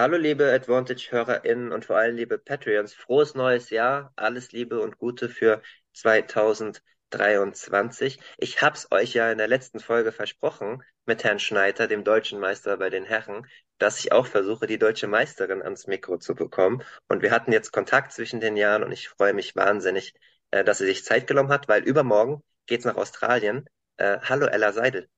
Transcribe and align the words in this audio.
Hallo 0.00 0.16
liebe 0.16 0.52
Advantage-HörerInnen 0.52 1.72
und 1.72 1.84
vor 1.84 1.96
allem 1.96 2.14
liebe 2.14 2.38
Patreons. 2.38 2.94
Frohes 2.94 3.34
neues 3.34 3.70
Jahr, 3.70 4.12
alles 4.14 4.52
Liebe 4.52 4.80
und 4.80 4.96
Gute 4.96 5.28
für 5.28 5.60
2023. 5.92 8.20
Ich 8.36 8.62
hab's 8.62 8.86
euch 8.92 9.14
ja 9.14 9.32
in 9.32 9.38
der 9.38 9.48
letzten 9.48 9.80
Folge 9.80 10.12
versprochen 10.12 10.84
mit 11.04 11.24
Herrn 11.24 11.40
Schneider, 11.40 11.88
dem 11.88 12.04
deutschen 12.04 12.38
Meister 12.38 12.76
bei 12.76 12.90
den 12.90 13.06
Herren, 13.06 13.44
dass 13.78 13.98
ich 13.98 14.12
auch 14.12 14.28
versuche, 14.28 14.68
die 14.68 14.78
deutsche 14.78 15.08
Meisterin 15.08 15.62
ans 15.62 15.88
Mikro 15.88 16.18
zu 16.18 16.36
bekommen. 16.36 16.84
Und 17.08 17.22
wir 17.22 17.32
hatten 17.32 17.50
jetzt 17.50 17.72
Kontakt 17.72 18.12
zwischen 18.12 18.38
den 18.38 18.56
Jahren 18.56 18.84
und 18.84 18.92
ich 18.92 19.08
freue 19.08 19.34
mich 19.34 19.56
wahnsinnig, 19.56 20.14
äh, 20.52 20.62
dass 20.62 20.78
sie 20.78 20.86
sich 20.86 21.04
Zeit 21.04 21.26
genommen 21.26 21.50
hat, 21.50 21.66
weil 21.66 21.82
übermorgen 21.82 22.44
geht's 22.66 22.84
nach 22.84 22.94
Australien. 22.94 23.68
Äh, 23.96 24.18
hallo 24.22 24.46
Ella 24.46 24.72
Seidel. 24.72 25.08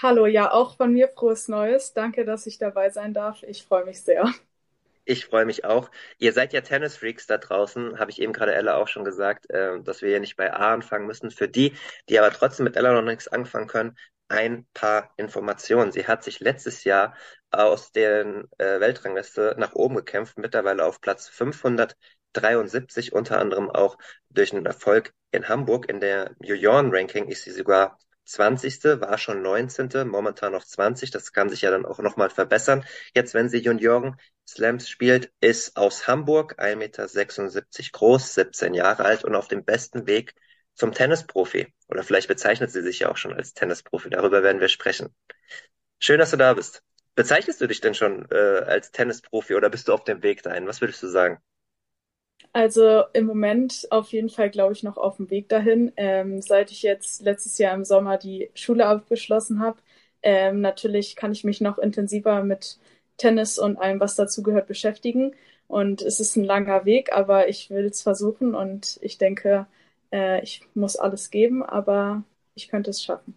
Hallo, 0.00 0.26
ja, 0.26 0.52
auch 0.52 0.76
von 0.76 0.92
mir 0.92 1.08
frohes 1.08 1.48
Neues. 1.48 1.92
Danke, 1.92 2.24
dass 2.24 2.46
ich 2.46 2.58
dabei 2.58 2.88
sein 2.90 3.12
darf. 3.12 3.42
Ich 3.42 3.64
freue 3.64 3.84
mich 3.84 4.00
sehr. 4.02 4.32
Ich 5.04 5.26
freue 5.26 5.44
mich 5.44 5.64
auch. 5.64 5.90
Ihr 6.18 6.32
seid 6.32 6.52
ja 6.52 6.60
Tennis-Freaks 6.60 7.26
da 7.26 7.38
draußen, 7.38 7.98
habe 7.98 8.10
ich 8.12 8.20
eben 8.20 8.32
gerade 8.32 8.54
Ella 8.54 8.76
auch 8.76 8.86
schon 8.86 9.04
gesagt, 9.04 9.50
äh, 9.50 9.80
dass 9.82 10.00
wir 10.02 10.10
ja 10.10 10.20
nicht 10.20 10.36
bei 10.36 10.52
A 10.52 10.72
anfangen 10.72 11.06
müssen. 11.06 11.30
Für 11.32 11.48
die, 11.48 11.72
die 12.08 12.18
aber 12.18 12.30
trotzdem 12.30 12.64
mit 12.64 12.76
Ella 12.76 12.92
noch 12.92 13.02
nichts 13.02 13.26
anfangen 13.26 13.66
können, 13.66 13.96
ein 14.28 14.66
paar 14.72 15.12
Informationen. 15.16 15.90
Sie 15.90 16.06
hat 16.06 16.22
sich 16.22 16.38
letztes 16.38 16.84
Jahr 16.84 17.14
aus 17.50 17.90
der 17.90 18.44
äh, 18.58 18.78
Weltrangliste 18.80 19.56
nach 19.58 19.72
oben 19.74 19.96
gekämpft, 19.96 20.38
mittlerweile 20.38 20.84
auf 20.84 21.00
Platz 21.00 21.28
573, 21.28 23.12
unter 23.12 23.40
anderem 23.40 23.68
auch 23.70 23.98
durch 24.30 24.52
einen 24.52 24.66
Erfolg 24.66 25.12
in 25.32 25.48
Hamburg. 25.48 25.88
In 25.88 25.98
der 26.00 26.36
Junioren-Ranking 26.40 27.26
ist 27.28 27.42
sie 27.44 27.50
sogar 27.52 27.98
20. 28.28 29.00
war 29.00 29.16
schon 29.18 29.42
19. 29.42 30.04
momentan 30.04 30.52
noch 30.52 30.64
20. 30.64 31.10
Das 31.10 31.32
kann 31.32 31.48
sich 31.48 31.62
ja 31.62 31.70
dann 31.70 31.86
auch 31.86 31.98
nochmal 31.98 32.30
verbessern. 32.30 32.84
Jetzt, 33.14 33.34
wenn 33.34 33.48
sie 33.48 33.58
Junioren 33.58 34.16
Slams 34.46 34.88
spielt, 34.88 35.32
ist 35.40 35.76
aus 35.76 36.06
Hamburg 36.06 36.60
1,76 36.60 36.76
Meter 36.76 37.90
groß, 37.92 38.34
17 38.34 38.74
Jahre 38.74 39.04
alt 39.04 39.24
und 39.24 39.34
auf 39.34 39.48
dem 39.48 39.64
besten 39.64 40.06
Weg 40.06 40.34
zum 40.74 40.92
Tennisprofi. 40.92 41.72
Oder 41.88 42.02
vielleicht 42.02 42.28
bezeichnet 42.28 42.70
sie 42.70 42.82
sich 42.82 43.00
ja 43.00 43.10
auch 43.10 43.16
schon 43.16 43.32
als 43.32 43.54
Tennisprofi. 43.54 44.10
Darüber 44.10 44.42
werden 44.42 44.60
wir 44.60 44.68
sprechen. 44.68 45.14
Schön, 45.98 46.18
dass 46.18 46.30
du 46.30 46.36
da 46.36 46.52
bist. 46.54 46.82
Bezeichnest 47.14 47.60
du 47.60 47.66
dich 47.66 47.80
denn 47.80 47.94
schon 47.94 48.28
äh, 48.30 48.36
als 48.66 48.92
Tennisprofi 48.92 49.54
oder 49.54 49.70
bist 49.70 49.88
du 49.88 49.94
auf 49.94 50.04
dem 50.04 50.22
Weg 50.22 50.42
dahin? 50.42 50.66
Was 50.66 50.80
würdest 50.80 51.02
du 51.02 51.08
sagen? 51.08 51.42
Also 52.52 53.04
im 53.12 53.26
Moment 53.26 53.86
auf 53.90 54.12
jeden 54.12 54.30
Fall, 54.30 54.50
glaube 54.50 54.72
ich, 54.72 54.82
noch 54.82 54.96
auf 54.96 55.16
dem 55.16 55.30
Weg 55.30 55.48
dahin. 55.48 55.92
Ähm, 55.96 56.40
seit 56.42 56.70
ich 56.70 56.82
jetzt 56.82 57.22
letztes 57.22 57.58
Jahr 57.58 57.74
im 57.74 57.84
Sommer 57.84 58.18
die 58.18 58.50
Schule 58.54 58.86
abgeschlossen 58.86 59.60
habe, 59.60 59.80
ähm, 60.22 60.60
natürlich 60.60 61.14
kann 61.16 61.32
ich 61.32 61.44
mich 61.44 61.60
noch 61.60 61.78
intensiver 61.78 62.42
mit 62.42 62.78
Tennis 63.16 63.58
und 63.58 63.76
allem, 63.76 64.00
was 64.00 64.16
dazu 64.16 64.42
gehört, 64.42 64.66
beschäftigen. 64.66 65.34
Und 65.68 66.02
es 66.02 66.20
ist 66.20 66.36
ein 66.36 66.44
langer 66.44 66.84
Weg, 66.84 67.12
aber 67.12 67.48
ich 67.48 67.70
will 67.70 67.84
es 67.86 68.02
versuchen 68.02 68.54
und 68.54 68.98
ich 69.02 69.18
denke, 69.18 69.66
äh, 70.12 70.42
ich 70.42 70.62
muss 70.74 70.96
alles 70.96 71.30
geben, 71.30 71.62
aber 71.62 72.24
ich 72.54 72.68
könnte 72.68 72.90
es 72.90 73.02
schaffen 73.02 73.34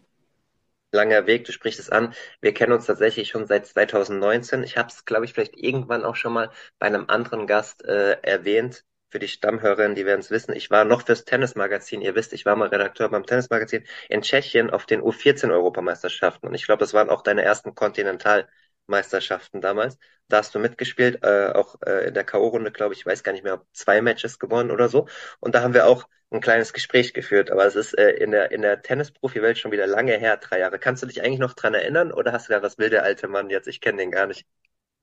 langer 0.94 1.25
Weg, 1.25 1.45
du 1.45 1.51
sprichst 1.51 1.79
es 1.79 1.90
an. 1.90 2.13
Wir 2.41 2.53
kennen 2.53 2.73
uns 2.73 2.85
tatsächlich 2.85 3.29
schon 3.29 3.47
seit 3.47 3.66
2019. 3.66 4.63
Ich 4.63 4.78
habe 4.78 4.90
es, 4.90 5.06
glaube 5.06 5.25
ich, 5.25 5.34
vielleicht 5.34 5.56
irgendwann 5.57 6.03
auch 6.03 6.16
schon 6.16 6.34
mal 6.34 6.51
bei 6.79 6.88
einem 6.88 7.06
anderen 7.07 7.47
Gast 7.47 7.84
äh, 7.85 8.13
erwähnt 8.22 8.84
für 9.11 9.19
die 9.19 9.27
Stammhörerinnen, 9.27 9.95
die 9.95 10.05
werden 10.05 10.22
es 10.22 10.31
wissen, 10.31 10.53
ich 10.55 10.72
war 10.72 10.85
noch 10.85 11.05
fürs 11.05 11.25
Tennismagazin, 11.25 12.01
ihr 12.01 12.16
wisst, 12.16 12.33
ich 12.33 12.45
war 12.45 12.55
mal 12.55 12.69
Redakteur 12.69 13.09
beim 13.09 13.25
Tennismagazin 13.25 13.83
in 14.09 14.22
Tschechien 14.22 14.69
auf 14.72 14.85
den 14.85 15.01
U14-Europameisterschaften 15.01 16.47
und 16.47 16.55
ich 16.55 16.66
glaube, 16.66 16.79
das 16.79 16.94
waren 16.94 17.09
auch 17.09 17.22
deine 17.22 17.44
ersten 17.44 17.75
Kontinentalmeisterschaften 17.75 19.61
damals. 19.61 19.97
Da 20.29 20.38
hast 20.38 20.55
du 20.55 20.59
mitgespielt, 20.59 21.23
äh, 21.23 21.51
auch 21.53 21.75
äh, 21.85 22.07
in 22.07 22.13
der 22.13 22.23
K.O.-Runde, 22.23 22.72
glaube 22.72 22.94
ich, 22.94 23.01
ich 23.01 23.05
weiß 23.05 23.23
gar 23.23 23.33
nicht 23.33 23.44
mehr, 23.44 23.55
ob 23.55 23.66
zwei 23.73 24.01
Matches 24.01 24.39
gewonnen 24.39 24.72
oder 24.72 24.88
so. 24.89 25.07
Und 25.39 25.55
da 25.55 25.61
haben 25.61 25.73
wir 25.73 25.88
auch 25.88 26.07
ein 26.31 26.39
kleines 26.39 26.72
Gespräch 26.73 27.13
geführt, 27.13 27.51
aber 27.51 27.66
es 27.66 27.75
ist 27.75 27.93
äh, 27.97 28.11
in 28.11 28.31
der, 28.31 28.51
in 28.51 28.61
der 28.61 28.81
Tennisprofi-Welt 28.81 29.57
schon 29.57 29.72
wieder 29.72 29.88
lange 29.88 30.17
her, 30.17 30.38
drei 30.38 30.59
Jahre. 30.59 30.79
Kannst 30.79 31.03
du 31.03 31.07
dich 31.07 31.22
eigentlich 31.22 31.39
noch 31.39 31.53
dran 31.53 31.73
erinnern 31.73 32.11
oder 32.13 32.31
hast 32.31 32.47
du 32.47 32.53
da 32.53 32.61
was 32.61 32.78
will 32.78 32.89
der 32.89 33.03
alte 33.03 33.28
Mann 33.28 33.49
jetzt? 33.49 33.67
Ich 33.67 33.81
kenne 33.81 33.97
den 33.97 34.11
gar 34.11 34.28
nicht. 34.28 34.45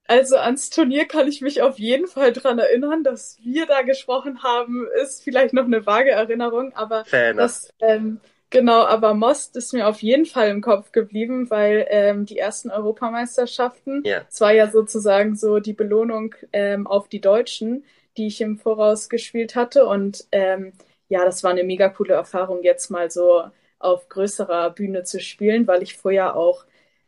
Also 0.09 0.37
ans 0.37 0.71
Turnier 0.71 1.05
kann 1.05 1.29
ich 1.29 1.43
mich 1.43 1.61
auf 1.61 1.79
jeden 1.79 2.07
Fall 2.07 2.33
dran 2.33 2.59
erinnern, 2.59 3.05
dass 3.05 3.39
wir 3.43 3.67
da 3.67 3.83
gesprochen 3.83 4.43
haben, 4.43 4.89
ist 5.03 5.23
vielleicht 5.23 5.53
noch 5.53 5.67
eine 5.67 5.85
vage 5.85 6.11
Erinnerung, 6.11 6.73
aber 6.75 7.05
das, 7.37 7.75
ähm, 7.81 8.19
genau, 8.49 8.87
aber 8.87 9.13
Most 9.13 9.55
ist 9.55 9.75
mir 9.75 9.87
auf 9.87 10.01
jeden 10.01 10.25
Fall 10.25 10.49
im 10.49 10.63
Kopf 10.63 10.93
geblieben, 10.93 11.51
weil 11.51 11.87
ähm, 11.91 12.25
die 12.25 12.39
ersten 12.39 12.71
Europameisterschaften, 12.71 14.03
ja. 14.07 14.23
es 14.31 14.41
war 14.41 14.53
ja 14.53 14.71
sozusagen 14.71 15.37
so 15.37 15.59
die 15.59 15.75
Belohnung 15.75 16.35
ähm, 16.55 16.87
auf 16.87 17.09
die 17.09 17.21
Deutschen, 17.21 17.85
die 18.17 18.29
ich 18.29 18.41
im 18.41 18.57
Voraus 18.57 19.11
gespielt 19.11 19.57
hatte. 19.57 19.85
Und 19.85 20.25
ähm, 20.33 20.73
ja, 21.11 21.27
das 21.27 21.45
war 21.45 21.51
eine 21.51 21.65
mega 21.65 21.91
coole 21.91 22.15
Erfahrung, 22.15 22.63
jetzt 22.63 22.91
mal 22.91 23.11
so 23.11 23.45
auf 23.79 24.09
größerer 24.09 24.71
Bühne 24.71 25.05
zu 25.05 25.21
spielen, 25.21 25.67
weil 25.67 25.83
ich 25.83 25.99
vorher 25.99 26.35
auch 26.35 26.65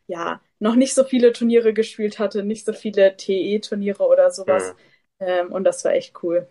ja 0.06 0.40
noch 0.60 0.76
nicht 0.76 0.94
so 0.94 1.04
viele 1.04 1.32
Turniere 1.32 1.74
gespielt 1.74 2.18
hatte, 2.18 2.44
nicht 2.44 2.64
so 2.64 2.72
viele 2.72 3.16
TE-Turniere 3.16 4.04
oder 4.04 4.30
sowas. 4.30 4.74
Mhm. 5.18 5.26
Ähm, 5.26 5.52
und 5.52 5.64
das 5.64 5.84
war 5.84 5.92
echt 5.92 6.22
cool. 6.22 6.46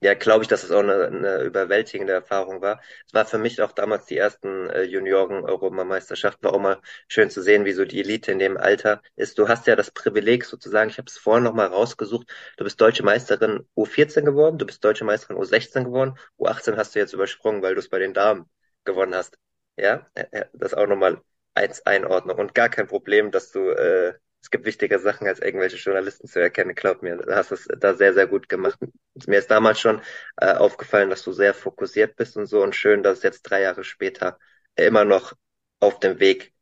Ja, 0.00 0.12
glaube 0.12 0.42
ich, 0.42 0.48
dass 0.48 0.64
es 0.64 0.70
auch 0.70 0.80
eine, 0.80 1.06
eine 1.06 1.42
überwältigende 1.44 2.12
Erfahrung 2.12 2.60
war. 2.60 2.80
Es 3.06 3.14
war 3.14 3.24
für 3.24 3.38
mich 3.38 3.62
auch 3.62 3.72
damals 3.72 4.04
die 4.04 4.18
ersten 4.18 4.68
äh, 4.68 4.82
Junioren-Europameisterschaften. 4.82 6.44
War 6.44 6.52
auch 6.52 6.60
mal 6.60 6.80
schön 7.08 7.30
zu 7.30 7.40
sehen, 7.40 7.64
wie 7.64 7.72
so 7.72 7.86
die 7.86 8.00
Elite 8.00 8.30
in 8.30 8.38
dem 8.38 8.58
Alter 8.58 9.00
ist. 9.16 9.38
Du 9.38 9.48
hast 9.48 9.66
ja 9.66 9.76
das 9.76 9.90
Privileg 9.90 10.44
sozusagen, 10.44 10.90
ich 10.90 10.98
habe 10.98 11.06
es 11.08 11.16
vorhin 11.16 11.44
nochmal 11.44 11.68
rausgesucht, 11.68 12.28
du 12.58 12.64
bist 12.64 12.78
deutsche 12.82 13.02
Meisterin 13.02 13.66
U14 13.74 14.26
geworden, 14.26 14.58
du 14.58 14.66
bist 14.66 14.84
deutsche 14.84 15.04
Meisterin 15.06 15.38
U16 15.38 15.84
geworden, 15.84 16.18
U18 16.38 16.76
hast 16.76 16.94
du 16.94 16.98
jetzt 16.98 17.14
übersprungen, 17.14 17.62
weil 17.62 17.74
du 17.74 17.80
es 17.80 17.88
bei 17.88 17.98
den 17.98 18.12
Damen 18.12 18.44
gewonnen 18.84 19.14
hast. 19.14 19.38
Ja, 19.76 20.06
das 20.52 20.74
auch 20.74 20.86
nochmal 20.86 21.22
als 21.54 21.86
Einordnung 21.86 22.38
und 22.38 22.54
gar 22.54 22.68
kein 22.68 22.86
Problem, 22.86 23.30
dass 23.30 23.52
du, 23.52 23.70
äh, 23.70 24.14
es 24.42 24.50
gibt 24.50 24.66
wichtige 24.66 24.98
Sachen 24.98 25.26
als 25.26 25.40
irgendwelche 25.40 25.76
Journalisten 25.76 26.26
zu 26.28 26.40
erkennen, 26.40 26.74
glaub 26.74 27.02
mir, 27.02 27.16
du 27.16 27.34
hast 27.34 27.52
es 27.52 27.66
da 27.78 27.94
sehr, 27.94 28.12
sehr 28.14 28.26
gut 28.26 28.48
gemacht. 28.48 28.78
Mir 29.26 29.38
ist 29.38 29.50
damals 29.50 29.80
schon 29.80 30.02
äh, 30.36 30.52
aufgefallen, 30.52 31.10
dass 31.10 31.22
du 31.22 31.32
sehr 31.32 31.54
fokussiert 31.54 32.16
bist 32.16 32.36
und 32.36 32.46
so 32.46 32.62
und 32.62 32.74
schön, 32.76 33.02
dass 33.02 33.18
es 33.18 33.24
jetzt 33.24 33.42
drei 33.42 33.62
Jahre 33.62 33.84
später 33.84 34.38
immer 34.76 35.04
noch 35.04 35.32
auf 35.80 36.00
dem 36.00 36.20
Weg 36.20 36.52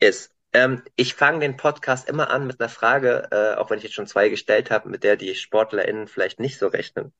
ist. 0.00 0.34
Ähm, 0.52 0.82
ich 0.96 1.14
fange 1.14 1.40
den 1.40 1.56
Podcast 1.56 2.08
immer 2.08 2.30
an 2.30 2.46
mit 2.46 2.60
einer 2.60 2.68
Frage, 2.68 3.28
äh, 3.30 3.54
auch 3.56 3.70
wenn 3.70 3.78
ich 3.78 3.84
jetzt 3.84 3.94
schon 3.94 4.06
zwei 4.06 4.28
gestellt 4.28 4.70
habe, 4.70 4.88
mit 4.88 5.04
der 5.04 5.16
die 5.16 5.34
SportlerInnen 5.34 6.08
vielleicht 6.08 6.40
nicht 6.40 6.58
so 6.58 6.66
rechnen. 6.66 7.12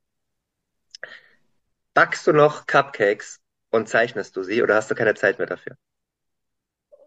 Backst 1.94 2.26
du 2.26 2.32
noch 2.32 2.66
Cupcakes 2.66 3.40
und 3.70 3.88
zeichnest 3.88 4.36
du 4.36 4.42
sie 4.42 4.62
oder 4.62 4.74
hast 4.74 4.90
du 4.90 4.94
keine 4.94 5.14
Zeit 5.14 5.38
mehr 5.38 5.46
dafür? 5.46 5.76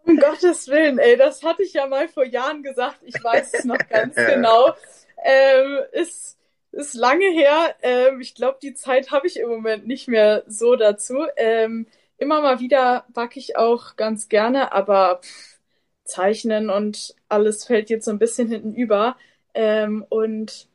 Um 0.06 0.18
Gottes 0.18 0.68
Willen, 0.68 1.00
ey, 1.00 1.16
das 1.18 1.44
hatte 1.44 1.64
ich 1.64 1.74
ja 1.74 1.88
mal 1.88 2.08
vor 2.10 2.26
Jahren 2.26 2.62
gesagt. 2.64 2.98
Ich 3.04 3.24
weiß 3.24 3.54
es 3.54 3.66
noch 3.66 3.78
ganz 3.90 4.16
genau. 4.26 4.74
Ähm, 5.24 5.80
ist, 5.94 6.38
ist 6.72 6.94
lange 6.94 7.26
her. 7.32 7.76
Ähm, 7.82 8.20
ich 8.22 8.36
glaube, 8.36 8.58
die 8.62 8.74
Zeit 8.74 9.12
habe 9.12 9.28
ich 9.28 9.40
im 9.40 9.50
Moment 9.50 9.88
nicht 9.88 10.08
mehr 10.08 10.44
so 10.48 10.76
dazu. 10.76 11.26
Ähm, 11.38 11.88
immer 12.18 12.42
mal 12.42 12.60
wieder 12.60 13.06
backe 13.14 13.40
ich 13.40 13.58
auch 13.58 13.96
ganz 13.96 14.28
gerne, 14.30 14.72
aber 14.74 15.22
pff, 15.24 15.60
Zeichnen 16.04 16.70
und 16.70 17.16
alles 17.30 17.66
fällt 17.66 17.90
jetzt 17.90 18.06
so 18.06 18.12
ein 18.12 18.20
bisschen 18.20 18.50
hinten 18.50 18.74
über. 18.76 19.18
Ähm, 19.54 20.06
und 20.10 20.68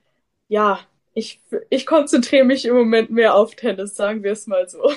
ja, 0.49 0.81
ich, 1.15 1.41
ich 1.71 1.87
konzentriere 1.87 2.45
mich 2.45 2.65
im 2.65 2.75
Moment 2.77 3.11
mehr 3.11 3.35
auf 3.35 3.55
Tennis, 3.55 3.97
sagen 3.97 4.23
wir 4.23 4.33
es 4.33 4.47
mal 4.47 4.69
so. 4.69 4.93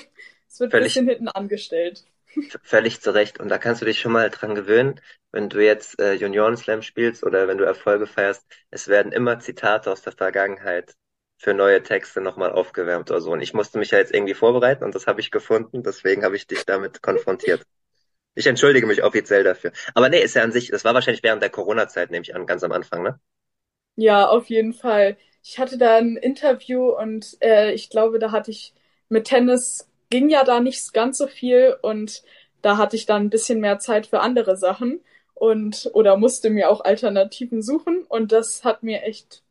Es 0.47 0.59
wird 0.59 0.73
ein 0.73 0.83
bisschen 0.83 1.07
hinten 1.07 1.27
angestellt. 1.29 2.03
Völlig 2.63 3.01
zu 3.01 3.11
Recht. 3.13 3.39
Und 3.39 3.49
da 3.49 3.57
kannst 3.57 3.81
du 3.81 3.85
dich 3.85 3.99
schon 3.99 4.11
mal 4.11 4.29
dran 4.29 4.55
gewöhnen, 4.55 4.99
wenn 5.31 5.49
du 5.49 5.63
jetzt 5.63 5.99
äh, 5.99 6.13
Junioren 6.13 6.57
Slam 6.57 6.81
spielst 6.81 7.23
oder 7.23 7.47
wenn 7.47 7.57
du 7.57 7.63
Erfolge 7.63 8.07
feierst, 8.07 8.45
es 8.69 8.87
werden 8.87 9.11
immer 9.11 9.39
Zitate 9.39 9.91
aus 9.91 10.01
der 10.01 10.13
Vergangenheit 10.13 10.95
für 11.37 11.53
neue 11.53 11.81
Texte 11.83 12.21
nochmal 12.21 12.51
aufgewärmt 12.51 13.09
oder 13.11 13.21
so. 13.21 13.31
Und 13.31 13.41
ich 13.41 13.53
musste 13.53 13.79
mich 13.79 13.91
ja 13.91 13.97
jetzt 13.99 14.13
irgendwie 14.13 14.33
vorbereiten 14.33 14.83
und 14.83 14.93
das 14.95 15.07
habe 15.07 15.21
ich 15.21 15.31
gefunden, 15.31 15.83
deswegen 15.83 16.23
habe 16.23 16.35
ich 16.35 16.47
dich 16.47 16.65
damit 16.65 17.01
konfrontiert. 17.01 17.63
Ich 18.35 18.47
entschuldige 18.47 18.87
mich 18.87 19.03
offiziell 19.03 19.43
dafür. 19.43 19.71
Aber 19.93 20.09
nee, 20.09 20.21
ist 20.21 20.35
ja 20.35 20.43
an 20.43 20.51
sich, 20.51 20.69
das 20.71 20.85
war 20.85 20.93
wahrscheinlich 20.93 21.23
während 21.23 21.41
der 21.43 21.49
Corona-Zeit, 21.49 22.11
nehme 22.11 22.23
ich 22.23 22.35
an, 22.35 22.45
ganz 22.45 22.63
am 22.63 22.71
Anfang, 22.73 23.03
ne? 23.03 23.19
Ja, 23.95 24.27
auf 24.27 24.49
jeden 24.49 24.73
Fall. 24.73 25.17
Ich 25.43 25.59
hatte 25.59 25.77
da 25.77 25.97
ein 25.97 26.17
Interview 26.17 26.89
und 26.97 27.37
äh, 27.41 27.71
ich 27.73 27.89
glaube, 27.89 28.19
da 28.19 28.31
hatte 28.31 28.51
ich 28.51 28.73
mit 29.09 29.25
Tennis 29.25 29.87
ging 30.11 30.29
ja 30.29 30.43
da 30.43 30.59
nicht 30.59 30.93
ganz 30.93 31.17
so 31.17 31.25
viel 31.25 31.75
und 31.81 32.21
da 32.61 32.77
hatte 32.77 32.95
ich 32.95 33.07
dann 33.07 33.23
ein 33.23 33.29
bisschen 33.31 33.59
mehr 33.59 33.79
Zeit 33.79 34.05
für 34.05 34.19
andere 34.19 34.55
Sachen 34.55 35.01
und 35.33 35.89
oder 35.93 36.17
musste 36.17 36.51
mir 36.51 36.69
auch 36.69 36.85
Alternativen 36.85 37.63
suchen 37.63 38.03
und 38.07 38.31
das 38.31 38.63
hat 38.63 38.83
mir 38.83 39.01
echt 39.01 39.41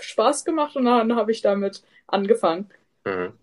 Spaß 0.00 0.44
gemacht 0.44 0.74
und 0.74 0.86
dann 0.86 1.14
habe 1.14 1.30
ich 1.30 1.42
damit 1.42 1.84
angefangen. 2.08 2.68
Mhm. 3.04 3.34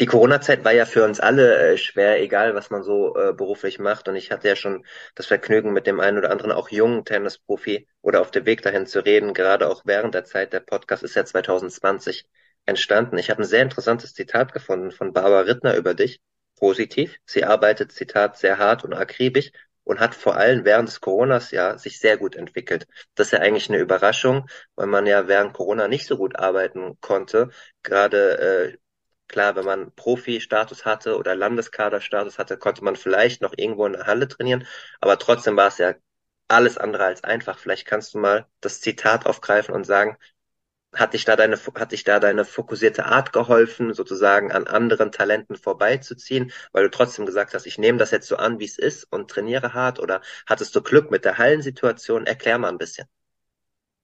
Die 0.00 0.06
Corona-Zeit 0.06 0.64
war 0.64 0.72
ja 0.72 0.86
für 0.86 1.04
uns 1.04 1.20
alle 1.20 1.56
äh, 1.56 1.78
schwer, 1.78 2.20
egal 2.20 2.56
was 2.56 2.68
man 2.68 2.82
so 2.82 3.16
äh, 3.16 3.32
beruflich 3.32 3.78
macht. 3.78 4.08
Und 4.08 4.16
ich 4.16 4.32
hatte 4.32 4.48
ja 4.48 4.56
schon 4.56 4.84
das 5.14 5.26
Vergnügen, 5.26 5.72
mit 5.72 5.86
dem 5.86 6.00
einen 6.00 6.18
oder 6.18 6.32
anderen 6.32 6.50
auch 6.50 6.68
jungen 6.68 7.04
Tennisprofi 7.04 7.86
oder 8.02 8.20
auf 8.20 8.32
dem 8.32 8.44
Weg 8.44 8.62
dahin 8.62 8.86
zu 8.86 9.04
reden, 9.04 9.34
gerade 9.34 9.68
auch 9.68 9.82
während 9.84 10.14
der 10.14 10.24
Zeit. 10.24 10.52
Der 10.52 10.60
Podcast 10.60 11.04
ist 11.04 11.14
ja 11.14 11.24
2020 11.24 12.26
entstanden. 12.66 13.18
Ich 13.18 13.30
habe 13.30 13.42
ein 13.42 13.46
sehr 13.46 13.62
interessantes 13.62 14.14
Zitat 14.14 14.52
gefunden 14.52 14.90
von 14.90 15.12
Barbara 15.12 15.40
Rittner 15.40 15.76
über 15.76 15.94
dich. 15.94 16.20
Positiv. 16.56 17.16
Sie 17.26 17.44
arbeitet, 17.44 17.92
Zitat, 17.92 18.38
sehr 18.38 18.58
hart 18.58 18.84
und 18.84 18.94
akribisch 18.94 19.50
und 19.82 20.00
hat 20.00 20.14
vor 20.14 20.36
allem 20.36 20.64
während 20.64 20.88
des 20.88 21.00
Coronas 21.00 21.50
ja 21.50 21.76
sich 21.78 21.98
sehr 21.98 22.16
gut 22.16 22.36
entwickelt. 22.36 22.86
Das 23.14 23.28
ist 23.28 23.32
ja 23.32 23.40
eigentlich 23.40 23.68
eine 23.68 23.78
Überraschung, 23.78 24.48
weil 24.76 24.86
man 24.86 25.06
ja 25.06 25.28
während 25.28 25.52
Corona 25.52 25.88
nicht 25.88 26.06
so 26.06 26.16
gut 26.16 26.36
arbeiten 26.36 26.96
konnte. 27.00 27.50
Gerade 27.82 28.38
äh, 28.72 28.78
Klar, 29.28 29.56
wenn 29.56 29.64
man 29.64 29.92
Profi-Status 29.94 30.84
hatte 30.84 31.16
oder 31.16 31.34
Landeskader-Status 31.34 32.38
hatte, 32.38 32.58
konnte 32.58 32.84
man 32.84 32.94
vielleicht 32.96 33.40
noch 33.42 33.54
irgendwo 33.56 33.86
in 33.86 33.94
der 33.94 34.06
Halle 34.06 34.28
trainieren, 34.28 34.66
aber 35.00 35.18
trotzdem 35.18 35.56
war 35.56 35.68
es 35.68 35.78
ja 35.78 35.94
alles 36.48 36.76
andere 36.78 37.04
als 37.04 37.24
einfach. 37.24 37.58
Vielleicht 37.58 37.86
kannst 37.86 38.14
du 38.14 38.18
mal 38.18 38.46
das 38.60 38.80
Zitat 38.80 39.26
aufgreifen 39.26 39.74
und 39.74 39.84
sagen, 39.84 40.16
hat 40.96 41.14
dich 41.14 41.24
da 41.24 41.36
deine, 41.36 41.56
hat 41.56 41.92
dich 41.92 42.04
da 42.04 42.20
deine 42.20 42.44
fokussierte 42.44 43.06
Art 43.06 43.32
geholfen, 43.32 43.94
sozusagen 43.94 44.52
an 44.52 44.66
anderen 44.66 45.12
Talenten 45.12 45.56
vorbeizuziehen, 45.56 46.52
weil 46.72 46.84
du 46.84 46.90
trotzdem 46.90 47.26
gesagt 47.26 47.54
hast, 47.54 47.66
ich 47.66 47.78
nehme 47.78 47.98
das 47.98 48.10
jetzt 48.10 48.28
so 48.28 48.36
an, 48.36 48.58
wie 48.60 48.64
es 48.64 48.78
ist 48.78 49.04
und 49.12 49.30
trainiere 49.30 49.74
hart 49.74 49.98
oder 50.00 50.20
hattest 50.46 50.74
du 50.76 50.82
Glück 50.82 51.10
mit 51.10 51.24
der 51.24 51.38
Hallensituation? 51.38 52.26
Erklär 52.26 52.58
mal 52.58 52.68
ein 52.68 52.78
bisschen. 52.78 53.06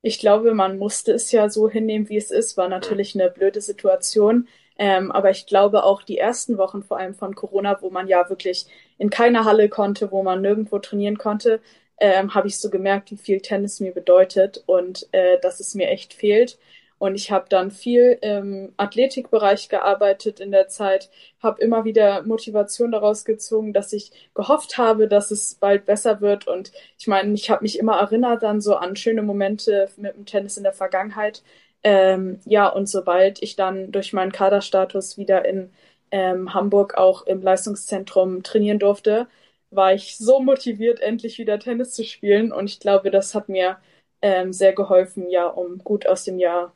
Ich 0.03 0.19
glaube, 0.19 0.55
man 0.55 0.79
musste 0.79 1.13
es 1.13 1.31
ja 1.33 1.49
so 1.51 1.69
hinnehmen, 1.69 2.09
wie 2.09 2.17
es 2.17 2.31
ist. 2.31 2.57
War 2.57 2.69
natürlich 2.69 3.15
eine 3.15 3.31
blöde 3.31 3.61
Situation. 3.61 4.49
Ähm, 4.79 5.13
aber 5.13 5.31
ich 5.31 5.47
glaube 5.47 5.85
auch 5.85 6.03
die 6.03 6.17
ersten 6.19 6.57
Wochen, 6.57 6.83
vor 6.83 6.99
allem 6.99 7.15
von 7.15 7.35
Corona, 7.35 7.83
wo 7.83 7.91
man 7.91 8.09
ja 8.09 8.29
wirklich 8.31 8.67
in 8.99 9.11
keiner 9.11 9.45
Halle 9.45 9.69
konnte, 9.69 10.11
wo 10.11 10.23
man 10.23 10.41
nirgendwo 10.41 10.79
trainieren 10.79 11.19
konnte, 11.19 11.61
ähm, 11.99 12.35
habe 12.35 12.49
ich 12.49 12.59
so 12.59 12.71
gemerkt, 12.71 13.11
wie 13.11 13.19
viel 13.19 13.41
Tennis 13.43 13.79
mir 13.81 13.93
bedeutet 13.93 14.63
und 14.67 15.07
äh, 15.13 15.39
dass 15.41 15.61
es 15.61 15.75
mir 15.75 15.89
echt 15.91 16.15
fehlt. 16.15 16.59
Und 17.01 17.15
ich 17.15 17.31
habe 17.33 17.47
dann 17.49 17.71
viel 17.71 18.19
im 18.21 18.75
Athletikbereich 18.77 19.71
gearbeitet 19.71 20.39
in 20.39 20.51
der 20.53 20.69
Zeit, 20.69 21.11
habe 21.43 21.63
immer 21.63 21.87
wieder 21.87 22.23
Motivation 22.25 22.93
daraus 22.93 23.25
gezogen, 23.25 23.73
dass 23.73 23.95
ich 23.95 24.13
gehofft 24.35 24.77
habe, 24.77 25.09
dass 25.09 25.31
es 25.31 25.55
bald 25.55 25.87
besser 25.87 26.21
wird. 26.21 26.47
Und 26.47 26.73
ich 26.99 27.07
meine, 27.07 27.33
ich 27.33 27.51
habe 27.51 27.63
mich 27.63 27.79
immer 27.79 27.97
erinnert 27.99 28.43
dann 28.43 28.61
so 28.61 28.77
an 28.77 28.97
schöne 28.97 29.23
Momente 29.23 29.89
mit 29.97 30.15
dem 30.15 30.27
Tennis 30.27 30.59
in 30.59 30.63
der 30.63 30.75
Vergangenheit. 30.75 31.43
Ähm, 31.83 32.41
ja, 32.45 32.69
und 32.69 32.87
sobald 32.87 33.43
ich 33.43 33.57
dann 33.57 33.93
durch 33.93 34.13
meinen 34.13 34.33
Kaderstatus 34.33 35.17
wieder 35.17 35.47
in 35.47 35.71
ähm, 36.11 36.53
Hamburg 36.53 36.99
auch 36.99 37.27
im 37.27 37.41
Leistungszentrum 37.41 38.43
trainieren 38.43 38.79
durfte, 38.79 39.27
war 39.71 39.95
ich 39.95 40.19
so 40.19 40.41
motiviert, 40.41 41.01
endlich 41.01 41.39
wieder 41.39 41.59
Tennis 41.59 41.93
zu 41.93 42.05
spielen. 42.05 42.53
Und 42.53 42.67
ich 42.69 42.79
glaube, 42.81 43.11
das 43.11 43.35
hat 43.35 43.49
mir 43.49 43.79
ähm, 44.21 44.53
sehr 44.53 44.75
geholfen, 44.75 45.31
ja, 45.31 45.47
um 45.47 45.79
gut 45.79 46.07
aus 46.07 46.25
dem 46.25 46.39
Jahr 46.39 46.75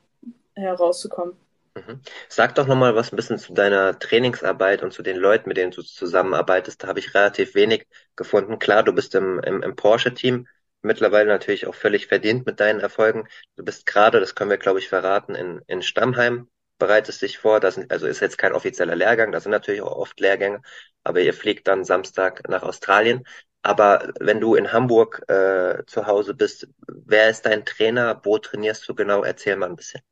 herauszukommen. 0.54 1.36
Mhm. 1.76 2.00
Sag 2.28 2.54
doch 2.54 2.66
nochmal 2.68 2.94
was 2.94 3.12
ein 3.12 3.16
bisschen 3.16 3.38
zu 3.38 3.52
deiner 3.52 3.98
Trainingsarbeit 3.98 4.82
und 4.82 4.92
zu 4.92 5.02
den 5.02 5.16
Leuten, 5.16 5.48
mit 5.48 5.56
denen 5.56 5.72
du 5.72 5.82
zusammenarbeitest. 5.82 6.82
Da 6.82 6.88
habe 6.88 7.00
ich 7.00 7.14
relativ 7.14 7.54
wenig 7.54 7.86
gefunden. 8.14 8.58
Klar, 8.60 8.84
du 8.84 8.92
bist 8.92 9.14
im, 9.16 9.40
im, 9.40 9.62
im 9.62 9.74
Porsche-Team, 9.74 10.46
mittlerweile 10.82 11.28
natürlich 11.28 11.66
auch 11.66 11.74
völlig 11.74 12.06
verdient 12.06 12.46
mit 12.46 12.60
deinen 12.60 12.78
Erfolgen. 12.80 13.26
Du 13.56 13.64
bist 13.64 13.86
gerade, 13.86 14.20
das 14.20 14.36
können 14.36 14.50
wir, 14.50 14.58
glaube 14.58 14.78
ich, 14.78 14.88
verraten, 14.88 15.34
in, 15.34 15.62
in 15.66 15.82
Stammheim, 15.82 16.48
bereitest 16.78 17.22
dich 17.22 17.38
vor. 17.38 17.58
Das 17.58 17.74
sind, 17.74 17.90
also 17.90 18.06
ist 18.06 18.20
jetzt 18.20 18.38
kein 18.38 18.52
offizieller 18.52 18.94
Lehrgang, 18.94 19.32
das 19.32 19.42
sind 19.42 19.52
natürlich 19.52 19.82
auch 19.82 19.96
oft 19.96 20.20
Lehrgänge, 20.20 20.62
aber 21.02 21.20
ihr 21.20 21.34
fliegt 21.34 21.66
dann 21.66 21.84
Samstag 21.84 22.48
nach 22.48 22.62
Australien. 22.62 23.24
Aber 23.62 24.12
wenn 24.20 24.40
du 24.40 24.54
in 24.54 24.72
Hamburg 24.72 25.22
äh, 25.28 25.82
zu 25.86 26.06
Hause 26.06 26.34
bist, 26.34 26.68
wer 26.86 27.30
ist 27.30 27.46
dein 27.46 27.64
Trainer? 27.64 28.20
Wo 28.22 28.38
trainierst 28.38 28.86
du 28.88 28.94
genau? 28.94 29.24
Erzähl 29.24 29.56
mal 29.56 29.70
ein 29.70 29.76
bisschen. 29.76 30.02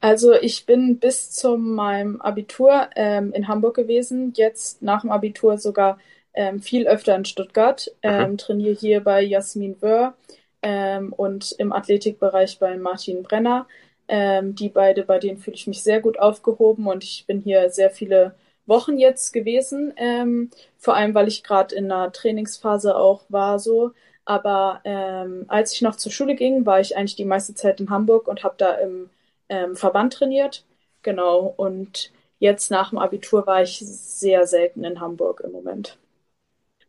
Also 0.00 0.32
ich 0.32 0.64
bin 0.66 0.98
bis 0.98 1.30
zu 1.30 1.56
meinem 1.58 2.20
Abitur 2.20 2.88
ähm, 2.96 3.32
in 3.32 3.48
Hamburg 3.48 3.76
gewesen, 3.76 4.32
jetzt 4.34 4.80
nach 4.82 5.02
dem 5.02 5.10
Abitur 5.10 5.58
sogar 5.58 5.98
ähm, 6.32 6.60
viel 6.60 6.86
öfter 6.88 7.14
in 7.16 7.24
Stuttgart, 7.24 7.90
ähm, 8.02 8.38
trainiere 8.38 8.74
hier 8.74 9.00
bei 9.00 9.20
Jasmin 9.22 9.76
Wöhr 9.82 10.14
ähm, 10.62 11.12
und 11.12 11.52
im 11.58 11.72
Athletikbereich 11.72 12.58
bei 12.58 12.76
Martin 12.76 13.22
Brenner. 13.22 13.66
Ähm, 14.08 14.56
die 14.56 14.68
beide, 14.68 15.04
bei 15.04 15.18
denen 15.20 15.38
fühle 15.38 15.54
ich 15.54 15.68
mich 15.68 15.84
sehr 15.84 16.00
gut 16.00 16.18
aufgehoben 16.18 16.88
und 16.88 17.04
ich 17.04 17.26
bin 17.28 17.40
hier 17.40 17.70
sehr 17.70 17.90
viele 17.90 18.34
Wochen 18.66 18.98
jetzt 18.98 19.32
gewesen, 19.32 19.92
ähm, 19.96 20.50
vor 20.78 20.96
allem 20.96 21.14
weil 21.14 21.28
ich 21.28 21.44
gerade 21.44 21.74
in 21.76 21.92
einer 21.92 22.10
Trainingsphase 22.10 22.96
auch 22.96 23.22
war 23.28 23.58
so. 23.60 23.92
Aber 24.24 24.80
ähm, 24.84 25.44
als 25.48 25.74
ich 25.74 25.82
noch 25.82 25.96
zur 25.96 26.10
Schule 26.10 26.34
ging, 26.34 26.66
war 26.66 26.80
ich 26.80 26.96
eigentlich 26.96 27.16
die 27.16 27.24
meiste 27.24 27.54
Zeit 27.54 27.80
in 27.80 27.90
Hamburg 27.90 28.26
und 28.28 28.42
habe 28.42 28.54
da 28.58 28.74
im 28.74 29.10
ähm, 29.50 29.76
Verband 29.76 30.14
trainiert. 30.14 30.64
Genau. 31.02 31.52
Und 31.56 32.12
jetzt 32.38 32.70
nach 32.70 32.90
dem 32.90 32.98
Abitur 32.98 33.46
war 33.46 33.62
ich 33.62 33.78
sehr 33.80 34.46
selten 34.46 34.84
in 34.84 35.00
Hamburg 35.00 35.42
im 35.44 35.52
Moment. 35.52 35.98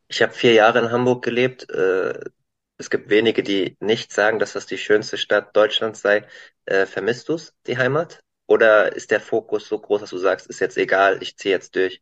Ich 0.08 0.22
habe 0.22 0.34
vier 0.34 0.54
Jahre 0.54 0.80
in 0.80 0.92
Hamburg 0.92 1.24
gelebt. 1.24 1.70
Äh, 1.70 2.20
es 2.78 2.90
gibt 2.90 3.10
wenige, 3.10 3.44
die 3.44 3.76
nicht 3.80 4.12
sagen, 4.12 4.40
dass 4.40 4.54
das 4.54 4.66
die 4.66 4.78
schönste 4.78 5.18
Stadt 5.18 5.56
Deutschlands 5.56 6.02
sei. 6.02 6.26
Äh, 6.66 6.86
vermisst 6.86 7.30
du's, 7.30 7.54
die 7.68 7.78
Heimat? 7.78 8.20
Oder 8.48 8.96
ist 8.96 9.12
der 9.12 9.22
Fokus 9.22 9.68
so 9.68 9.80
groß, 9.80 10.02
dass 10.02 10.10
du 10.10 10.18
sagst, 10.18 10.48
ist 10.48 10.60
jetzt 10.60 10.78
egal, 10.78 11.22
ich 11.22 11.38
ziehe 11.38 11.54
jetzt 11.54 11.76
durch? 11.76 12.02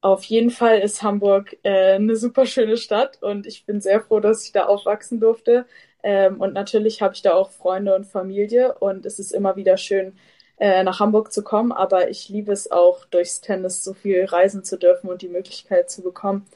Auf 0.00 0.24
jeden 0.24 0.50
Fall 0.50 0.80
ist 0.80 1.02
Hamburg 1.02 1.56
äh, 1.62 1.94
eine 1.94 2.16
super 2.16 2.44
schöne 2.46 2.76
Stadt 2.76 3.22
und 3.22 3.46
ich 3.46 3.64
bin 3.64 3.80
sehr 3.80 4.02
froh, 4.02 4.20
dass 4.20 4.44
ich 4.44 4.52
da 4.52 4.66
aufwachsen 4.66 5.20
durfte. 5.20 5.66
Ähm, 6.04 6.40
und 6.40 6.52
natürlich 6.54 7.02
habe 7.02 7.14
ich 7.14 7.22
da 7.22 7.32
auch 7.34 7.50
Freunde 7.50 7.94
und 7.96 8.04
Familie 8.06 8.74
und 8.78 9.06
es 9.06 9.18
ist 9.18 9.32
immer 9.32 9.56
wieder 9.56 9.78
schön, 9.78 10.14
äh, 10.58 10.84
nach 10.84 11.00
Hamburg 11.00 11.32
zu 11.32 11.42
kommen. 11.42 11.72
Aber 11.72 12.10
ich 12.10 12.28
liebe 12.28 12.52
es 12.52 12.70
auch, 12.70 13.06
durchs 13.06 13.40
Tennis 13.40 13.82
so 13.82 13.94
viel 13.94 14.24
reisen 14.26 14.64
zu 14.64 14.78
dürfen 14.78 15.08
und 15.10 15.22
die 15.22 15.28
Möglichkeit 15.28 15.90
zu 15.90 16.02
bekommen, 16.02 16.46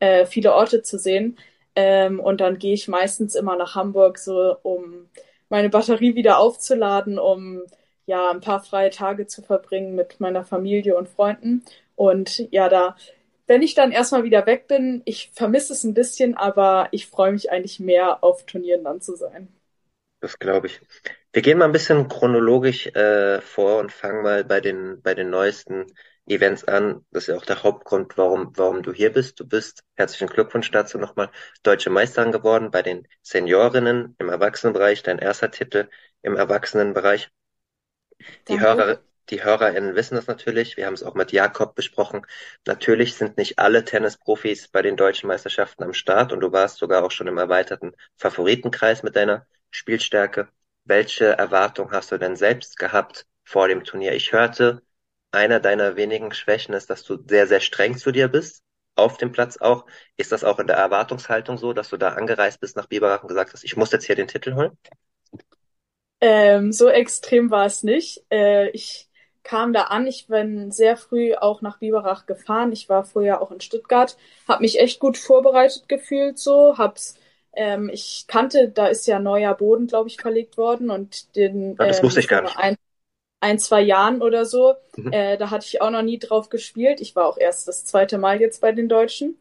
äh, 0.00 0.26
viele 0.26 0.54
Orte 0.54 0.82
zu 0.82 0.98
sehen. 0.98 1.38
Ähm, 1.74 2.20
und 2.20 2.40
dann 2.40 2.58
gehe 2.58 2.74
ich 2.74 2.88
meistens 2.88 3.34
immer 3.34 3.56
nach 3.56 3.74
Hamburg, 3.74 4.18
so 4.18 4.56
um 4.62 5.08
meine 5.48 5.70
Batterie 5.70 6.14
wieder 6.14 6.38
aufzuladen, 6.38 7.18
um 7.18 7.62
ja 8.06 8.30
ein 8.30 8.40
paar 8.40 8.60
freie 8.62 8.90
Tage 8.90 9.26
zu 9.26 9.42
verbringen 9.42 9.94
mit 9.94 10.20
meiner 10.20 10.44
Familie 10.44 10.96
und 10.96 11.08
Freunden. 11.08 11.64
Und 11.96 12.46
ja, 12.52 12.68
da, 12.68 12.96
wenn 13.48 13.62
ich 13.62 13.74
dann 13.74 13.92
erstmal 13.92 14.24
wieder 14.24 14.46
weg 14.46 14.68
bin, 14.68 15.02
ich 15.04 15.30
vermisse 15.34 15.72
es 15.72 15.82
ein 15.82 15.94
bisschen, 15.94 16.36
aber 16.36 16.88
ich 16.92 17.06
freue 17.08 17.32
mich 17.32 17.50
eigentlich 17.50 17.80
mehr 17.80 18.22
auf 18.22 18.46
Turnieren 18.46 18.84
dann 18.84 19.00
zu 19.00 19.16
sein. 19.16 19.48
Das 20.20 20.38
glaube 20.38 20.66
ich. 20.66 20.80
Wir 21.32 21.42
gehen 21.42 21.58
mal 21.58 21.64
ein 21.66 21.72
bisschen 21.72 22.08
chronologisch 22.08 22.86
äh, 22.88 23.40
vor 23.40 23.78
und 23.78 23.92
fangen 23.92 24.22
mal 24.22 24.44
bei 24.44 24.60
den 24.60 25.00
bei 25.02 25.14
den 25.14 25.30
neuesten 25.30 25.86
Events 26.26 26.64
an. 26.64 27.04
Das 27.10 27.24
ist 27.24 27.28
ja 27.28 27.36
auch 27.36 27.44
der 27.46 27.62
Hauptgrund, 27.62 28.18
warum, 28.18 28.52
warum 28.56 28.82
du 28.82 28.92
hier 28.92 29.12
bist. 29.12 29.40
Du 29.40 29.46
bist, 29.46 29.84
herzlichen 29.94 30.28
Glückwunsch 30.28 30.70
dazu 30.70 30.98
nochmal, 30.98 31.30
deutsche 31.62 31.90
Meisterin 31.90 32.32
geworden 32.32 32.70
bei 32.70 32.82
den 32.82 33.06
Seniorinnen 33.22 34.14
im 34.18 34.28
Erwachsenenbereich, 34.28 35.02
dein 35.02 35.18
erster 35.18 35.50
Titel 35.50 35.88
im 36.22 36.36
Erwachsenenbereich. 36.36 37.30
Die 38.48 38.60
Hörer, 38.60 39.00
die 39.30 39.44
HörerInnen 39.44 39.94
wissen 39.94 40.14
das 40.14 40.26
natürlich. 40.26 40.76
Wir 40.76 40.86
haben 40.86 40.94
es 40.94 41.02
auch 41.02 41.14
mit 41.14 41.32
Jakob 41.32 41.74
besprochen. 41.74 42.26
Natürlich 42.66 43.14
sind 43.14 43.36
nicht 43.36 43.58
alle 43.58 43.84
Tennisprofis 43.84 44.68
bei 44.68 44.82
den 44.82 44.96
deutschen 44.96 45.28
Meisterschaften 45.28 45.84
am 45.84 45.92
Start 45.94 46.32
und 46.32 46.40
du 46.40 46.52
warst 46.52 46.78
sogar 46.78 47.04
auch 47.04 47.10
schon 47.10 47.26
im 47.26 47.38
erweiterten 47.38 47.92
Favoritenkreis 48.16 49.02
mit 49.02 49.16
deiner 49.16 49.46
Spielstärke. 49.70 50.48
Welche 50.84 51.26
Erwartung 51.26 51.90
hast 51.92 52.12
du 52.12 52.18
denn 52.18 52.36
selbst 52.36 52.78
gehabt 52.78 53.26
vor 53.44 53.68
dem 53.68 53.84
Turnier? 53.84 54.12
Ich 54.14 54.32
hörte, 54.32 54.82
einer 55.30 55.60
deiner 55.60 55.96
wenigen 55.96 56.32
Schwächen 56.32 56.74
ist, 56.74 56.88
dass 56.90 57.04
du 57.04 57.18
sehr, 57.28 57.46
sehr 57.46 57.60
streng 57.60 57.98
zu 57.98 58.12
dir 58.12 58.28
bist, 58.28 58.62
auf 58.94 59.18
dem 59.18 59.32
Platz 59.32 59.58
auch. 59.58 59.86
Ist 60.16 60.32
das 60.32 60.44
auch 60.44 60.58
in 60.58 60.66
der 60.66 60.76
Erwartungshaltung 60.76 61.58
so, 61.58 61.72
dass 61.72 61.90
du 61.90 61.96
da 61.98 62.10
angereist 62.10 62.60
bist 62.60 62.76
nach 62.76 62.86
Biberach 62.86 63.22
und 63.22 63.28
gesagt 63.28 63.52
hast, 63.52 63.64
ich 63.64 63.76
muss 63.76 63.92
jetzt 63.92 64.04
hier 64.04 64.16
den 64.16 64.28
Titel 64.28 64.54
holen? 64.54 64.76
Ähm, 66.20 66.72
so 66.72 66.88
extrem 66.88 67.50
war 67.50 67.66
es 67.66 67.82
nicht. 67.82 68.24
Äh, 68.30 68.70
ich 68.70 69.07
kam 69.48 69.72
da 69.72 69.84
an, 69.84 70.06
ich 70.06 70.26
bin 70.28 70.70
sehr 70.72 70.96
früh 70.96 71.34
auch 71.34 71.62
nach 71.62 71.78
Biberach 71.78 72.26
gefahren. 72.26 72.72
Ich 72.72 72.88
war 72.88 73.04
vorher 73.04 73.40
auch 73.40 73.50
in 73.50 73.60
Stuttgart, 73.60 74.16
habe 74.46 74.62
mich 74.62 74.78
echt 74.78 75.00
gut 75.00 75.16
vorbereitet 75.18 75.88
gefühlt 75.88 76.38
so, 76.38 76.76
hab's 76.78 77.16
Ähm, 77.54 77.88
ich 77.92 78.26
kannte, 78.28 78.68
da 78.68 78.86
ist 78.88 79.06
ja 79.06 79.18
neuer 79.18 79.54
Boden, 79.54 79.86
glaube 79.86 80.08
ich, 80.08 80.20
verlegt 80.20 80.58
worden 80.58 80.90
und 80.90 81.34
den 81.36 81.78
ah, 81.78 81.86
das 81.86 81.98
ähm, 81.98 82.04
wusste 82.04 82.20
ich 82.20 82.28
gar 82.28 82.42
nicht. 82.42 82.56
Ein, 82.58 82.76
ein, 83.40 83.58
zwei 83.58 83.82
Jahren 83.82 84.22
oder 84.22 84.44
so. 84.44 84.74
Mhm. 84.96 85.12
Äh, 85.12 85.36
da 85.38 85.50
hatte 85.50 85.66
ich 85.66 85.80
auch 85.82 85.90
noch 85.90 86.02
nie 86.02 86.18
drauf 86.18 86.48
gespielt. 86.50 87.00
Ich 87.00 87.16
war 87.16 87.26
auch 87.26 87.38
erst 87.38 87.68
das 87.68 87.84
zweite 87.84 88.18
Mal 88.18 88.40
jetzt 88.40 88.60
bei 88.60 88.72
den 88.72 88.88
Deutschen. 88.88 89.38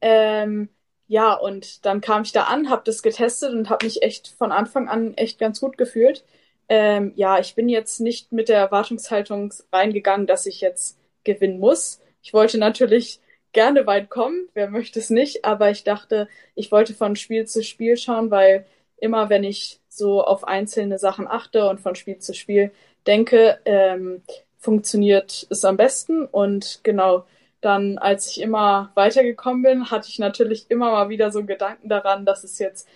Ähm, 0.00 0.70
ja, 1.06 1.34
und 1.34 1.84
dann 1.86 2.00
kam 2.00 2.22
ich 2.22 2.32
da 2.32 2.44
an, 2.44 2.70
habe 2.70 2.82
das 2.84 3.02
getestet 3.02 3.52
und 3.52 3.70
habe 3.70 3.86
mich 3.86 4.02
echt 4.02 4.28
von 4.28 4.52
Anfang 4.52 4.88
an 4.88 5.14
echt 5.14 5.38
ganz 5.38 5.60
gut 5.60 5.76
gefühlt. 5.78 6.24
Ähm, 6.70 7.12
ja, 7.16 7.40
ich 7.40 7.56
bin 7.56 7.68
jetzt 7.68 8.00
nicht 8.00 8.32
mit 8.32 8.48
der 8.48 8.58
Erwartungshaltung 8.58 9.52
reingegangen, 9.72 10.26
dass 10.28 10.46
ich 10.46 10.60
jetzt 10.60 10.96
gewinnen 11.24 11.58
muss. 11.58 12.00
Ich 12.22 12.32
wollte 12.32 12.58
natürlich 12.58 13.20
gerne 13.52 13.86
weit 13.86 14.08
kommen, 14.08 14.48
wer 14.54 14.70
möchte 14.70 15.00
es 15.00 15.10
nicht, 15.10 15.44
aber 15.44 15.70
ich 15.70 15.82
dachte, 15.82 16.28
ich 16.54 16.70
wollte 16.70 16.94
von 16.94 17.16
Spiel 17.16 17.44
zu 17.46 17.64
Spiel 17.64 17.96
schauen, 17.96 18.30
weil 18.30 18.66
immer 18.98 19.28
wenn 19.30 19.42
ich 19.42 19.80
so 19.88 20.22
auf 20.22 20.44
einzelne 20.44 20.98
Sachen 20.98 21.26
achte 21.26 21.68
und 21.68 21.80
von 21.80 21.96
Spiel 21.96 22.18
zu 22.18 22.34
Spiel 22.34 22.70
denke, 23.04 23.58
ähm, 23.64 24.22
funktioniert 24.58 25.48
es 25.50 25.64
am 25.64 25.76
besten. 25.76 26.24
Und 26.24 26.80
genau, 26.84 27.24
dann, 27.60 27.98
als 27.98 28.30
ich 28.30 28.40
immer 28.40 28.92
weitergekommen 28.94 29.62
bin, 29.62 29.90
hatte 29.90 30.08
ich 30.08 30.20
natürlich 30.20 30.70
immer 30.70 30.92
mal 30.92 31.08
wieder 31.08 31.32
so 31.32 31.44
Gedanken 31.44 31.88
daran, 31.88 32.24
dass 32.24 32.44
es 32.44 32.58
jetzt 32.60 32.86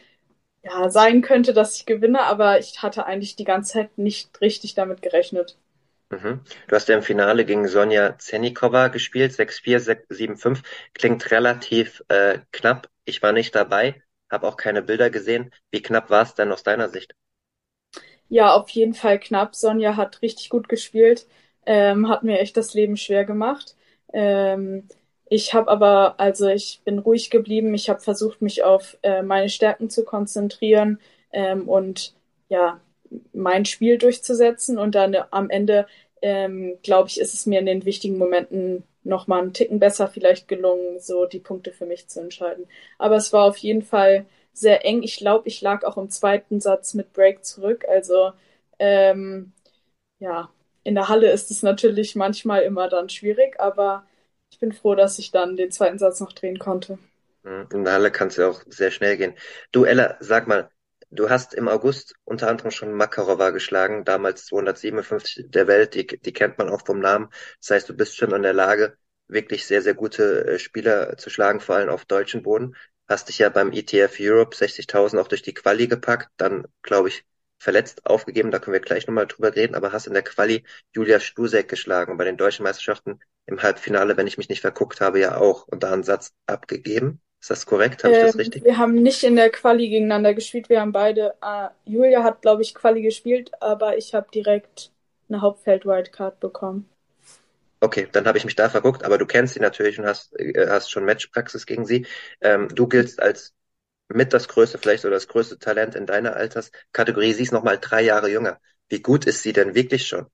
ja 0.65 0.91
sein 0.91 1.23
könnte, 1.23 1.53
dass 1.53 1.77
ich 1.77 1.87
gewinne, 1.87 2.23
aber 2.23 2.59
ich 2.59 2.83
hatte 2.83 3.07
eigentlich 3.07 3.37
die 3.37 3.45
ganze 3.45 3.75
Zeit 3.75 3.99
nicht 3.99 4.41
richtig 4.41 4.75
damit 4.75 5.01
gerechnet. 5.01 5.57
Mhm. 6.11 6.41
Du 6.69 6.77
hast 6.77 6.89
ja 6.89 6.97
im 6.97 7.03
Finale 7.03 7.45
gegen 7.45 7.69
Sonja 7.69 8.17
Zenikova 8.19 8.89
gespielt, 8.89 9.33
6-4, 9.35 9.81
7-5. 10.09 10.63
Klingt 10.95 11.31
relativ 11.31 12.03
äh, 12.09 12.39
knapp. 12.53 12.89
Ich 13.05 13.23
war 13.23 13.33
nicht 13.33 13.55
dabei, 13.55 14.03
habe 14.31 14.47
auch 14.47 14.57
keine 14.57 14.81
Bilder 14.83 15.11
gesehen. 15.11 15.53
Wie 15.71 15.83
knapp 15.83 16.09
war 16.11 16.23
es 16.23 16.35
denn 16.35 16.53
aus 16.53 16.63
deiner 16.63 16.89
Sicht? 16.89 17.15
Ja, 18.29 18.55
auf 18.55 18.69
jeden 18.71 18.95
Fall 18.95 19.19
knapp. 19.21 19.55
Sonja 19.55 19.97
hat 19.97 20.23
richtig 20.23 20.51
gut 20.51 20.69
gespielt, 20.69 21.27
ähm, 21.67 22.09
hat 22.09 22.23
mir 22.25 22.41
echt 22.41 22.57
das 22.57 22.75
Leben 22.75 22.97
schwer 22.97 23.25
gemacht. 23.25 23.77
Ähm, 24.13 24.89
ich 25.29 25.55
habe 25.55 25.71
aber, 25.71 26.21
also 26.21 26.49
ich 26.49 26.81
bin 26.85 26.99
ruhig 26.99 27.31
geblieben. 27.31 27.75
Ich 27.75 27.89
habe 27.89 28.01
versucht, 28.01 28.43
mich 28.43 28.63
auf 28.65 28.97
äh, 29.03 29.23
meine 29.23 29.49
Stärken 29.49 29.91
zu 29.91 30.05
konzentrieren 30.05 31.01
ähm, 31.33 31.69
und 31.69 32.15
ja, 32.49 32.81
mein 33.33 33.65
Spiel 33.65 33.99
durchzusetzen. 33.99 34.79
Und 34.79 34.95
dann 34.95 35.17
am 35.31 35.51
Ende, 35.51 35.87
ähm, 36.23 36.79
glaube 36.83 37.09
ich, 37.09 37.21
ist 37.21 37.35
es 37.35 37.47
mir 37.47 37.61
in 37.61 37.67
den 37.67 37.85
wichtigen 37.85 38.19
Momenten 38.19 38.85
noch 39.03 39.27
mal 39.27 39.41
einen 39.43 39.53
Ticken 39.53 39.79
besser 39.81 40.09
vielleicht 40.09 40.49
gelungen, 40.49 40.99
so 41.01 41.27
die 41.27 41.39
Punkte 41.41 41.73
für 41.73 41.87
mich 41.87 42.09
zu 42.09 42.21
entscheiden. 42.21 42.67
Aber 42.99 43.17
es 43.17 43.33
war 43.33 43.45
auf 43.45 43.59
jeden 43.59 43.83
Fall 43.83 44.27
sehr 44.53 44.85
eng. 44.85 45.03
Ich 45.03 45.17
glaube, 45.17 45.49
ich 45.49 45.61
lag 45.61 45.85
auch 45.85 45.97
im 45.99 46.11
zweiten 46.11 46.61
Satz 46.61 46.95
mit 46.95 47.13
Break 47.13 47.45
zurück. 47.45 47.85
Also 47.89 48.33
ähm, 48.79 49.53
ja, 50.21 50.51
in 50.85 50.95
der 50.95 51.09
Halle 51.09 51.31
ist 51.31 51.51
es 51.51 51.63
natürlich 51.63 52.17
manchmal 52.17 52.63
immer 52.63 52.89
dann 52.89 53.09
schwierig, 53.09 53.61
aber 53.61 54.05
ich 54.55 54.61
bin 54.61 54.71
froh, 54.71 54.95
dass 54.95 55.19
ich 55.19 55.33
dann 55.33 55.57
den 55.57 55.73
zweiten 55.73 55.99
Satz 55.99 56.21
noch 56.21 56.33
drehen 56.33 56.61
konnte. 56.61 57.01
Hm, 57.45 57.67
in 57.73 57.85
der 57.85 57.95
Halle 57.95 58.11
kann 58.13 58.29
es 58.29 58.37
ja 58.37 58.49
auch 58.49 58.63
sehr 58.69 58.91
schnell 58.91 59.17
gehen. 59.17 59.35
Du, 59.73 59.85
Ella, 59.85 60.17
sag 60.21 60.47
mal, 60.47 60.71
du 61.11 61.29
hast 61.29 61.55
im 61.55 61.69
August 61.69 62.15
unter 62.25 62.49
anderem 62.49 62.71
schon 62.71 62.93
Makarova 62.95 63.51
geschlagen, 63.51 64.05
damals 64.05 64.47
257 64.47 65.47
der 65.51 65.67
Welt, 65.67 65.95
die, 65.95 66.07
die 66.07 66.33
kennt 66.33 66.59
man 66.59 66.69
auch 66.69 66.85
vom 66.87 67.01
Namen. 67.01 67.29
Das 67.61 67.71
heißt, 67.71 67.89
du 67.89 67.95
bist 67.97 68.17
schon 68.17 68.33
in 68.33 68.43
der 68.43 68.53
Lage, 68.55 68.97
wirklich 69.27 69.67
sehr, 69.67 69.83
sehr 69.83 69.95
gute 69.95 70.47
äh, 70.47 70.59
Spieler 70.59 71.17
zu 71.19 71.31
schlagen, 71.31 71.61
vor 71.61 71.77
allem 71.77 71.89
auf 71.89 72.05
deutschen 72.05 72.43
Boden. 72.43 72.77
Hast 73.09 73.29
dich 73.29 73.39
ja 73.39 73.49
beim 73.51 73.73
ETF 73.73 74.17
Europe 74.21 74.57
60.000 74.57 75.21
auch 75.21 75.29
durch 75.29 75.43
die 75.43 75.55
Quali 75.55 75.89
gepackt, 75.89 76.31
dann, 76.37 76.67
glaube 76.83 77.09
ich, 77.09 77.25
verletzt 77.65 78.05
aufgegeben, 78.07 78.51
da 78.51 78.59
können 78.59 78.75
wir 78.75 78.81
gleich 78.81 79.07
nochmal 79.07 79.27
drüber 79.27 79.57
reden, 79.57 79.75
aber 79.75 79.93
hast 79.93 80.07
in 80.07 80.13
der 80.13 80.23
Quali 80.23 80.65
Julia 80.95 81.19
Stusek 81.19 81.67
geschlagen 81.69 82.13
und 82.13 82.19
bei 82.19 82.25
den 82.25 82.37
deutschen 82.37 82.63
Meisterschaften 82.63 83.21
im 83.47 83.63
Halbfinale, 83.63 84.17
wenn 84.17 84.27
ich 84.27 84.39
mich 84.39 84.51
nicht 84.51 84.61
verguckt 84.61 85.01
habe, 85.01 85.19
ja 85.19 85.39
auch 85.39 85.67
und 85.67 85.83
da 85.83 85.93
einen 85.93 86.05
Satz 86.05 86.33
abgegeben. 86.47 87.21
Ist 87.41 87.51
das 87.51 87.67
korrekt? 87.67 88.05
Habe 88.05 88.15
ich 88.15 88.21
das 88.21 88.35
ähm, 88.35 88.41
richtig? 88.41 88.65
Wir 88.65 88.79
haben 88.79 88.95
nicht 88.95 89.25
in 89.25 89.37
der 89.37 89.51
Quali 89.51 89.89
gegeneinander 89.89 90.35
gespielt. 90.35 90.69
Wir 90.69 90.81
haben 90.81 90.93
beide, 90.93 91.35
äh, 91.43 91.69
Julia 91.85 92.23
hat, 92.23 92.43
glaube 92.43 92.63
ich, 92.63 92.75
Quali 92.75 93.03
gespielt, 93.03 93.51
aber 93.61 93.97
ich 93.97 94.15
habe 94.15 94.27
direkt 94.33 94.91
eine 95.29 95.41
Hauptfeld-Wildcard 95.41 96.41
bekommen. 96.41 96.89
Okay, 97.81 98.09
dann 98.13 98.27
habe 98.27 98.39
ich 98.39 98.45
mich 98.45 98.57
da 98.57 98.71
verguckt, 98.71 99.05
aber 99.05 99.19
du 99.19 99.27
kennst 99.27 99.55
sie 99.55 99.61
natürlich 99.61 99.99
und 99.99 100.07
hast, 100.07 100.39
äh, 100.39 100.69
hast 100.69 100.91
schon 100.91 101.05
Matchpraxis 101.05 101.67
gegen 101.67 101.85
sie. 101.85 102.07
Ähm, 102.41 102.69
du 102.69 102.89
giltst 102.89 103.21
als 103.21 103.55
mit 104.09 104.33
das 104.33 104.49
größte, 104.49 104.79
vielleicht 104.79 105.03
so 105.03 105.11
das 105.11 105.29
größte 105.29 105.59
Talent 105.59 105.95
in 105.95 106.07
deiner 106.07 106.37
Alterskategorie. 106.37 107.33
Sie 107.33 107.43
ist 107.43 107.53
noch 107.53 107.65
mal 107.65 107.79
drei 107.79 108.03
Jahre 108.03 108.31
jünger. 108.31 108.61
Wie 108.89 109.01
gut 109.03 109.27
ist 109.27 109.43
sie 109.43 109.53
denn 109.53 109.75
wirklich 109.75 110.07
schon? 110.07 110.27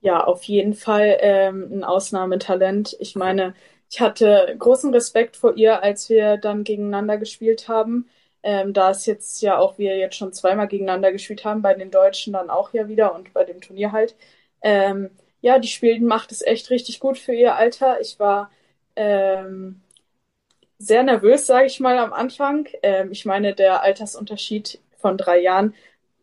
Ja, 0.00 0.22
auf 0.24 0.44
jeden 0.44 0.74
Fall 0.74 1.16
ähm, 1.20 1.68
ein 1.72 1.84
Ausnahmetalent. 1.84 2.96
Ich 3.00 3.16
meine, 3.16 3.54
ich 3.90 4.00
hatte 4.00 4.54
großen 4.58 4.92
Respekt 4.94 5.36
vor 5.36 5.56
ihr, 5.56 5.82
als 5.82 6.08
wir 6.08 6.36
dann 6.36 6.64
gegeneinander 6.64 7.18
gespielt 7.18 7.68
haben. 7.68 8.08
Ähm, 8.42 8.72
da 8.72 8.90
es 8.90 9.06
jetzt 9.06 9.42
ja 9.42 9.58
auch 9.58 9.78
wir 9.78 9.96
jetzt 9.96 10.16
schon 10.16 10.32
zweimal 10.32 10.68
gegeneinander 10.68 11.10
gespielt 11.12 11.44
haben, 11.44 11.62
bei 11.62 11.74
den 11.74 11.90
Deutschen 11.90 12.32
dann 12.32 12.50
auch 12.50 12.72
ja 12.72 12.88
wieder 12.88 13.14
und 13.14 13.32
bei 13.32 13.44
dem 13.44 13.60
Turnier 13.60 13.90
halt. 13.92 14.14
Ähm, 14.62 15.10
ja, 15.40 15.58
die 15.58 15.68
Spielen 15.68 16.06
macht 16.06 16.30
es 16.32 16.42
echt 16.42 16.70
richtig 16.70 17.00
gut 17.00 17.18
für 17.18 17.34
ihr 17.34 17.56
Alter. 17.56 18.00
Ich 18.00 18.18
war 18.20 18.50
ähm, 18.96 19.80
sehr 20.78 21.02
nervös, 21.02 21.46
sage 21.46 21.66
ich 21.66 21.80
mal, 21.80 21.98
am 21.98 22.12
Anfang. 22.12 22.68
Ähm, 22.82 23.12
ich 23.12 23.24
meine, 23.24 23.54
der 23.54 23.82
Altersunterschied 23.82 24.80
von 24.98 25.16
drei 25.16 25.40
Jahren 25.40 25.74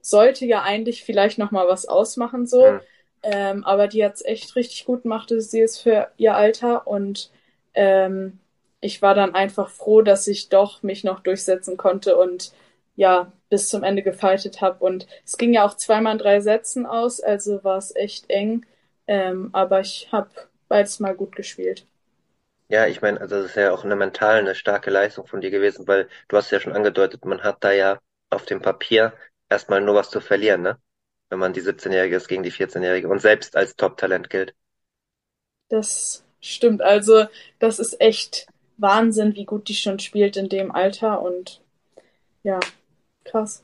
sollte 0.01 0.45
ja 0.45 0.61
eigentlich 0.61 1.03
vielleicht 1.03 1.37
noch 1.37 1.51
mal 1.51 1.67
was 1.67 1.87
ausmachen 1.87 2.45
so. 2.45 2.71
Mhm. 2.71 2.79
Ähm, 3.23 3.63
aber 3.63 3.87
die 3.87 4.03
hat's 4.03 4.23
echt 4.23 4.55
richtig 4.55 4.85
gut 4.85 5.03
gemacht, 5.03 5.31
sie 5.35 5.61
ist 5.61 5.79
für 5.79 6.09
ihr 6.17 6.35
Alter 6.35 6.87
und 6.87 7.31
ähm, 7.73 8.39
ich 8.81 9.01
war 9.01 9.15
dann 9.15 9.33
einfach 9.33 9.69
froh, 9.69 10.01
dass 10.01 10.27
ich 10.27 10.49
doch 10.49 10.83
mich 10.83 11.05
noch 11.05 11.21
durchsetzen 11.21 11.77
konnte 11.77 12.17
und 12.17 12.51
ja, 12.97 13.31
bis 13.49 13.69
zum 13.69 13.83
Ende 13.83 14.03
gefightet 14.03 14.61
habe. 14.61 14.83
Und 14.83 15.07
es 15.25 15.37
ging 15.37 15.53
ja 15.53 15.65
auch 15.65 15.75
zweimal 15.75 16.13
in 16.13 16.19
drei 16.19 16.41
Sätzen 16.41 16.85
aus, 16.85 17.21
also 17.21 17.63
war 17.63 17.77
es 17.77 17.95
echt 17.95 18.29
eng. 18.29 18.65
Ähm, 19.07 19.49
aber 19.53 19.79
ich 19.79 20.09
habe 20.11 20.29
beides 20.67 20.99
mal 20.99 21.15
gut 21.15 21.35
gespielt. 21.35 21.85
Ja, 22.69 22.87
ich 22.87 23.01
meine, 23.01 23.21
also 23.21 23.35
das 23.37 23.45
ist 23.51 23.55
ja 23.55 23.71
auch 23.71 23.83
eine 23.83 23.95
mental 23.95 24.39
eine 24.39 24.55
starke 24.55 24.89
Leistung 24.89 25.27
von 25.27 25.41
dir 25.41 25.51
gewesen, 25.51 25.87
weil 25.87 26.09
du 26.27 26.37
hast 26.37 26.51
ja 26.51 26.59
schon 26.59 26.73
angedeutet, 26.73 27.23
man 27.25 27.41
hat 27.43 27.63
da 27.63 27.71
ja 27.71 27.99
auf 28.29 28.45
dem 28.45 28.61
Papier 28.61 29.13
erstmal 29.49 29.81
nur 29.81 29.95
was 29.95 30.09
zu 30.09 30.19
verlieren, 30.21 30.61
ne? 30.61 30.77
Wenn 31.29 31.39
man 31.39 31.53
die 31.53 31.61
17-Jährige 31.61 32.15
ist 32.15 32.27
gegen 32.27 32.43
die 32.43 32.51
14-Jährige 32.51 33.07
und 33.07 33.19
selbst 33.19 33.55
als 33.55 33.75
Top-Talent 33.75 34.29
gilt. 34.29 34.55
Das 35.69 36.23
stimmt. 36.41 36.81
Also, 36.81 37.25
das 37.59 37.79
ist 37.79 37.99
echt 37.99 38.47
Wahnsinn, 38.77 39.35
wie 39.35 39.45
gut 39.45 39.67
die 39.67 39.75
schon 39.75 39.99
spielt 39.99 40.37
in 40.37 40.49
dem 40.49 40.71
Alter 40.71 41.21
und 41.21 41.61
ja, 42.43 42.59
krass. 43.25 43.63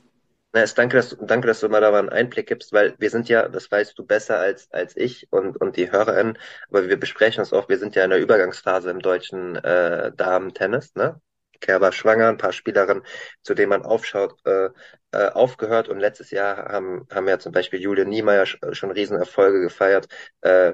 Na, 0.52 0.62
es 0.62 0.74
danke, 0.74 0.96
dass, 0.96 1.16
danke, 1.20 1.46
dass 1.46 1.60
du 1.60 1.68
mal 1.68 1.80
da 1.80 1.90
mal 1.92 2.00
einen 2.00 2.08
Einblick 2.08 2.48
gibst, 2.48 2.72
weil 2.72 2.96
wir 2.98 3.10
sind 3.10 3.28
ja, 3.28 3.48
das 3.48 3.70
weißt 3.70 3.96
du 3.96 4.04
besser 4.04 4.38
als, 4.40 4.68
als 4.72 4.96
ich 4.96 5.28
und, 5.30 5.56
und 5.60 5.76
die 5.76 5.92
HörerInnen, 5.92 6.38
aber 6.68 6.88
wir 6.88 6.98
besprechen 6.98 7.42
es 7.42 7.52
oft, 7.52 7.68
wir 7.68 7.78
sind 7.78 7.94
ja 7.94 8.02
in 8.04 8.10
der 8.10 8.18
Übergangsphase 8.20 8.90
im 8.90 8.98
deutschen 8.98 9.54
äh, 9.56 10.10
Damen-Tennis, 10.12 10.94
ne? 10.96 11.20
Kerber 11.60 11.92
schwanger, 11.92 12.28
ein 12.28 12.38
paar 12.38 12.52
Spielerinnen, 12.52 13.02
zu 13.42 13.54
denen 13.54 13.68
man 13.68 13.82
aufschaut, 13.84 14.34
äh, 14.46 14.70
äh, 15.12 15.28
aufgehört 15.28 15.88
und 15.88 16.00
letztes 16.00 16.30
Jahr 16.30 16.56
haben, 16.72 17.06
haben 17.12 17.28
ja 17.28 17.38
zum 17.38 17.52
Beispiel 17.52 17.80
Julia 17.80 18.04
Niemeyer 18.06 18.46
schon 18.46 18.90
Riesenerfolge 18.90 19.60
gefeiert. 19.60 20.08
Äh, 20.40 20.72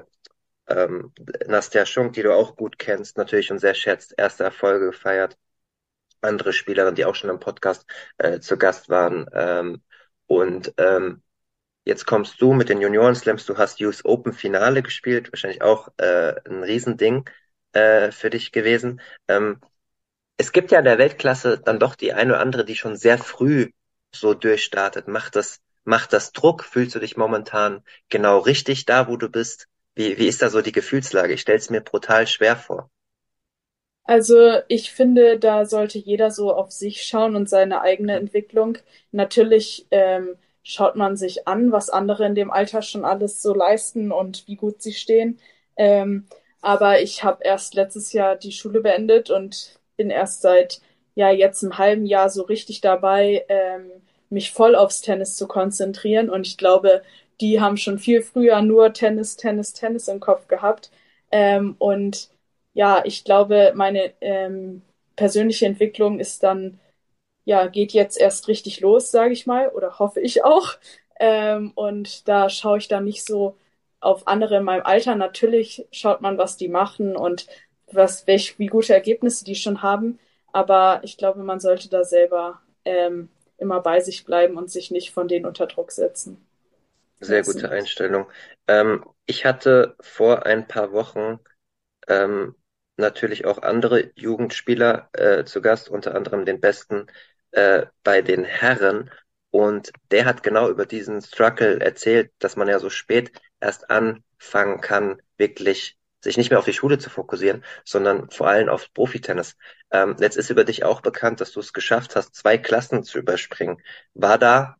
ähm, 0.67 1.13
Nastja 1.47 1.85
Schunk, 1.85 2.13
die 2.13 2.23
du 2.23 2.33
auch 2.33 2.55
gut 2.55 2.79
kennst, 2.79 3.17
natürlich 3.17 3.51
und 3.51 3.59
sehr 3.59 3.73
schätzt, 3.75 4.13
erste 4.17 4.43
Erfolge 4.45 4.87
gefeiert 4.87 5.37
andere 6.21 6.53
Spielerinnen, 6.53 6.95
die 6.95 7.05
auch 7.05 7.15
schon 7.15 7.29
im 7.29 7.39
Podcast 7.39 7.85
äh, 8.17 8.39
zu 8.39 8.57
Gast 8.57 8.89
waren. 8.89 9.27
Ähm, 9.33 9.81
und 10.27 10.73
ähm, 10.77 11.21
jetzt 11.85 12.05
kommst 12.05 12.41
du 12.41 12.53
mit 12.53 12.69
den 12.69 12.81
Junioren 12.81 13.15
Slams, 13.15 13.45
du 13.45 13.57
hast 13.57 13.81
US 13.81 14.03
Open 14.05 14.33
Finale 14.33 14.83
gespielt, 14.83 15.31
wahrscheinlich 15.31 15.61
auch 15.61 15.89
äh, 15.97 16.35
ein 16.47 16.63
Riesending 16.63 17.29
äh, 17.73 18.11
für 18.11 18.29
dich 18.29 18.51
gewesen. 18.51 19.01
Ähm, 19.27 19.61
es 20.37 20.51
gibt 20.51 20.71
ja 20.71 20.79
in 20.79 20.85
der 20.85 20.97
Weltklasse 20.99 21.59
dann 21.59 21.79
doch 21.79 21.95
die 21.95 22.13
eine 22.13 22.33
oder 22.33 22.41
andere, 22.41 22.65
die 22.65 22.75
schon 22.75 22.95
sehr 22.95 23.17
früh 23.17 23.71
so 24.11 24.33
durchstartet. 24.33 25.07
Macht 25.07 25.35
das, 25.35 25.61
macht 25.83 26.13
das 26.13 26.31
Druck? 26.31 26.63
Fühlst 26.63 26.95
du 26.95 26.99
dich 26.99 27.17
momentan 27.17 27.83
genau 28.09 28.39
richtig 28.39 28.85
da, 28.85 29.07
wo 29.07 29.17
du 29.17 29.29
bist? 29.29 29.67
Wie, 29.95 30.17
wie 30.17 30.27
ist 30.27 30.41
da 30.41 30.49
so 30.49 30.61
die 30.61 30.71
Gefühlslage? 30.71 31.33
Ich 31.33 31.41
stelle 31.41 31.57
es 31.57 31.69
mir 31.69 31.81
brutal 31.81 32.27
schwer 32.27 32.55
vor. 32.55 32.91
Also 34.07 34.59
ich 34.69 34.91
finde, 34.91 35.37
da 35.37 35.65
sollte 35.65 35.99
jeder 35.99 36.31
so 36.31 36.53
auf 36.53 36.71
sich 36.71 37.03
schauen 37.03 37.35
und 37.35 37.49
seine 37.49 37.81
eigene 37.81 38.15
Entwicklung. 38.15 38.77
Natürlich 39.11 39.85
ähm, 39.91 40.37
schaut 40.63 40.95
man 40.95 41.17
sich 41.17 41.47
an, 41.47 41.71
was 41.73 41.89
andere 41.89 42.25
in 42.25 42.35
dem 42.35 42.49
Alter 42.51 42.81
schon 42.81 43.05
alles 43.05 43.41
so 43.41 43.53
leisten 43.53 44.11
und 44.13 44.47
wie 44.47 44.55
gut 44.55 44.81
sie 44.81 44.93
stehen. 44.93 45.39
Ähm, 45.75 46.25
aber 46.61 47.01
ich 47.01 47.23
habe 47.23 47.43
erst 47.43 47.75
letztes 47.75 48.13
Jahr 48.13 48.37
die 48.37 48.53
Schule 48.53 48.81
beendet 48.81 49.29
und 49.29 49.77
bin 49.97 50.09
erst 50.09 50.41
seit 50.41 50.81
ja 51.15 51.29
jetzt 51.31 51.63
im 51.63 51.77
halben 51.77 52.05
Jahr 52.05 52.29
so 52.29 52.43
richtig 52.43 52.81
dabei, 52.81 53.45
ähm, 53.49 53.91
mich 54.29 54.51
voll 54.51 54.75
aufs 54.75 55.01
Tennis 55.01 55.35
zu 55.35 55.47
konzentrieren. 55.47 56.29
Und 56.29 56.47
ich 56.47 56.57
glaube, 56.57 57.01
die 57.41 57.59
haben 57.61 57.77
schon 57.77 57.99
viel 57.99 58.21
früher 58.21 58.61
nur 58.61 58.93
Tennis, 58.93 59.35
Tennis, 59.35 59.73
Tennis 59.73 60.07
im 60.07 60.19
Kopf 60.21 60.47
gehabt. 60.47 60.91
Ähm, 61.31 61.75
und 61.79 62.29
ja, 62.77 63.01
ich 63.05 63.23
glaube, 63.23 63.73
meine 63.73 64.13
ähm, 64.21 64.83
persönliche 65.15 65.65
Entwicklung 65.65 66.19
ist 66.19 66.43
dann, 66.43 66.79
ja, 67.43 67.65
geht 67.65 67.91
jetzt 67.91 68.19
erst 68.19 68.47
richtig 68.47 68.81
los, 68.81 69.09
sage 69.09 69.33
ich 69.33 69.47
mal, 69.47 69.69
oder 69.69 69.97
hoffe 69.97 70.19
ich 70.21 70.43
auch. 70.43 70.75
Ähm, 71.19 71.71
und 71.73 72.27
da 72.27 72.49
schaue 72.51 72.77
ich 72.77 72.87
dann 72.87 73.05
nicht 73.05 73.25
so 73.25 73.57
auf 73.99 74.27
andere 74.27 74.57
in 74.57 74.63
meinem 74.63 74.85
Alter. 74.85 75.15
Natürlich 75.15 75.87
schaut 75.91 76.21
man, 76.21 76.37
was 76.37 76.57
die 76.57 76.67
machen 76.67 77.15
und 77.15 77.47
was, 77.91 78.27
welch, 78.27 78.59
wie 78.59 78.67
gute 78.67 78.93
Ergebnisse 78.93 79.43
die 79.43 79.55
schon 79.55 79.81
haben. 79.81 80.19
Aber 80.53 80.99
ich 81.01 81.17
glaube, 81.17 81.41
man 81.41 81.59
sollte 81.59 81.89
da 81.89 82.03
selber 82.03 82.61
ähm, 82.85 83.29
immer 83.57 83.81
bei 83.81 84.01
sich 84.01 84.23
bleiben 84.23 84.55
und 84.55 84.69
sich 84.69 84.91
nicht 84.91 85.11
von 85.11 85.27
denen 85.27 85.47
unter 85.47 85.65
Druck 85.65 85.91
setzen. 85.91 86.45
Sehr 87.21 87.41
gute 87.41 87.71
Einstellung. 87.71 88.27
Ähm, 88.67 89.03
ich 89.25 89.45
hatte 89.45 89.95
vor 89.99 90.45
ein 90.45 90.67
paar 90.67 90.91
Wochen 90.91 91.39
ähm, 92.07 92.53
natürlich 92.97 93.45
auch 93.45 93.59
andere 93.61 94.11
Jugendspieler 94.15 95.09
äh, 95.13 95.45
zu 95.45 95.61
Gast, 95.61 95.89
unter 95.89 96.15
anderem 96.15 96.45
den 96.45 96.59
besten 96.59 97.07
äh, 97.51 97.85
bei 98.03 98.21
den 98.21 98.43
Herren. 98.43 99.11
Und 99.51 99.91
der 100.11 100.25
hat 100.25 100.43
genau 100.43 100.69
über 100.69 100.85
diesen 100.85 101.21
Struggle 101.21 101.79
erzählt, 101.79 102.31
dass 102.39 102.55
man 102.55 102.67
ja 102.67 102.79
so 102.79 102.89
spät 102.89 103.31
erst 103.59 103.89
anfangen 103.89 104.81
kann, 104.81 105.21
wirklich 105.37 105.97
sich 106.21 106.37
nicht 106.37 106.49
mehr 106.49 106.59
auf 106.59 106.65
die 106.65 106.73
Schule 106.73 106.97
zu 106.97 107.09
fokussieren, 107.09 107.63
sondern 107.85 108.29
vor 108.31 108.47
allem 108.47 108.69
auf 108.69 108.91
Profitennis. 108.93 109.55
Ähm, 109.91 110.15
jetzt 110.19 110.35
ist 110.37 110.49
über 110.49 110.63
dich 110.63 110.83
auch 110.83 111.01
bekannt, 111.01 111.41
dass 111.41 111.51
du 111.51 111.59
es 111.59 111.73
geschafft 111.73 112.15
hast, 112.15 112.35
zwei 112.35 112.57
Klassen 112.57 113.03
zu 113.03 113.19
überspringen. 113.19 113.81
War 114.13 114.37
da 114.37 114.76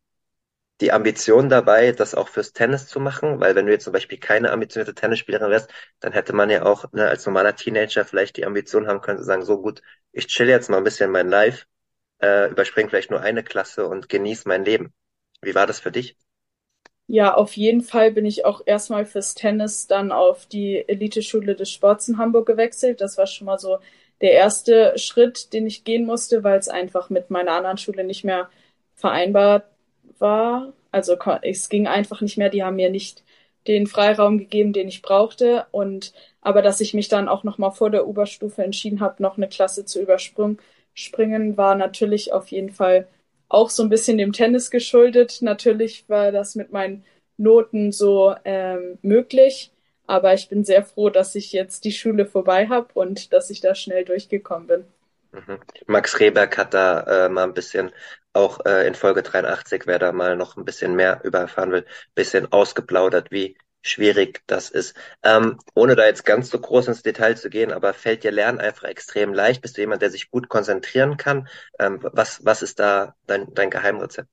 die 0.82 0.92
Ambition 0.92 1.50
dabei, 1.50 1.92
das 1.92 2.16
auch 2.16 2.28
fürs 2.30 2.54
Tennis 2.54 2.88
zu 2.88 3.00
machen? 3.00 3.40
Weil 3.40 3.56
wenn 3.56 3.66
du 3.66 3.72
jetzt 3.72 3.84
zum 3.86 3.94
Beispiel 3.94 4.20
keine 4.20 4.52
ambitionierte 4.52 4.94
Tennisspielerin 4.96 5.50
wärst, 5.52 5.72
dann 6.00 6.14
hätte 6.14 6.34
man 6.34 6.50
ja 6.50 6.64
auch 6.66 6.92
ne, 6.94 7.08
als 7.08 7.26
normaler 7.26 7.56
Teenager 7.56 8.06
vielleicht 8.06 8.38
die 8.38 8.46
Ambition 8.46 8.88
haben 8.88 9.02
können 9.02 9.20
zu 9.20 9.24
sagen, 9.26 9.44
so 9.46 9.62
gut, 9.62 9.82
ich 10.12 10.28
chill 10.28 10.48
jetzt 10.50 10.70
mal 10.70 10.78
ein 10.78 10.84
bisschen 10.84 11.12
mein 11.12 11.30
Life, 11.30 11.66
äh, 12.22 12.50
überspringe 12.52 12.90
vielleicht 12.90 13.12
nur 13.12 13.22
eine 13.22 13.44
Klasse 13.44 13.88
und 13.88 14.10
genieße 14.10 14.48
mein 14.48 14.66
Leben. 14.66 14.94
Wie 15.42 15.56
war 15.56 15.68
das 15.68 15.80
für 15.82 15.92
dich? 15.92 16.18
Ja, 17.10 17.34
auf 17.36 17.56
jeden 17.56 17.82
Fall 17.82 18.12
bin 18.12 18.26
ich 18.26 18.44
auch 18.46 18.62
erstmal 18.66 19.06
fürs 19.06 19.34
Tennis 19.34 19.88
dann 19.88 20.12
auf 20.12 20.46
die 20.46 20.84
Eliteschule 20.88 21.56
des 21.56 21.72
Sports 21.72 22.08
in 22.10 22.18
Hamburg 22.18 22.46
gewechselt. 22.48 23.00
Das 23.00 23.18
war 23.18 23.28
schon 23.28 23.46
mal 23.46 23.58
so 23.60 23.78
der 24.22 24.32
erste 24.34 24.94
Schritt, 24.98 25.54
den 25.54 25.68
ich 25.68 25.86
gehen 25.86 26.06
musste, 26.06 26.44
weil 26.44 26.60
es 26.60 26.68
einfach 26.68 27.10
mit 27.10 27.30
meiner 27.30 27.52
anderen 27.52 27.78
Schule 27.78 28.04
nicht 28.04 28.26
mehr 28.26 28.50
vereinbar 28.96 29.64
war. 30.22 30.74
Also 30.92 31.18
es 31.44 31.70
ging 31.70 31.88
einfach 31.88 32.22
nicht 32.22 32.38
mehr. 32.38 32.50
Die 32.50 32.64
haben 32.64 32.76
mir 32.78 32.90
nicht 32.90 33.24
den 33.68 33.88
Freiraum 33.88 34.38
gegeben, 34.38 34.74
den 34.74 34.88
ich 34.88 35.02
brauchte. 35.02 35.68
Und 35.72 36.14
aber 36.42 36.62
dass 36.62 36.82
ich 36.82 36.94
mich 36.94 37.10
dann 37.10 37.28
auch 37.28 37.44
noch 37.44 37.58
mal 37.58 37.72
vor 37.72 37.90
der 37.90 38.08
Oberstufe 38.08 38.64
entschieden 38.64 39.00
habe, 39.02 39.22
noch 39.22 39.38
eine 39.38 39.50
Klasse 39.50 39.86
zu 39.86 40.02
überspringen, 40.02 41.58
war 41.58 41.76
natürlich 41.76 42.34
auf 42.34 42.48
jeden 42.50 42.72
Fall 42.72 43.08
auch 43.50 43.70
so 43.70 43.84
ein 43.84 43.90
bisschen 43.90 44.18
dem 44.18 44.34
Tennis 44.34 44.72
geschuldet. 44.72 45.40
Natürlich 45.42 46.08
war 46.10 46.32
das 46.32 46.56
mit 46.56 46.72
meinen 46.72 47.04
Noten 47.38 47.92
so 47.92 48.34
ähm, 48.46 48.98
möglich, 49.02 49.72
aber 50.08 50.34
ich 50.34 50.50
bin 50.50 50.64
sehr 50.64 50.84
froh, 50.84 51.10
dass 51.10 51.36
ich 51.36 51.52
jetzt 51.54 51.86
die 51.86 51.92
Schule 51.92 52.26
vorbei 52.26 52.68
habe 52.68 52.88
und 52.94 53.34
dass 53.34 53.50
ich 53.50 53.62
da 53.62 53.76
schnell 53.76 54.06
durchgekommen 54.06 54.68
bin. 54.68 54.86
Mhm. 55.32 55.60
Max 55.88 56.20
Rehberg 56.20 56.58
hat 56.58 56.74
da 56.74 57.26
äh, 57.26 57.30
mal 57.30 57.44
ein 57.44 57.54
bisschen 57.54 57.92
auch 58.34 58.66
äh, 58.66 58.88
in 58.88 58.96
Folge 58.96 59.24
83, 59.24 59.88
wer 59.88 60.00
da 60.00 60.12
mal 60.12 60.36
noch 60.36 60.58
ein 60.58 60.66
bisschen 60.66 60.96
mehr 60.96 61.22
über 61.24 61.40
erfahren 61.40 61.72
will, 61.72 61.86
bisschen 62.16 62.52
ausgeplaudert, 62.52 63.32
wie 63.32 63.58
schwierig 63.82 64.42
das 64.48 64.70
ist. 64.70 64.96
Ähm, 65.24 65.60
ohne 65.74 65.96
da 65.96 66.06
jetzt 66.06 66.26
ganz 66.26 66.50
so 66.50 66.60
groß 66.60 66.88
ins 66.88 67.04
Detail 67.04 67.36
zu 67.36 67.50
gehen, 67.50 67.72
aber 67.72 67.94
fällt 67.94 68.24
dir 68.24 68.32
Lernen 68.32 68.60
einfach 68.60 68.84
extrem 68.84 69.34
leicht? 69.34 69.62
Bist 69.62 69.78
du 69.78 69.82
jemand, 69.82 70.02
der 70.02 70.10
sich 70.10 70.30
gut 70.32 70.50
konzentrieren 70.50 71.18
kann? 71.18 71.48
Ähm, 71.80 72.00
was, 72.02 72.44
was 72.46 72.62
ist 72.62 72.80
da 72.80 73.16
dein, 73.28 73.54
dein 73.54 73.70
Geheimrezept? 73.70 74.30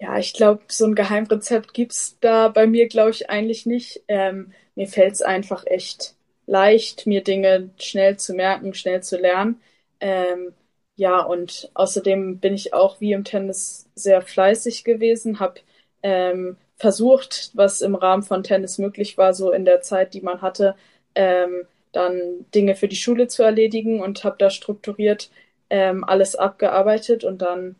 Ja, 0.00 0.18
ich 0.18 0.32
glaube, 0.32 0.62
so 0.68 0.86
ein 0.86 0.94
Geheimrezept 0.94 1.74
gibt's 1.74 2.18
da 2.20 2.48
bei 2.48 2.66
mir, 2.66 2.88
glaube 2.88 3.10
ich, 3.10 3.28
eigentlich 3.28 3.66
nicht. 3.66 4.02
Ähm, 4.08 4.52
mir 4.74 4.88
fällt's 4.88 5.20
einfach 5.20 5.66
echt 5.66 6.14
leicht, 6.46 7.06
mir 7.06 7.22
Dinge 7.22 7.70
schnell 7.78 8.16
zu 8.18 8.34
merken, 8.34 8.74
schnell 8.74 9.02
zu 9.02 9.16
lernen. 9.18 9.60
Ähm, 10.00 10.52
ja, 10.96 11.20
und 11.22 11.70
außerdem 11.74 12.38
bin 12.40 12.54
ich 12.54 12.74
auch 12.74 13.00
wie 13.00 13.12
im 13.12 13.24
Tennis 13.24 13.88
sehr 13.94 14.22
fleißig 14.22 14.84
gewesen, 14.84 15.40
habe 15.40 15.60
ähm, 16.02 16.56
versucht, 16.76 17.50
was 17.54 17.80
im 17.82 17.94
Rahmen 17.94 18.22
von 18.22 18.42
Tennis 18.42 18.78
möglich 18.78 19.18
war, 19.18 19.34
so 19.34 19.50
in 19.52 19.64
der 19.64 19.82
Zeit, 19.82 20.14
die 20.14 20.20
man 20.22 20.42
hatte, 20.42 20.74
ähm, 21.14 21.66
dann 21.92 22.46
Dinge 22.54 22.74
für 22.76 22.88
die 22.88 22.96
Schule 22.96 23.28
zu 23.28 23.42
erledigen 23.42 24.00
und 24.02 24.24
habe 24.24 24.36
da 24.38 24.50
strukturiert 24.50 25.30
ähm, 25.70 26.04
alles 26.04 26.36
abgearbeitet 26.36 27.24
und 27.24 27.42
dann, 27.42 27.76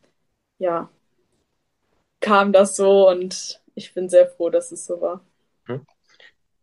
ja, 0.58 0.90
kam 2.20 2.52
das 2.52 2.76
so 2.76 3.08
und 3.08 3.60
ich 3.74 3.92
bin 3.94 4.08
sehr 4.08 4.26
froh, 4.28 4.48
dass 4.50 4.72
es 4.72 4.86
so 4.86 5.00
war. 5.02 5.22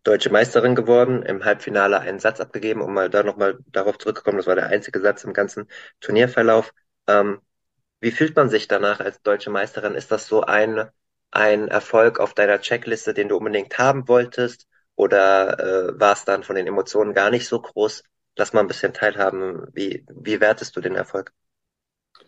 Deutsche 0.07 0.31
Meisterin 0.31 0.75
geworden, 0.75 1.23
im 1.23 1.45
Halbfinale 1.45 1.99
einen 1.99 2.19
Satz 2.19 2.39
abgegeben, 2.41 2.81
um 2.81 2.93
mal 2.95 3.09
da 3.09 3.23
nochmal 3.23 3.59
darauf 3.67 3.97
zurückzukommen, 3.99 4.37
das 4.37 4.47
war 4.47 4.55
der 4.55 4.67
einzige 4.67 5.01
Satz 5.01 5.23
im 5.25 5.33
ganzen 5.33 5.67
Turnierverlauf. 6.01 6.73
Ähm, 7.07 7.41
wie 8.01 8.11
fühlt 8.11 8.35
man 8.35 8.49
sich 8.49 8.67
danach 8.67 8.99
als 9.01 9.21
deutsche 9.21 9.49
Meisterin? 9.51 9.95
Ist 9.95 10.11
das 10.11 10.27
so 10.27 10.41
ein 10.43 10.89
ein 11.31 11.67
Erfolg 11.69 12.19
auf 12.19 12.33
deiner 12.33 12.59
Checkliste, 12.61 13.13
den 13.13 13.29
du 13.29 13.37
unbedingt 13.37 13.77
haben 13.77 14.07
wolltest? 14.07 14.67
Oder 14.95 15.59
äh, 15.91 15.99
war 15.99 16.13
es 16.13 16.25
dann 16.25 16.43
von 16.43 16.55
den 16.55 16.67
Emotionen 16.67 17.13
gar 17.13 17.29
nicht 17.31 17.47
so 17.47 17.61
groß? 17.61 18.03
Lass 18.37 18.53
mal 18.53 18.61
ein 18.61 18.67
bisschen 18.67 18.93
teilhaben. 18.93 19.67
Wie, 19.73 20.05
wie 20.09 20.39
wertest 20.41 20.75
du 20.75 20.81
den 20.81 20.95
Erfolg? 20.95 21.33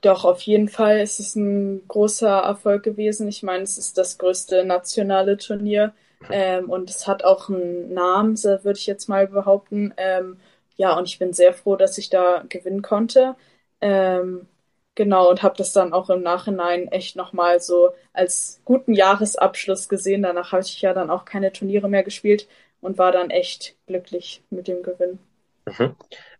Doch, 0.02 0.24
auf 0.26 0.42
jeden 0.44 0.70
Fall 0.70 1.00
ist 1.02 1.20
es 1.20 1.36
ein 1.36 1.86
großer 1.88 2.30
Erfolg 2.30 2.84
gewesen. 2.84 3.28
Ich 3.28 3.44
meine, 3.44 3.64
es 3.64 3.78
ist 3.78 3.98
das 3.98 4.18
größte 4.18 4.64
nationale 4.66 5.38
Turnier. 5.38 5.94
Ähm, 6.30 6.70
und 6.70 6.90
es 6.90 7.08
hat 7.08 7.24
auch 7.24 7.50
einen 7.50 7.94
Namen, 7.94 8.38
würde 8.44 8.78
ich 8.78 8.88
jetzt 8.88 9.08
mal 9.10 9.28
behaupten. 9.28 9.94
Ähm, 9.98 10.38
ja, 10.78 10.98
und 10.98 11.06
ich 11.08 11.20
bin 11.20 11.34
sehr 11.34 11.54
froh, 11.54 11.76
dass 11.76 11.98
ich 11.98 12.10
da 12.10 12.44
gewinnen 12.50 12.82
konnte. 12.82 13.36
Ähm, 13.82 14.48
Genau, 14.96 15.30
und 15.30 15.44
habe 15.44 15.56
das 15.56 15.72
dann 15.72 15.94
auch 15.94 16.10
im 16.10 16.22
Nachhinein 16.24 16.90
echt 16.90 17.16
nochmal 17.16 17.62
so 17.62 17.92
als 18.12 18.60
guten 18.66 18.94
Jahresabschluss 18.94 19.88
gesehen. 19.88 20.24
Danach 20.24 20.52
habe 20.52 20.62
ich 20.64 20.82
ja 20.82 20.94
dann 20.94 21.10
auch 21.10 21.24
keine 21.24 21.54
Turniere 21.54 21.88
mehr 21.88 22.04
gespielt 22.04 22.50
und 22.82 22.98
war 22.98 23.14
dann 23.14 23.30
echt 23.30 23.78
glücklich 23.88 24.44
mit 24.50 24.68
dem 24.68 24.84
Gewinn. 24.84 25.20
Mhm. 25.68 25.96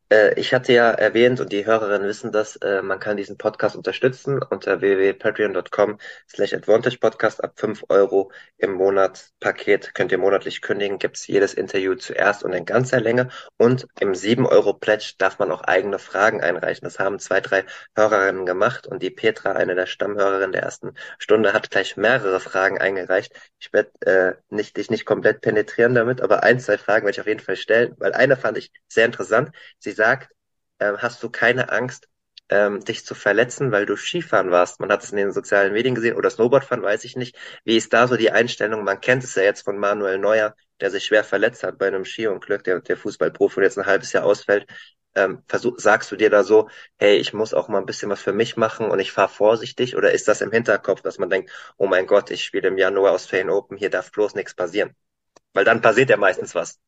Äh, 0.10 0.40
ich 0.40 0.54
hatte 0.54 0.74
ja 0.74 0.90
erwähnt 0.92 1.40
und 1.40 1.52
die 1.52 1.66
Hörerinnen 1.66 2.08
wissen 2.08 2.32
das, 2.32 2.56
äh, 2.58 2.82
man 2.82 3.00
kann 3.00 3.18
diesen 3.18 3.38
Podcast 3.38 3.76
unterstützen 3.76 4.42
unter 4.42 4.82
www.patreon.com 4.82 6.00
slash 6.28 6.54
advantage 6.54 6.98
podcast 6.98 7.44
ab 7.44 7.54
5 7.60 7.86
Euro 7.90 8.32
im 8.58 8.74
Monat 8.74 9.30
Paket 9.40 9.94
könnt 9.94 10.12
ihr 10.12 10.18
monatlich 10.18 10.62
kündigen, 10.62 10.98
gibt's 10.98 11.28
jedes 11.28 11.54
Interview 11.54 11.96
zuerst 11.96 12.44
und 12.44 12.54
in 12.54 12.66
ganzer 12.66 13.00
Länge 13.00 13.30
und 13.58 13.88
im 14.00 14.16
7 14.16 14.46
Euro 14.48 14.74
Pledge 14.74 15.14
darf 15.18 15.38
man 15.38 15.52
auch 15.52 15.62
eigene 15.62 16.00
Fragen 16.00 16.42
einreichen. 16.42 16.86
Das 16.86 16.98
haben 17.00 17.20
zwei, 17.20 17.40
drei 17.40 17.66
Hörerinnen 17.96 18.46
gemacht 18.46 18.88
und 18.88 19.04
die 19.04 19.12
Petra, 19.12 19.52
eine 19.54 19.76
der 19.76 19.86
Stammhörerinnen 19.86 20.52
der 20.52 20.64
ersten 20.64 20.94
Stunde, 21.20 21.54
hat 21.54 21.70
gleich 21.70 21.98
mehrere 21.98 22.40
Fragen 22.40 22.80
eingereicht. 22.80 23.34
Ich 23.60 23.72
werde 23.74 23.92
äh, 24.02 24.34
nicht, 24.50 24.76
dich 24.78 24.90
nicht 24.90 25.06
komplett 25.06 25.42
penetrieren 25.42 25.94
damit, 25.94 26.22
aber 26.22 26.44
ein, 26.44 26.60
zwei 26.60 26.78
Fragen 26.80 27.06
werde 27.06 27.16
ich 27.16 27.22
auf 27.22 27.28
jeden 27.28 27.40
Fall 27.40 27.56
stellen, 27.56 27.96
weil 28.00 28.14
eine 28.14 28.36
fand 28.38 28.58
ich 28.58 28.72
sehr 28.88 29.06
interessant. 29.06 29.52
Sie 29.78 29.99
sagt, 30.00 30.32
äh, 30.80 30.94
hast 30.98 31.22
du 31.24 31.30
keine 31.30 31.72
Angst, 31.72 32.08
ähm, 32.50 32.80
dich 32.84 33.06
zu 33.06 33.16
verletzen, 33.16 33.72
weil 33.72 33.86
du 33.86 33.96
Skifahren 33.96 34.50
warst. 34.52 34.80
Man 34.80 34.92
hat 34.92 35.04
es 35.04 35.12
in 35.12 35.18
den 35.18 35.32
sozialen 35.34 35.74
Medien 35.74 35.94
gesehen 35.96 36.16
oder 36.18 36.30
Snowboardfahren, 36.30 36.84
weiß 36.84 37.04
ich 37.04 37.16
nicht. 37.16 37.36
Wie 37.64 37.78
ist 37.78 37.94
da 37.94 38.08
so 38.08 38.16
die 38.18 38.32
Einstellung? 38.32 38.84
Man 38.84 39.02
kennt 39.02 39.24
es 39.24 39.36
ja 39.36 39.44
jetzt 39.44 39.62
von 39.64 39.78
Manuel 39.78 40.18
Neuer, 40.18 40.56
der 40.82 40.90
sich 40.92 41.06
schwer 41.06 41.24
verletzt 41.24 41.64
hat 41.64 41.78
bei 41.78 41.88
einem 41.88 42.06
Skiunglück, 42.06 42.64
der, 42.64 42.80
der 42.82 42.98
Fußballprofi 42.98 43.58
und 43.58 43.64
jetzt 43.64 43.78
ein 43.78 43.86
halbes 43.86 44.14
Jahr 44.14 44.26
ausfällt. 44.26 44.68
Ähm, 45.16 45.44
versuch, 45.48 45.78
sagst 45.80 46.12
du 46.12 46.16
dir 46.16 46.30
da 46.30 46.44
so, 46.44 46.70
hey, 46.98 47.18
ich 47.18 47.34
muss 47.34 47.54
auch 47.54 47.68
mal 47.68 47.80
ein 47.80 47.86
bisschen 47.86 48.10
was 48.10 48.22
für 48.22 48.34
mich 48.34 48.58
machen 48.58 48.90
und 48.90 49.00
ich 49.00 49.12
fahre 49.12 49.30
vorsichtig? 49.30 49.96
Oder 49.96 50.12
ist 50.14 50.28
das 50.28 50.42
im 50.42 50.52
Hinterkopf, 50.52 51.02
dass 51.02 51.18
man 51.20 51.30
denkt, 51.30 51.52
oh 51.78 51.88
mein 51.88 52.08
Gott, 52.08 52.32
ich 52.32 52.44
spiele 52.44 52.68
im 52.70 52.78
Januar 52.78 53.12
aus 53.12 53.24
Australian 53.24 53.50
Open, 53.52 53.78
hier 53.78 53.90
darf 53.90 54.12
bloß 54.12 54.36
nichts 54.36 54.56
passieren? 54.56 54.96
Weil 55.54 55.66
dann 55.66 55.82
passiert 55.82 56.10
ja 56.10 56.18
meistens 56.18 56.56
was. 56.56 56.80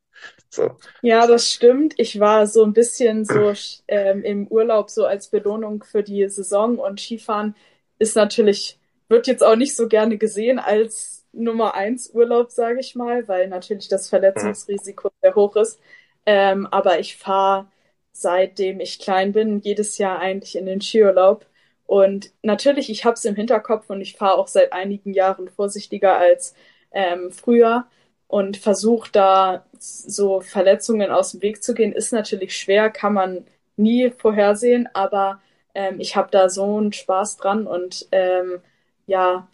So. 0.50 0.72
Ja, 1.02 1.28
das 1.28 1.52
stimmt. 1.52 1.94
Ich 1.98 2.20
war 2.20 2.46
so 2.48 2.64
ein 2.64 2.74
bisschen 2.74 3.26
so 3.26 3.54
ähm, 3.88 4.24
im 4.24 4.48
Urlaub 4.48 4.90
so 4.90 5.06
als 5.06 5.30
Belohnung 5.30 5.84
für 5.84 6.04
die 6.04 6.28
Saison 6.30 6.78
und 6.78 7.00
Skifahren 7.00 7.56
ist 8.00 8.16
natürlich, 8.16 8.78
wird 9.08 9.28
jetzt 9.28 9.44
auch 9.44 9.56
nicht 9.56 9.76
so 9.76 9.88
gerne 9.88 10.18
gesehen 10.18 10.60
als 10.60 11.26
Nummer 11.34 11.76
eins 11.76 12.10
Urlaub, 12.14 12.52
sage 12.52 12.80
ich 12.80 12.96
mal, 12.96 13.28
weil 13.28 13.48
natürlich 13.48 13.88
das 13.88 14.10
Verletzungsrisiko 14.10 15.10
sehr 15.22 15.36
hoch 15.36 15.56
ist. 15.56 15.80
Ähm, 16.26 16.68
aber 16.68 17.00
ich 17.00 17.16
fahre 17.18 17.68
seitdem 18.14 18.80
ich 18.80 19.00
klein 19.00 19.32
bin, 19.32 19.60
jedes 19.60 19.98
Jahr 19.98 20.20
eigentlich 20.20 20.56
in 20.58 20.66
den 20.66 20.82
Skiurlaub. 20.82 21.46
Und 21.86 22.32
natürlich, 22.42 22.90
ich 22.90 23.06
habe 23.06 23.16
es 23.16 23.26
im 23.26 23.36
Hinterkopf 23.36 23.90
und 23.90 24.02
ich 24.02 24.16
fahre 24.16 24.38
auch 24.38 24.48
seit 24.48 24.74
einigen 24.74 25.14
Jahren 25.14 25.50
vorsichtiger 25.50 26.18
als 26.18 26.56
ähm, 26.92 27.32
früher 27.32 27.86
und 28.32 28.56
versuche 28.58 29.12
da 29.12 29.66
so 29.78 30.40
Verletzungen 30.42 31.12
aus 31.12 31.32
dem 31.34 31.42
Weg 31.42 31.62
zu 31.64 31.74
gehen. 31.74 31.92
Ist 31.92 32.14
natürlich 32.14 32.58
schwer, 32.58 32.90
kann 32.90 33.14
man 33.14 33.46
nie 33.76 34.12
vorhersehen, 34.12 34.88
aber 34.94 35.42
ähm, 35.76 36.00
ich 36.00 36.16
habe 36.16 36.30
da 36.32 36.50
so 36.50 36.78
einen 36.78 36.94
Spaß 36.94 37.38
dran 37.38 37.68
und 37.68 38.08
ähm, 38.14 38.62
ja, 39.06 39.50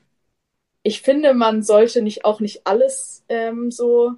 ich 0.84 1.02
finde, 1.02 1.34
man 1.34 1.64
sollte 1.64 2.02
nicht 2.04 2.26
auch 2.26 2.40
nicht 2.40 2.68
alles 2.68 3.24
ähm, 3.30 3.72
so 3.72 4.14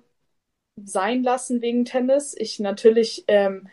sein 0.84 1.24
lassen 1.24 1.62
wegen 1.62 1.86
Tennis. 1.86 2.36
Ich 2.38 2.60
natürlich 2.60 3.26
ähm, 3.28 3.70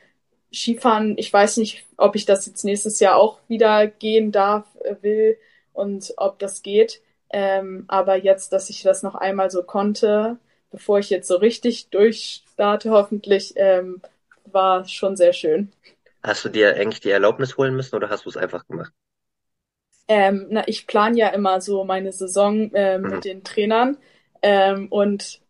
Skifahren, 0.52 1.18
ich 1.18 1.32
weiß 1.32 1.56
nicht, 1.58 1.86
ob 1.96 2.16
ich 2.16 2.26
das 2.26 2.46
jetzt 2.46 2.64
nächstes 2.64 3.00
Jahr 3.00 3.16
auch 3.16 3.40
wieder 3.48 3.86
gehen 3.88 4.32
darf, 4.32 4.66
äh, 4.84 4.96
will 5.02 5.38
und 5.72 6.14
ob 6.16 6.38
das 6.38 6.62
geht. 6.62 7.02
Ähm, 7.30 7.84
aber 7.88 8.16
jetzt, 8.16 8.52
dass 8.52 8.70
ich 8.70 8.82
das 8.82 9.02
noch 9.02 9.16
einmal 9.16 9.50
so 9.50 9.62
konnte, 9.64 10.38
bevor 10.76 10.98
ich 10.98 11.08
jetzt 11.08 11.26
so 11.26 11.36
richtig 11.36 11.88
durchstarte, 11.88 12.90
hoffentlich, 12.90 13.54
ähm, 13.56 14.02
war 14.44 14.86
schon 14.86 15.16
sehr 15.16 15.32
schön. 15.32 15.72
Hast 16.22 16.44
du 16.44 16.50
dir 16.50 16.76
eigentlich 16.76 17.00
die 17.00 17.10
Erlaubnis 17.10 17.56
holen 17.56 17.74
müssen 17.74 17.96
oder 17.96 18.10
hast 18.10 18.26
du 18.26 18.28
es 18.28 18.36
einfach 18.36 18.66
gemacht? 18.66 18.92
Ähm, 20.06 20.48
na, 20.50 20.68
ich 20.68 20.86
plane 20.86 21.16
ja 21.16 21.28
immer 21.28 21.62
so 21.62 21.84
meine 21.84 22.12
Saison 22.12 22.72
äh, 22.74 22.98
mit 22.98 23.14
mhm. 23.14 23.20
den 23.22 23.44
Trainern 23.44 23.96
ähm, 24.42 24.88
und 24.88 25.40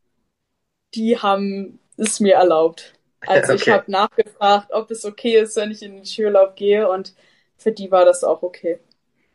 die 0.94 1.18
haben 1.18 1.80
es 1.96 2.20
mir 2.20 2.36
erlaubt. 2.36 2.92
Also 3.28 3.54
okay. 3.54 3.62
ich 3.62 3.68
habe 3.70 3.90
nachgefragt, 3.90 4.70
ob 4.70 4.88
es 4.92 5.04
okay 5.04 5.40
ist, 5.40 5.56
wenn 5.56 5.72
ich 5.72 5.82
in 5.82 5.96
den 5.96 6.04
Skiurlaub 6.04 6.54
gehe 6.54 6.88
und 6.88 7.12
für 7.56 7.72
die 7.72 7.90
war 7.90 8.04
das 8.04 8.22
auch 8.22 8.42
okay. 8.42 8.78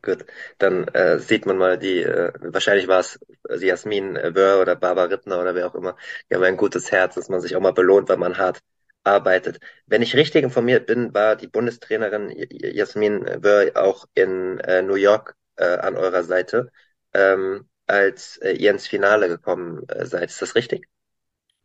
Gut, 0.04 0.26
dann 0.58 0.88
äh, 0.90 1.20
sieht 1.20 1.46
man 1.46 1.58
mal 1.58 1.78
die, 1.78 2.02
äh, 2.02 2.34
wahrscheinlich 2.40 2.88
war 2.88 3.00
es 3.02 3.20
Jasmin 3.60 4.16
Wörr 4.16 4.60
oder 4.62 4.76
Barbara 4.76 5.06
Rittner 5.06 5.40
oder 5.40 5.54
wer 5.54 5.68
auch 5.68 5.76
immer, 5.76 5.96
die 6.30 6.36
haben 6.36 6.44
ein 6.44 6.58
gutes 6.58 6.92
Herz, 6.92 7.16
dass 7.16 7.30
man 7.30 7.40
sich 7.40 7.56
auch 7.56 7.62
mal 7.62 7.74
belohnt, 7.74 8.10
wenn 8.10 8.20
man 8.20 8.38
hart 8.40 8.62
arbeitet. 9.04 9.60
Wenn 9.86 10.02
ich 10.02 10.16
richtig 10.16 10.44
informiert 10.44 10.88
bin, 10.88 11.14
war 11.14 11.36
die 11.36 11.48
Bundestrainerin 11.48 12.32
Jasmin 12.50 13.44
Wörr 13.44 13.72
auch 13.76 14.06
in 14.16 14.60
äh, 14.60 14.82
New 14.82 14.96
York 14.96 15.36
äh, 15.58 15.66
an 15.66 15.96
eurer 15.98 16.24
Seite, 16.24 16.72
ähm, 17.14 17.68
als 17.86 18.38
äh, 18.38 18.54
ihr 18.54 18.72
ins 18.72 18.88
Finale 18.88 19.28
gekommen 19.28 19.88
äh, 19.88 20.06
seid. 20.06 20.30
Ist 20.30 20.42
das 20.42 20.56
richtig? 20.56 20.88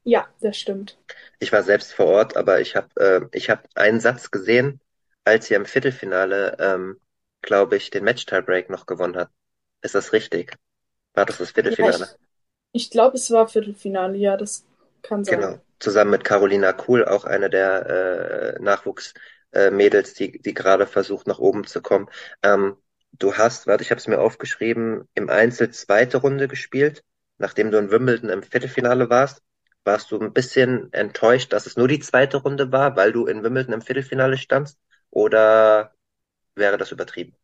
Ja, 0.04 0.28
das 0.40 0.58
stimmt. 0.58 0.98
Ich 1.38 1.52
war 1.52 1.62
selbst 1.62 1.92
vor 1.92 2.06
Ort, 2.06 2.36
aber 2.36 2.60
ich 2.60 2.76
habe 2.76 2.88
äh, 2.96 3.36
ich 3.36 3.50
hab 3.50 3.66
einen 3.74 4.00
Satz 4.00 4.30
gesehen, 4.30 4.80
als 5.24 5.50
ihr 5.50 5.56
im 5.56 5.66
Viertelfinale, 5.66 6.56
ähm, 6.60 7.00
glaube 7.42 7.76
ich, 7.76 7.90
den 7.90 8.04
Match-Tiebreak 8.04 8.70
noch 8.70 8.86
gewonnen 8.86 9.16
hat. 9.16 9.30
Ist 9.82 9.94
das 9.94 10.12
richtig? 10.12 10.56
War 11.14 11.26
das 11.26 11.38
das 11.38 11.50
Viertelfinale? 11.52 11.88
Ja, 11.88 11.90
ich, 11.90 12.16
ich 12.72 12.90
glaube, 12.90 13.16
es 13.16 13.30
war 13.30 13.48
Viertelfinale, 13.48 14.16
ja, 14.18 14.36
das 14.36 14.66
kann 15.02 15.24
sein. 15.24 15.44
Genau 15.44 15.60
zusammen 15.78 16.10
mit 16.12 16.24
Carolina 16.24 16.72
Kuhl, 16.72 17.04
auch 17.04 17.24
eine 17.24 17.50
der 17.50 18.56
äh, 18.58 18.62
Nachwuchsmädels, 18.62 20.12
äh, 20.12 20.14
die, 20.32 20.40
die 20.40 20.54
gerade 20.54 20.86
versucht, 20.86 21.26
nach 21.26 21.38
oben 21.38 21.66
zu 21.66 21.82
kommen. 21.82 22.08
Ähm, 22.42 22.76
du 23.12 23.34
hast, 23.36 23.66
warte, 23.66 23.82
ich 23.82 23.90
habe 23.90 23.98
es 23.98 24.06
mir 24.08 24.18
aufgeschrieben, 24.20 25.06
im 25.14 25.28
Einzel 25.28 25.70
zweite 25.70 26.18
Runde 26.18 26.48
gespielt, 26.48 27.02
nachdem 27.38 27.70
du 27.70 27.78
in 27.78 27.90
Wimbledon 27.90 28.30
im 28.30 28.42
Viertelfinale 28.42 29.10
warst. 29.10 29.42
Warst 29.84 30.10
du 30.10 30.18
ein 30.18 30.32
bisschen 30.32 30.92
enttäuscht, 30.92 31.52
dass 31.52 31.66
es 31.66 31.76
nur 31.76 31.88
die 31.88 32.00
zweite 32.00 32.38
Runde 32.38 32.72
war, 32.72 32.96
weil 32.96 33.12
du 33.12 33.26
in 33.26 33.42
Wimbledon 33.42 33.74
im 33.74 33.82
Viertelfinale 33.82 34.38
standst? 34.38 34.78
Oder 35.10 35.92
wäre 36.56 36.78
das 36.78 36.92
übertrieben? 36.92 37.34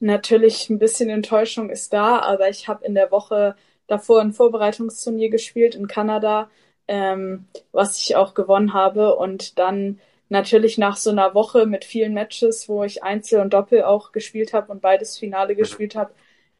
Natürlich 0.00 0.68
ein 0.70 0.78
bisschen 0.78 1.08
Enttäuschung 1.08 1.70
ist 1.70 1.92
da, 1.92 2.18
aber 2.20 2.48
ich 2.48 2.68
habe 2.68 2.84
in 2.84 2.94
der 2.94 3.10
Woche 3.10 3.56
davor 3.86 4.20
ein 4.20 4.32
Vorbereitungsturnier 4.32 5.30
gespielt 5.30 5.74
in 5.74 5.88
Kanada 5.88 6.48
ähm, 6.88 7.46
was 7.70 8.00
ich 8.00 8.16
auch 8.16 8.34
gewonnen 8.34 8.72
habe. 8.72 9.14
Und 9.16 9.58
dann 9.58 10.00
natürlich 10.30 10.78
nach 10.78 10.96
so 10.96 11.10
einer 11.10 11.34
Woche 11.34 11.66
mit 11.66 11.84
vielen 11.84 12.14
Matches, 12.14 12.68
wo 12.68 12.82
ich 12.82 13.02
Einzel 13.04 13.40
und 13.40 13.52
Doppel 13.54 13.84
auch 13.84 14.12
gespielt 14.12 14.52
habe 14.52 14.72
und 14.72 14.80
beides 14.82 15.18
Finale 15.18 15.54
mhm. 15.54 15.58
gespielt 15.58 15.94
habe. 15.94 16.12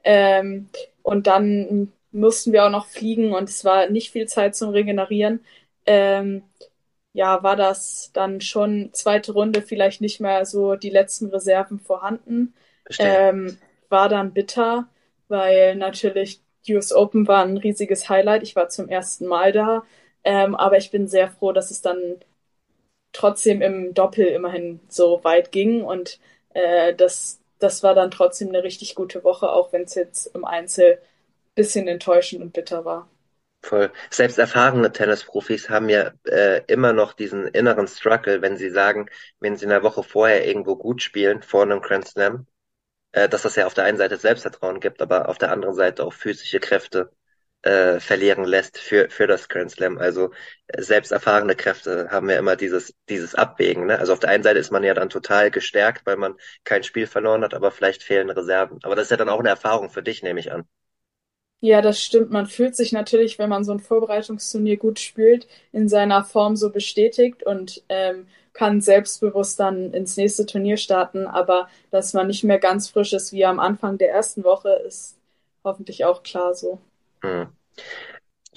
Ähm, 0.05 0.69
und 1.03 1.27
dann 1.27 1.93
mussten 2.13 2.53
wir 2.53 2.65
auch 2.65 2.71
noch 2.71 2.87
fliegen 2.87 3.33
und 3.33 3.49
es 3.49 3.65
war 3.65 3.89
nicht 3.91 4.11
viel 4.13 4.27
Zeit 4.27 4.55
zum 4.55 4.71
Regenerieren. 4.71 5.41
Ähm, 5.87 6.43
ja, 7.13 7.43
war 7.43 7.57
das 7.57 8.11
dann 8.13 8.41
schon 8.41 8.91
zweite 8.93 9.33
Runde 9.33 9.63
vielleicht 9.63 10.01
nicht 10.01 10.21
mehr 10.21 10.45
so 10.47 10.77
die 10.77 10.91
letzten 10.91 11.27
Reserven 11.29 11.81
vorhanden. 11.81 12.55
Ähm, 12.99 13.59
war 13.89 14.09
dann 14.09 14.33
bitter, 14.35 14.89
weil 15.29 15.75
natürlich 15.77 16.41
US 16.69 16.93
Open 16.93 17.27
war 17.29 17.45
ein 17.45 17.57
riesiges 17.57 18.09
Highlight. 18.09 18.43
Ich 18.43 18.55
war 18.57 18.69
zum 18.69 18.89
ersten 18.89 19.27
Mal 19.27 19.53
da. 19.53 19.85
Ähm, 20.25 20.55
aber 20.55 20.77
ich 20.79 20.91
bin 20.91 21.09
sehr 21.09 21.31
froh, 21.31 21.53
dass 21.53 21.71
es 21.71 21.81
dann 21.83 22.19
trotzdem 23.13 23.63
im 23.63 23.95
Doppel 23.95 24.27
immerhin 24.27 24.81
so 24.89 25.23
weit 25.25 25.53
ging 25.53 25.83
und 25.85 26.19
äh, 26.55 26.95
das, 26.95 27.41
das 27.59 27.83
war 27.83 27.95
dann 27.95 28.11
trotzdem 28.11 28.49
eine 28.49 28.63
richtig 28.63 28.95
gute 28.95 29.25
Woche, 29.25 29.51
auch 29.51 29.73
wenn 29.73 29.83
es 29.85 29.95
jetzt 29.95 30.27
im 30.35 30.45
Einzel 30.45 31.01
bisschen 31.55 31.89
enttäuschend 31.89 32.43
und 32.43 32.53
bitter 32.55 32.85
war. 32.85 33.09
Voll. 33.63 33.93
Selbst 34.11 34.39
erfahrene 34.39 34.93
Tennisprofis 34.93 35.69
haben 35.69 35.89
ja 35.89 36.13
äh, 36.25 36.63
immer 36.67 36.93
noch 36.93 37.13
diesen 37.13 37.47
inneren 37.49 37.89
Struggle, 37.89 38.41
wenn 38.41 38.57
sie 38.57 38.71
sagen, 38.71 39.09
wenn 39.41 39.57
sie 39.57 39.65
in 39.65 39.71
der 39.71 39.83
Woche 39.83 40.03
vorher 40.03 40.47
irgendwo 40.47 40.77
gut 40.77 41.03
spielen, 41.03 41.43
vor 41.43 41.63
einem 41.63 41.81
Grand 41.83 42.07
Slam, 42.09 42.47
äh, 43.13 43.29
dass 43.29 43.43
das 43.43 43.57
ja 43.57 43.67
auf 43.67 43.75
der 43.75 43.85
einen 43.85 43.99
Seite 43.99 44.17
Selbstvertrauen 44.17 44.81
gibt, 44.81 45.03
aber 45.03 45.29
auf 45.29 45.39
der 45.39 45.53
anderen 45.53 45.75
Seite 45.75 46.05
auch 46.05 46.13
physische 46.13 46.61
Kräfte 46.61 47.13
äh, 47.63 48.01
verlieren 48.01 48.45
lässt 48.45 48.79
für, 48.79 49.11
für 49.11 49.27
das 49.27 49.49
Grand 49.49 49.71
Slam. 49.73 49.99
Also 49.99 50.33
äh, 50.69 50.83
selbst 50.83 51.13
erfahrene 51.13 51.57
Kräfte 51.57 52.11
haben 52.11 52.31
ja 52.31 52.39
immer 52.39 52.57
dieses, 52.57 52.95
dieses 53.09 53.35
Abwägen. 53.35 53.87
Ne? 53.87 53.99
Also 53.99 54.13
auf 54.15 54.21
der 54.21 54.31
einen 54.31 54.45
Seite 54.45 54.61
ist 54.61 54.71
man 54.73 54.85
ja 54.85 54.95
dann 54.95 55.11
total 55.11 55.51
gestärkt, 55.51 56.07
weil 56.07 56.17
man 56.17 56.37
kein 56.65 56.85
Spiel 56.85 57.07
verloren 57.07 57.43
hat, 57.45 57.55
aber 57.55 57.71
vielleicht 57.73 58.03
fehlen 58.05 58.31
Reserven. 58.31 58.79
Aber 58.85 58.97
das 58.97 59.07
ist 59.07 59.11
ja 59.11 59.17
dann 59.17 59.29
auch 59.29 59.41
eine 59.41 59.51
Erfahrung 59.51 59.91
für 59.91 60.03
dich, 60.03 60.23
nehme 60.23 60.41
ich 60.41 60.53
an. 60.53 60.69
Ja, 61.61 61.83
das 61.83 62.01
stimmt. 62.01 62.31
Man 62.31 62.47
fühlt 62.47 62.77
sich 62.77 62.93
natürlich, 62.93 63.39
wenn 63.39 63.49
man 63.49 63.65
so 63.65 63.73
ein 63.73 63.81
Vorbereitungsturnier 63.81 64.77
gut 64.77 65.01
spielt, 65.01 65.49
in 65.73 65.89
seiner 65.89 66.23
Form 66.25 66.55
so 66.55 66.71
bestätigt 66.71 67.43
und 67.43 67.83
ähm, 67.89 68.29
kann 68.53 68.81
selbstbewusst 68.81 69.59
dann 69.59 69.93
ins 69.93 70.17
nächste 70.17 70.47
Turnier 70.47 70.77
starten. 70.77 71.27
Aber 71.27 71.69
dass 71.91 72.13
man 72.13 72.29
nicht 72.29 72.45
mehr 72.45 72.59
ganz 72.59 72.89
frisch 72.89 73.13
ist 73.13 73.33
wie 73.33 73.45
am 73.45 73.59
Anfang 73.59 73.99
der 73.99 74.11
ersten 74.11 74.45
Woche, 74.45 74.71
ist 74.87 75.17
hoffentlich 75.65 76.05
auch 76.05 76.23
klar 76.23 76.55
so. 76.55 76.79
Hm. 77.23 77.49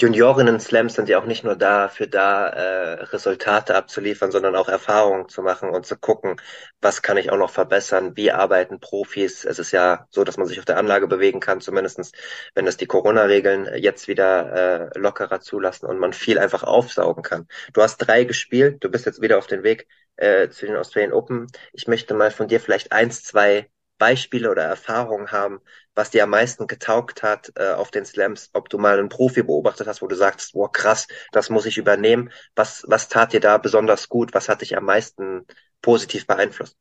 Juniorinnen-Slams 0.01 0.95
sind 0.95 1.09
ja 1.09 1.19
auch 1.19 1.25
nicht 1.25 1.43
nur 1.43 1.55
dafür 1.55 2.07
da, 2.07 2.47
äh, 2.47 3.03
Resultate 3.03 3.75
abzuliefern, 3.75 4.31
sondern 4.31 4.55
auch 4.55 4.67
Erfahrungen 4.67 5.29
zu 5.29 5.43
machen 5.43 5.69
und 5.69 5.85
zu 5.85 5.95
gucken, 5.95 6.41
was 6.81 7.03
kann 7.03 7.17
ich 7.17 7.31
auch 7.31 7.37
noch 7.37 7.51
verbessern, 7.51 8.17
wie 8.17 8.31
arbeiten 8.31 8.79
Profis. 8.79 9.45
Es 9.45 9.59
ist 9.59 9.71
ja 9.71 10.07
so, 10.09 10.23
dass 10.23 10.37
man 10.37 10.47
sich 10.47 10.57
auf 10.57 10.65
der 10.65 10.77
Anlage 10.77 11.07
bewegen 11.07 11.39
kann, 11.39 11.61
zumindestens 11.61 12.13
wenn 12.55 12.65
es 12.65 12.77
die 12.77 12.87
Corona-Regeln 12.87 13.69
jetzt 13.75 14.07
wieder 14.07 14.91
äh, 14.95 14.99
lockerer 14.99 15.39
zulassen 15.39 15.85
und 15.85 15.99
man 15.99 16.13
viel 16.13 16.39
einfach 16.39 16.63
aufsaugen 16.63 17.21
kann. 17.21 17.47
Du 17.73 17.83
hast 17.83 17.97
drei 17.97 18.23
gespielt, 18.23 18.83
du 18.83 18.89
bist 18.89 19.05
jetzt 19.05 19.21
wieder 19.21 19.37
auf 19.37 19.45
dem 19.47 19.61
Weg 19.63 19.87
äh, 20.15 20.49
zu 20.49 20.65
den 20.65 20.77
Australian 20.77 21.13
Open. 21.13 21.45
Ich 21.73 21.87
möchte 21.87 22.15
mal 22.15 22.31
von 22.31 22.47
dir 22.47 22.59
vielleicht 22.59 22.91
eins, 22.91 23.23
zwei 23.23 23.69
Beispiele 24.01 24.49
oder 24.49 24.63
Erfahrungen 24.63 25.31
haben, 25.31 25.61
was 25.93 26.09
dir 26.09 26.23
am 26.23 26.31
meisten 26.31 26.65
getaugt 26.65 27.21
hat 27.21 27.51
äh, 27.55 27.73
auf 27.73 27.91
den 27.91 28.03
Slams, 28.03 28.49
ob 28.53 28.67
du 28.67 28.79
mal 28.79 28.97
einen 28.97 29.09
Profi 29.09 29.43
beobachtet 29.43 29.85
hast, 29.85 30.01
wo 30.01 30.07
du 30.07 30.15
sagst, 30.15 30.55
wow, 30.55 30.71
krass, 30.71 31.07
das 31.31 31.51
muss 31.51 31.67
ich 31.67 31.77
übernehmen. 31.77 32.31
Was, 32.55 32.83
was 32.87 33.09
tat 33.09 33.31
dir 33.31 33.39
da 33.39 33.59
besonders 33.59 34.09
gut? 34.09 34.33
Was 34.33 34.49
hat 34.49 34.61
dich 34.61 34.75
am 34.75 34.85
meisten 34.85 35.45
positiv 35.83 36.25
beeinflusst? 36.25 36.75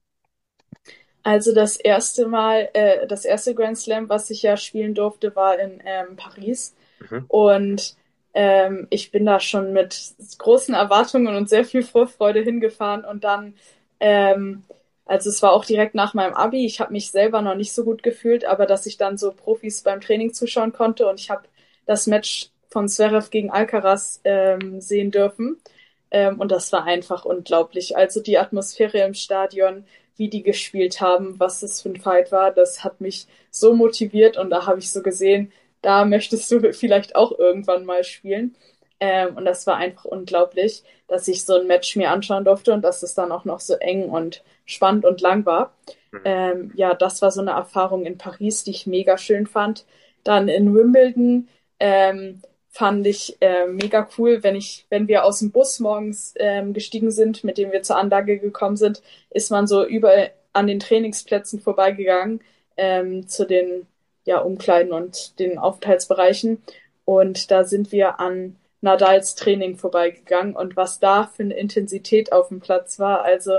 Also 1.22 1.54
das 1.54 1.76
erste 1.76 2.26
Mal, 2.26 2.70
äh, 2.72 3.06
das 3.06 3.26
erste 3.26 3.54
Grand 3.54 3.76
Slam, 3.76 4.08
was 4.08 4.30
ich 4.30 4.40
ja 4.40 4.56
spielen 4.56 4.94
durfte, 4.94 5.36
war 5.36 5.58
in 5.58 5.82
ähm, 5.84 6.16
Paris. 6.16 6.74
Mhm. 7.00 7.26
Und 7.28 7.96
ähm, 8.32 8.86
ich 8.88 9.10
bin 9.10 9.26
da 9.26 9.40
schon 9.40 9.74
mit 9.74 10.14
großen 10.38 10.72
Erwartungen 10.74 11.36
und 11.36 11.50
sehr 11.50 11.66
viel 11.66 11.82
Vorfreude 11.82 12.40
hingefahren 12.40 13.04
und 13.04 13.24
dann 13.24 13.56
ähm, 14.00 14.62
also 15.10 15.28
es 15.28 15.42
war 15.42 15.52
auch 15.52 15.64
direkt 15.64 15.96
nach 15.96 16.14
meinem 16.14 16.34
Abi. 16.34 16.64
Ich 16.64 16.80
habe 16.80 16.92
mich 16.92 17.10
selber 17.10 17.42
noch 17.42 17.56
nicht 17.56 17.72
so 17.72 17.84
gut 17.84 18.02
gefühlt, 18.04 18.44
aber 18.44 18.64
dass 18.66 18.86
ich 18.86 18.96
dann 18.96 19.18
so 19.18 19.32
Profis 19.32 19.82
beim 19.82 20.00
Training 20.00 20.32
zuschauen 20.32 20.72
konnte 20.72 21.08
und 21.08 21.18
ich 21.18 21.30
habe 21.30 21.48
das 21.84 22.06
Match 22.06 22.50
von 22.68 22.88
Zverev 22.88 23.30
gegen 23.30 23.50
Alcaraz 23.50 24.20
ähm, 24.22 24.80
sehen 24.80 25.10
dürfen. 25.10 25.58
Ähm, 26.12 26.38
und 26.38 26.52
das 26.52 26.72
war 26.72 26.84
einfach 26.84 27.24
unglaublich. 27.24 27.96
Also 27.96 28.20
die 28.22 28.38
Atmosphäre 28.38 28.98
im 29.00 29.14
Stadion, 29.14 29.84
wie 30.16 30.28
die 30.28 30.44
gespielt 30.44 31.00
haben, 31.00 31.40
was 31.40 31.58
das 31.60 31.82
für 31.82 31.88
ein 31.88 31.96
Fight 32.00 32.30
war, 32.30 32.52
das 32.52 32.84
hat 32.84 33.00
mich 33.00 33.26
so 33.50 33.74
motiviert 33.74 34.36
und 34.36 34.50
da 34.50 34.66
habe 34.66 34.78
ich 34.78 34.92
so 34.92 35.02
gesehen, 35.02 35.50
da 35.82 36.04
möchtest 36.04 36.50
du 36.52 36.72
vielleicht 36.72 37.16
auch 37.16 37.36
irgendwann 37.36 37.84
mal 37.84 38.04
spielen. 38.04 38.54
Ähm, 39.00 39.36
und 39.36 39.46
das 39.46 39.66
war 39.66 39.76
einfach 39.76 40.04
unglaublich, 40.04 40.84
dass 41.08 41.26
ich 41.26 41.44
so 41.44 41.54
ein 41.54 41.66
Match 41.66 41.96
mir 41.96 42.10
anschauen 42.10 42.44
durfte 42.44 42.72
und 42.72 42.82
dass 42.82 43.02
es 43.02 43.14
dann 43.14 43.32
auch 43.32 43.44
noch 43.44 43.60
so 43.60 43.74
eng 43.74 44.10
und 44.10 44.44
spannend 44.66 45.04
und 45.04 45.20
lang 45.20 45.46
war. 45.46 45.74
Mhm. 46.12 46.20
Ähm, 46.24 46.72
ja, 46.74 46.94
das 46.94 47.22
war 47.22 47.30
so 47.30 47.40
eine 47.40 47.52
Erfahrung 47.52 48.04
in 48.04 48.18
Paris, 48.18 48.64
die 48.64 48.72
ich 48.72 48.86
mega 48.86 49.16
schön 49.16 49.46
fand. 49.46 49.86
Dann 50.22 50.48
in 50.48 50.74
Wimbledon 50.74 51.48
ähm, 51.78 52.42
fand 52.68 53.06
ich 53.06 53.36
äh, 53.40 53.66
mega 53.66 54.08
cool, 54.18 54.42
wenn 54.42 54.54
ich, 54.54 54.86
wenn 54.90 55.08
wir 55.08 55.24
aus 55.24 55.40
dem 55.40 55.50
Bus 55.50 55.80
morgens 55.80 56.34
ähm, 56.36 56.72
gestiegen 56.72 57.10
sind, 57.10 57.42
mit 57.42 57.58
dem 57.58 57.72
wir 57.72 57.82
zur 57.82 57.96
Anlage 57.96 58.38
gekommen 58.38 58.76
sind, 58.76 59.02
ist 59.30 59.50
man 59.50 59.66
so 59.66 59.84
überall 59.84 60.30
an 60.52 60.66
den 60.66 60.80
Trainingsplätzen 60.80 61.60
vorbeigegangen 61.60 62.40
ähm, 62.76 63.26
zu 63.28 63.46
den 63.46 63.86
ja, 64.24 64.38
Umkleiden 64.38 64.92
und 64.92 65.38
den 65.38 65.58
Aufenthaltsbereichen. 65.58 66.62
Und 67.04 67.50
da 67.50 67.64
sind 67.64 67.92
wir 67.92 68.20
an 68.20 68.56
Nadals 68.80 69.34
Training 69.34 69.76
vorbeigegangen 69.76 70.56
und 70.56 70.76
was 70.76 71.00
da 71.00 71.24
für 71.26 71.42
eine 71.42 71.54
Intensität 71.54 72.32
auf 72.32 72.48
dem 72.48 72.60
Platz 72.60 72.98
war. 72.98 73.22
Also 73.22 73.52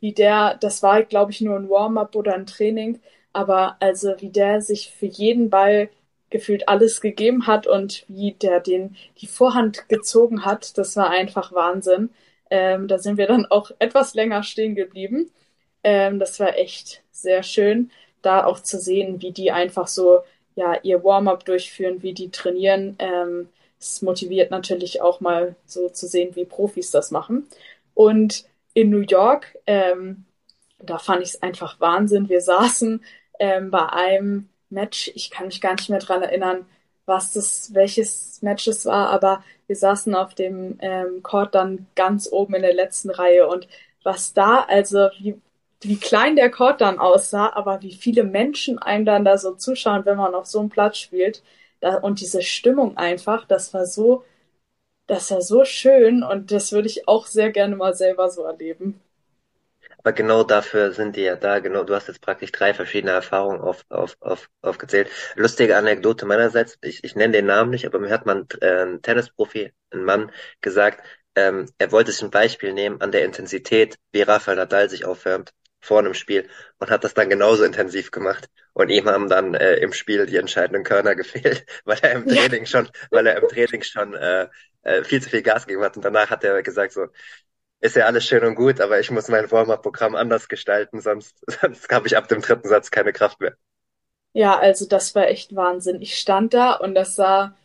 wie 0.00 0.12
der, 0.12 0.56
das 0.60 0.82
war, 0.82 1.02
glaube 1.02 1.32
ich, 1.32 1.40
nur 1.40 1.56
ein 1.56 1.68
Warm-up 1.68 2.14
oder 2.16 2.34
ein 2.34 2.46
Training, 2.46 3.00
aber 3.32 3.76
also 3.80 4.14
wie 4.20 4.30
der 4.30 4.60
sich 4.62 4.90
für 4.92 5.06
jeden 5.06 5.50
Ball 5.50 5.90
gefühlt 6.30 6.68
alles 6.68 7.00
gegeben 7.00 7.46
hat 7.46 7.66
und 7.66 8.04
wie 8.08 8.32
der 8.32 8.60
den 8.60 8.96
die 9.20 9.26
Vorhand 9.26 9.88
gezogen 9.88 10.44
hat, 10.44 10.76
das 10.78 10.96
war 10.96 11.10
einfach 11.10 11.52
Wahnsinn. 11.52 12.10
Ähm, 12.50 12.88
da 12.88 12.98
sind 12.98 13.16
wir 13.18 13.26
dann 13.26 13.46
auch 13.46 13.70
etwas 13.78 14.14
länger 14.14 14.42
stehen 14.42 14.74
geblieben. 14.74 15.30
Ähm, 15.84 16.18
das 16.18 16.38
war 16.40 16.56
echt 16.56 17.02
sehr 17.12 17.42
schön, 17.42 17.90
da 18.22 18.44
auch 18.44 18.60
zu 18.60 18.78
sehen, 18.78 19.22
wie 19.22 19.32
die 19.32 19.50
einfach 19.52 19.86
so 19.88 20.20
ja 20.54 20.74
ihr 20.82 21.04
Warm-up 21.04 21.44
durchführen, 21.44 22.02
wie 22.02 22.14
die 22.14 22.30
trainieren. 22.30 22.96
Ähm, 22.98 23.48
es 23.80 24.02
motiviert 24.02 24.50
natürlich 24.50 25.00
auch 25.00 25.20
mal 25.20 25.54
so 25.66 25.88
zu 25.88 26.06
sehen, 26.06 26.34
wie 26.36 26.44
Profis 26.44 26.90
das 26.90 27.10
machen. 27.10 27.48
Und 27.94 28.44
in 28.74 28.90
New 28.90 29.00
York, 29.00 29.56
ähm, 29.66 30.24
da 30.78 30.98
fand 30.98 31.22
ich 31.22 31.30
es 31.30 31.42
einfach 31.42 31.80
Wahnsinn. 31.80 32.28
Wir 32.28 32.40
saßen 32.40 33.02
ähm, 33.38 33.70
bei 33.70 33.86
einem 33.86 34.48
Match, 34.70 35.10
ich 35.14 35.30
kann 35.30 35.46
mich 35.46 35.60
gar 35.60 35.74
nicht 35.74 35.90
mehr 35.90 35.98
dran 35.98 36.22
erinnern, 36.22 36.66
was 37.06 37.32
das, 37.32 37.74
welches 37.74 38.42
Match 38.42 38.68
es 38.68 38.84
war, 38.84 39.10
aber 39.10 39.42
wir 39.66 39.76
saßen 39.76 40.14
auf 40.14 40.34
dem 40.34 40.78
ähm, 40.80 41.22
Court 41.22 41.54
dann 41.54 41.86
ganz 41.94 42.28
oben 42.30 42.54
in 42.54 42.62
der 42.62 42.74
letzten 42.74 43.10
Reihe 43.10 43.48
und 43.48 43.66
was 44.02 44.34
da, 44.34 44.64
also 44.68 45.08
wie, 45.18 45.40
wie 45.80 45.96
klein 45.96 46.36
der 46.36 46.50
Court 46.50 46.80
dann 46.80 46.98
aussah, 46.98 47.52
aber 47.54 47.82
wie 47.82 47.94
viele 47.94 48.24
Menschen 48.24 48.78
einem 48.78 49.04
dann 49.06 49.24
da 49.24 49.38
so 49.38 49.54
zuschauen, 49.54 50.04
wenn 50.04 50.18
man 50.18 50.34
auf 50.34 50.46
so 50.46 50.60
einem 50.60 50.68
Platz 50.68 50.98
spielt. 50.98 51.42
Und 52.02 52.20
diese 52.20 52.42
Stimmung 52.42 52.96
einfach, 52.96 53.46
das 53.46 53.72
war 53.74 53.86
so, 53.86 54.24
das 55.06 55.30
war 55.30 55.42
so 55.42 55.64
schön 55.64 56.22
und 56.22 56.52
das 56.52 56.72
würde 56.72 56.88
ich 56.88 57.08
auch 57.08 57.26
sehr 57.26 57.50
gerne 57.52 57.76
mal 57.76 57.94
selber 57.94 58.30
so 58.30 58.42
erleben. 58.44 59.00
Aber 59.98 60.12
genau 60.12 60.42
dafür 60.44 60.92
sind 60.92 61.16
die 61.16 61.22
ja 61.22 61.36
da. 61.36 61.58
Genau, 61.60 61.84
du 61.84 61.94
hast 61.94 62.08
jetzt 62.08 62.20
praktisch 62.20 62.52
drei 62.52 62.74
verschiedene 62.74 63.12
Erfahrungen 63.12 63.60
auf, 63.60 63.84
auf, 63.88 64.16
auf, 64.20 64.50
aufgezählt. 64.62 65.10
Lustige 65.36 65.76
Anekdote 65.76 66.26
meinerseits. 66.26 66.78
Ich, 66.82 67.04
ich 67.04 67.14
nenne 67.16 67.32
den 67.32 67.46
Namen 67.46 67.70
nicht, 67.70 67.86
aber 67.86 67.98
mir 67.98 68.10
hat 68.10 68.26
man 68.26 68.46
äh, 68.60 68.84
ein 68.84 69.02
Tennisprofi, 69.02 69.72
ein 69.90 70.04
Mann, 70.04 70.30
gesagt, 70.60 71.02
ähm, 71.34 71.66
er 71.78 71.92
wollte 71.92 72.12
sich 72.12 72.22
ein 72.22 72.30
Beispiel 72.30 72.72
nehmen 72.72 73.00
an 73.00 73.12
der 73.12 73.24
Intensität, 73.24 73.96
wie 74.12 74.22
Rafael 74.22 74.56
Nadal 74.56 74.88
sich 74.90 75.04
aufwärmt 75.04 75.52
vor 75.80 76.00
einem 76.00 76.14
Spiel 76.14 76.48
und 76.78 76.90
hat 76.90 77.04
das 77.04 77.14
dann 77.14 77.30
genauso 77.30 77.64
intensiv 77.64 78.10
gemacht. 78.10 78.48
Und 78.72 78.90
ihm 78.90 79.06
haben 79.08 79.28
dann 79.28 79.54
äh, 79.54 79.76
im 79.76 79.92
Spiel 79.92 80.26
die 80.26 80.36
entscheidenden 80.36 80.84
Körner 80.84 81.14
gefehlt, 81.16 81.64
weil 81.84 81.98
er 82.02 82.12
im 82.12 82.26
Training 82.26 82.64
ja. 82.64 82.66
schon, 82.66 82.88
weil 83.10 83.26
er 83.26 83.36
im 83.36 83.48
Training 83.48 83.82
schon 83.82 84.14
äh, 84.14 84.48
äh, 84.82 85.04
viel 85.04 85.22
zu 85.22 85.30
viel 85.30 85.42
Gas 85.42 85.66
gegeben 85.66 85.84
hat. 85.84 85.96
Und 85.96 86.04
danach 86.04 86.30
hat 86.30 86.44
er 86.44 86.62
gesagt 86.62 86.92
so, 86.92 87.06
ist 87.80 87.96
ja 87.96 88.06
alles 88.06 88.26
schön 88.26 88.44
und 88.44 88.54
gut, 88.56 88.80
aber 88.80 88.98
ich 88.98 89.10
muss 89.10 89.28
mein 89.28 89.50
Warm-up-Programm 89.50 90.16
anders 90.16 90.48
gestalten, 90.48 91.00
sonst, 91.00 91.36
sonst 91.60 91.88
habe 91.90 92.06
ich 92.06 92.16
ab 92.16 92.28
dem 92.28 92.40
dritten 92.40 92.68
Satz 92.68 92.90
keine 92.90 93.12
Kraft 93.12 93.40
mehr. 93.40 93.54
Ja, 94.32 94.58
also 94.58 94.86
das 94.86 95.14
war 95.14 95.28
echt 95.28 95.54
Wahnsinn. 95.54 96.02
Ich 96.02 96.16
stand 96.16 96.54
da 96.54 96.74
und 96.74 96.94
das 96.94 97.14
sah, 97.16 97.56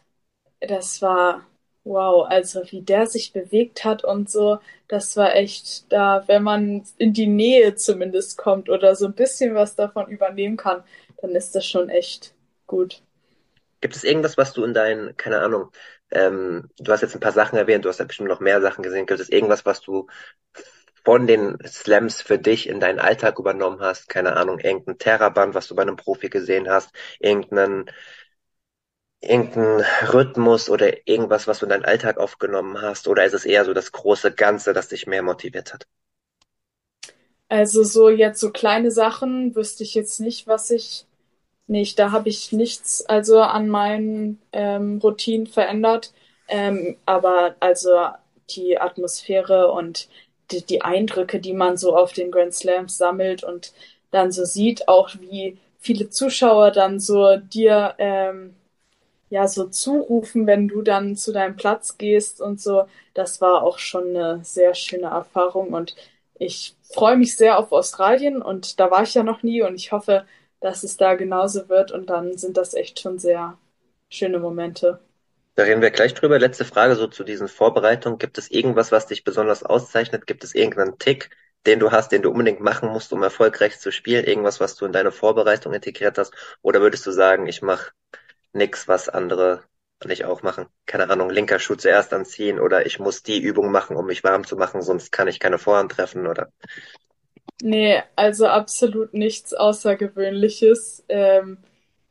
das 0.59 1.01
war 1.01 1.45
wow, 1.83 2.25
also 2.29 2.61
wie 2.71 2.81
der 2.81 3.07
sich 3.07 3.33
bewegt 3.33 3.83
hat 3.83 4.03
und 4.03 4.29
so, 4.29 4.59
das 4.87 5.17
war 5.17 5.35
echt 5.35 5.91
da, 5.91 6.23
wenn 6.27 6.43
man 6.43 6.83
in 6.97 7.13
die 7.13 7.27
Nähe 7.27 7.75
zumindest 7.75 8.37
kommt 8.37 8.69
oder 8.69 8.95
so 8.95 9.05
ein 9.07 9.13
bisschen 9.13 9.55
was 9.55 9.75
davon 9.75 10.07
übernehmen 10.07 10.57
kann, 10.57 10.83
dann 11.21 11.31
ist 11.31 11.55
das 11.55 11.65
schon 11.65 11.89
echt 11.89 12.33
gut. 12.67 13.01
Gibt 13.81 13.95
es 13.95 14.03
irgendwas, 14.05 14.37
was 14.37 14.53
du 14.53 14.63
in 14.63 14.73
deinen, 14.73 15.17
keine 15.17 15.39
Ahnung, 15.39 15.69
ähm, 16.11 16.69
du 16.77 16.91
hast 16.91 17.01
jetzt 17.01 17.15
ein 17.15 17.19
paar 17.19 17.33
Sachen 17.33 17.57
erwähnt, 17.57 17.83
du 17.83 17.89
hast 17.89 17.99
ja 17.99 18.05
bestimmt 18.05 18.29
noch 18.29 18.39
mehr 18.39 18.61
Sachen 18.61 18.83
gesehen. 18.83 19.05
Gibt 19.05 19.19
es 19.19 19.29
irgendwas, 19.29 19.65
was 19.65 19.81
du 19.81 20.07
von 21.03 21.27
den 21.27 21.57
Slams 21.65 22.21
für 22.21 22.39
dich 22.39 22.69
in 22.69 22.79
deinen 22.79 22.99
Alltag 22.99 23.39
übernommen 23.39 23.81
hast? 23.81 24.07
Keine 24.07 24.37
Ahnung, 24.37 24.59
irgendein 24.59 24.97
Terraband, 24.99 25.53
was 25.53 25.67
du 25.67 25.75
bei 25.75 25.81
einem 25.81 25.97
Profi 25.97 26.29
gesehen 26.29 26.69
hast, 26.69 26.91
irgendeinen 27.19 27.89
irgendein 29.23 29.85
Rhythmus 30.11 30.69
oder 30.69 31.07
irgendwas, 31.07 31.47
was 31.47 31.59
du 31.59 31.65
in 31.65 31.69
deinen 31.69 31.85
Alltag 31.85 32.17
aufgenommen 32.17 32.81
hast? 32.81 33.07
Oder 33.07 33.25
ist 33.25 33.33
es 33.33 33.45
eher 33.45 33.65
so 33.65 33.73
das 33.73 33.91
große 33.91 34.33
Ganze, 34.33 34.73
das 34.73 34.89
dich 34.89 35.07
mehr 35.07 35.23
motiviert 35.23 35.73
hat? 35.73 35.87
Also 37.49 37.83
so 37.83 38.09
jetzt 38.09 38.39
so 38.39 38.51
kleine 38.51 38.91
Sachen 38.91 39.55
wüsste 39.55 39.83
ich 39.83 39.93
jetzt 39.95 40.19
nicht, 40.19 40.47
was 40.47 40.71
ich 40.71 41.05
nicht. 41.67 41.99
Da 41.99 42.11
habe 42.11 42.29
ich 42.29 42.51
nichts 42.51 43.05
also 43.05 43.41
an 43.41 43.69
meinen 43.69 44.41
ähm, 44.51 44.99
Routinen 45.01 45.47
verändert. 45.47 46.13
Ähm, 46.47 46.97
aber 47.05 47.55
also 47.59 48.07
die 48.49 48.79
Atmosphäre 48.79 49.71
und 49.71 50.09
die, 50.51 50.65
die 50.65 50.81
Eindrücke, 50.81 51.39
die 51.39 51.53
man 51.53 51.77
so 51.77 51.95
auf 51.95 52.13
den 52.13 52.31
Grand 52.31 52.53
Slams 52.53 52.97
sammelt 52.97 53.43
und 53.43 53.73
dann 54.11 54.31
so 54.31 54.45
sieht, 54.45 54.87
auch 54.87 55.09
wie 55.19 55.57
viele 55.79 56.09
Zuschauer 56.09 56.71
dann 56.71 56.99
so 56.99 57.37
dir 57.37 57.95
ähm, 57.97 58.55
ja 59.33 59.47
so 59.47 59.67
zurufen, 59.67 60.45
wenn 60.47 60.67
du 60.67 60.81
dann 60.83 61.15
zu 61.15 61.33
deinem 61.33 61.55
Platz 61.55 61.97
gehst 61.97 62.39
und 62.39 62.61
so. 62.61 62.85
Das 63.15 63.41
war 63.41 63.63
auch 63.63 63.79
schon 63.79 64.09
eine 64.09 64.41
sehr 64.43 64.75
schöne 64.75 65.07
Erfahrung 65.07 65.69
und 65.73 65.95
ich 66.39 66.75
freue 66.83 67.17
mich 67.17 67.35
sehr 67.35 67.57
auf 67.57 67.71
Australien 67.71 68.41
und 68.41 68.79
da 68.79 68.91
war 68.91 69.03
ich 69.03 69.13
ja 69.15 69.23
noch 69.23 69.43
nie 69.43 69.63
und 69.63 69.75
ich 69.75 69.91
hoffe, 69.91 70.25
dass 70.59 70.83
es 70.83 70.97
da 70.97 71.15
genauso 71.15 71.67
wird 71.69 71.91
und 71.91 72.09
dann 72.09 72.37
sind 72.37 72.57
das 72.57 72.73
echt 72.75 72.99
schon 72.99 73.17
sehr 73.19 73.57
schöne 74.09 74.39
Momente. 74.39 74.99
Da 75.55 75.63
reden 75.63 75.81
wir 75.81 75.89
gleich 75.91 76.13
drüber. 76.13 76.37
Letzte 76.39 76.65
Frage 76.65 76.95
so 76.95 77.07
zu 77.07 77.23
diesen 77.23 77.47
Vorbereitungen. 77.47 78.19
Gibt 78.19 78.37
es 78.37 78.51
irgendwas, 78.51 78.91
was 78.91 79.07
dich 79.07 79.23
besonders 79.23 79.63
auszeichnet? 79.63 80.27
Gibt 80.27 80.43
es 80.43 80.53
irgendeinen 80.55 80.97
Tick, 80.99 81.29
den 81.65 81.79
du 81.79 81.91
hast, 81.91 82.11
den 82.11 82.21
du 82.21 82.29
unbedingt 82.31 82.59
machen 82.59 82.89
musst, 82.89 83.13
um 83.13 83.23
erfolgreich 83.23 83.79
zu 83.79 83.91
spielen? 83.91 84.25
Irgendwas, 84.25 84.59
was 84.59 84.75
du 84.75 84.85
in 84.85 84.91
deine 84.91 85.11
Vorbereitung 85.11 85.73
integriert 85.73 86.17
hast? 86.17 86.33
Oder 86.61 86.81
würdest 86.81 87.05
du 87.05 87.11
sagen, 87.11 87.47
ich 87.47 87.61
mache 87.61 87.91
nichts, 88.53 88.87
was 88.87 89.09
andere 89.09 89.63
nicht 90.05 90.25
auch 90.25 90.41
machen? 90.43 90.67
Keine 90.85 91.09
Ahnung, 91.09 91.29
linker 91.29 91.59
Schuh 91.59 91.75
zuerst 91.75 92.13
anziehen 92.13 92.59
oder 92.59 92.85
ich 92.85 92.99
muss 92.99 93.23
die 93.23 93.41
Übung 93.41 93.71
machen, 93.71 93.95
um 93.95 94.05
mich 94.07 94.23
warm 94.23 94.45
zu 94.45 94.57
machen, 94.57 94.81
sonst 94.81 95.11
kann 95.11 95.27
ich 95.29 95.39
keine 95.39 95.57
Vorhand 95.59 95.91
treffen 95.93 96.27
oder 96.27 96.49
Nee, 97.61 98.01
also 98.15 98.47
absolut 98.47 99.13
nichts 99.13 99.53
Außergewöhnliches, 99.53 101.05
ähm, 101.09 101.57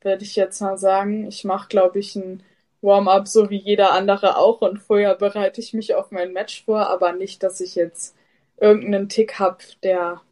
würde 0.01 0.25
ich 0.25 0.35
jetzt 0.37 0.61
mal 0.61 0.79
sagen. 0.79 1.27
Ich 1.29 1.45
mache, 1.45 1.69
glaube 1.69 1.99
ich, 1.99 2.17
ein 2.17 2.43
Warm-up 2.81 3.29
so 3.29 3.51
wie 3.51 3.57
jeder 3.59 3.93
andere 3.93 4.37
auch 4.39 4.61
und 4.63 4.79
vorher 4.79 5.15
bereite 5.15 5.61
ich 5.61 5.73
mich 5.75 5.95
auf 5.95 6.11
mein 6.11 6.33
Match 6.33 6.65
vor, 6.65 6.89
aber 6.89 7.13
nicht, 7.13 7.43
dass 7.43 7.61
ich 7.61 7.75
jetzt 7.75 8.17
irgendeinen 8.57 9.09
Tick 9.09 9.39
habe, 9.39 9.59
der 9.83 10.23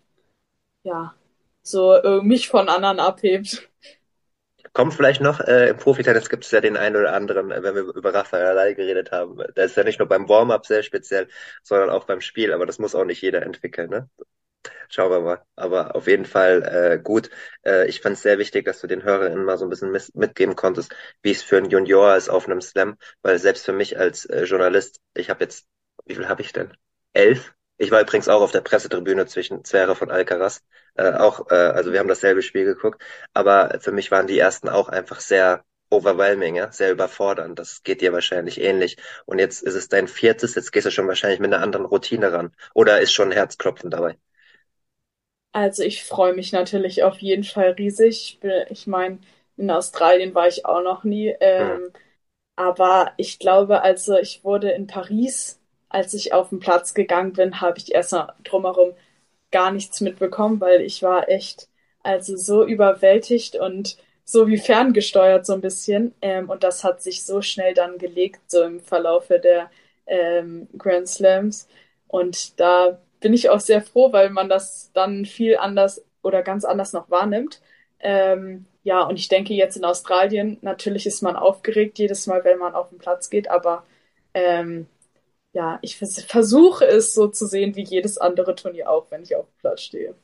ja 0.84 1.14
so 1.62 1.94
äh, 1.94 2.22
mich 2.22 2.48
von 2.48 2.68
anderen 2.68 3.00
abhebt. 3.00 3.70
Kommt 4.72 4.94
vielleicht 4.94 5.20
noch, 5.20 5.40
äh, 5.40 5.70
im 5.70 5.76
Profitennis 5.78 6.28
gibt 6.28 6.44
es 6.44 6.50
ja 6.52 6.60
den 6.60 6.76
einen 6.76 6.94
oder 6.96 7.12
anderen, 7.12 7.50
äh, 7.50 7.62
wenn 7.62 7.74
wir 7.74 7.82
über 7.82 8.14
Rafael 8.14 8.44
Nadal 8.44 8.74
geredet 8.76 9.10
haben. 9.10 9.36
Da 9.54 9.64
ist 9.64 9.76
ja 9.76 9.82
nicht 9.82 9.98
nur 9.98 10.06
beim 10.08 10.28
Warm-up 10.28 10.64
sehr 10.64 10.82
speziell, 10.84 11.28
sondern 11.64 11.90
auch 11.90 12.04
beim 12.04 12.20
Spiel, 12.20 12.52
aber 12.52 12.66
das 12.66 12.78
muss 12.78 12.94
auch 12.94 13.04
nicht 13.04 13.20
jeder 13.20 13.42
entwickeln, 13.42 13.90
ne? 13.90 14.08
Schauen 14.88 15.10
wir 15.12 15.20
mal. 15.20 15.42
Aber 15.56 15.96
auf 15.96 16.06
jeden 16.08 16.26
Fall 16.26 16.62
äh, 16.64 16.98
gut. 17.02 17.30
Äh, 17.64 17.88
ich 17.88 18.00
fand 18.00 18.16
es 18.16 18.22
sehr 18.22 18.38
wichtig, 18.38 18.64
dass 18.66 18.80
du 18.80 18.86
den 18.88 19.04
HörerInnen 19.04 19.44
mal 19.44 19.58
so 19.58 19.66
ein 19.66 19.70
bisschen 19.70 19.92
mitgeben 20.14 20.56
konntest, 20.56 20.94
wie 21.22 21.32
es 21.32 21.42
für 21.42 21.58
einen 21.58 21.70
Junior 21.70 22.16
ist 22.16 22.28
auf 22.30 22.46
einem 22.46 22.60
Slam, 22.62 22.96
weil 23.22 23.38
selbst 23.38 23.64
für 23.66 23.72
mich 23.72 23.98
als 23.98 24.26
äh, 24.26 24.44
Journalist, 24.44 25.00
ich 25.14 25.30
habe 25.30 25.44
jetzt, 25.44 25.66
wie 26.06 26.16
viel 26.16 26.28
habe 26.28 26.42
ich 26.42 26.52
denn? 26.52 26.76
Elf? 27.14 27.54
Ich 27.80 27.90
war 27.90 28.00
übrigens 28.02 28.28
auch 28.28 28.42
auf 28.42 28.52
der 28.52 28.60
Pressetribüne 28.60 29.26
zwischen 29.26 29.64
Zverev 29.64 29.98
von 29.98 30.10
Alcaraz. 30.10 30.62
Äh, 30.94 31.12
auch, 31.14 31.50
äh, 31.50 31.54
also 31.54 31.92
wir 31.92 31.98
haben 32.00 32.08
dasselbe 32.08 32.42
Spiel 32.42 32.64
geguckt, 32.64 33.02
aber 33.32 33.78
für 33.80 33.92
mich 33.92 34.10
waren 34.10 34.26
die 34.26 34.38
ersten 34.38 34.68
auch 34.68 34.88
einfach 34.88 35.20
sehr 35.20 35.64
overwhelming, 35.90 36.56
ja, 36.56 36.70
sehr 36.72 36.92
überfordernd. 36.92 37.58
Das 37.58 37.82
geht 37.82 38.02
dir 38.02 38.12
wahrscheinlich 38.12 38.60
ähnlich. 38.60 38.98
Und 39.26 39.38
jetzt 39.40 39.62
ist 39.62 39.74
es 39.74 39.88
dein 39.88 40.08
viertes, 40.08 40.54
jetzt 40.54 40.72
gehst 40.72 40.86
du 40.86 40.90
schon 40.92 41.08
wahrscheinlich 41.08 41.40
mit 41.40 41.52
einer 41.52 41.62
anderen 41.62 41.86
Routine 41.86 42.32
ran. 42.32 42.52
Oder 42.74 43.00
ist 43.00 43.12
schon 43.12 43.32
Herzklopfen 43.32 43.90
dabei? 43.90 44.16
Also 45.52 45.82
ich 45.82 46.04
freue 46.04 46.34
mich 46.34 46.52
natürlich 46.52 47.02
auf 47.02 47.18
jeden 47.18 47.44
Fall 47.44 47.70
riesig. 47.72 48.38
Ich 48.70 48.86
meine, 48.86 49.18
in 49.56 49.70
Australien 49.70 50.34
war 50.34 50.46
ich 50.48 50.64
auch 50.66 50.82
noch 50.82 51.04
nie. 51.04 51.34
Ähm, 51.40 51.92
Aber 52.56 53.12
ich 53.18 53.38
glaube, 53.40 53.82
also 53.82 54.18
ich 54.18 54.44
wurde 54.44 54.72
in 54.72 54.86
Paris, 54.88 55.59
als 55.90 56.14
ich 56.14 56.32
auf 56.32 56.48
den 56.50 56.60
Platz 56.60 56.94
gegangen 56.94 57.34
bin, 57.34 57.60
habe 57.60 57.78
ich 57.78 57.94
erstmal 57.94 58.32
drumherum 58.44 58.94
gar 59.50 59.72
nichts 59.72 60.00
mitbekommen, 60.00 60.60
weil 60.60 60.80
ich 60.80 61.02
war 61.02 61.28
echt 61.28 61.68
also 62.02 62.36
so 62.36 62.64
überwältigt 62.64 63.56
und 63.56 63.98
so 64.24 64.46
wie 64.46 64.58
ferngesteuert 64.58 65.44
so 65.44 65.52
ein 65.54 65.60
bisschen. 65.60 66.14
Ähm, 66.22 66.48
und 66.48 66.62
das 66.64 66.84
hat 66.84 67.02
sich 67.02 67.24
so 67.24 67.42
schnell 67.42 67.74
dann 67.74 67.98
gelegt, 67.98 68.40
so 68.46 68.62
im 68.62 68.80
Verlaufe 68.80 69.40
der 69.40 69.70
ähm, 70.06 70.68
Grand 70.78 71.08
Slams. 71.08 71.68
Und 72.08 72.58
da 72.60 72.98
bin 73.20 73.34
ich 73.34 73.50
auch 73.50 73.60
sehr 73.60 73.82
froh, 73.82 74.12
weil 74.12 74.30
man 74.30 74.48
das 74.48 74.90
dann 74.94 75.24
viel 75.26 75.56
anders 75.58 76.04
oder 76.22 76.42
ganz 76.42 76.64
anders 76.64 76.92
noch 76.92 77.10
wahrnimmt. 77.10 77.60
Ähm, 78.00 78.66
ja, 78.82 79.02
und 79.02 79.18
ich 79.18 79.28
denke 79.28 79.54
jetzt 79.54 79.76
in 79.76 79.84
Australien, 79.84 80.58
natürlich 80.62 81.06
ist 81.06 81.22
man 81.22 81.36
aufgeregt 81.36 81.98
jedes 81.98 82.26
Mal, 82.26 82.44
wenn 82.44 82.58
man 82.58 82.74
auf 82.74 82.88
den 82.90 82.98
Platz 82.98 83.30
geht, 83.30 83.50
aber 83.50 83.84
ähm, 84.32 84.86
ja, 85.52 85.78
ich 85.82 85.96
vers 85.96 86.22
versuche 86.22 86.86
es 86.86 87.14
so 87.14 87.28
zu 87.28 87.46
sehen 87.46 87.74
wie 87.76 87.84
jedes 87.84 88.18
andere 88.18 88.54
Turnier 88.54 88.88
auch, 88.88 89.10
wenn 89.10 89.22
ich 89.22 89.34
auf 89.34 89.46
dem 89.46 89.58
Platz 89.58 89.82
stehe. 89.82 90.14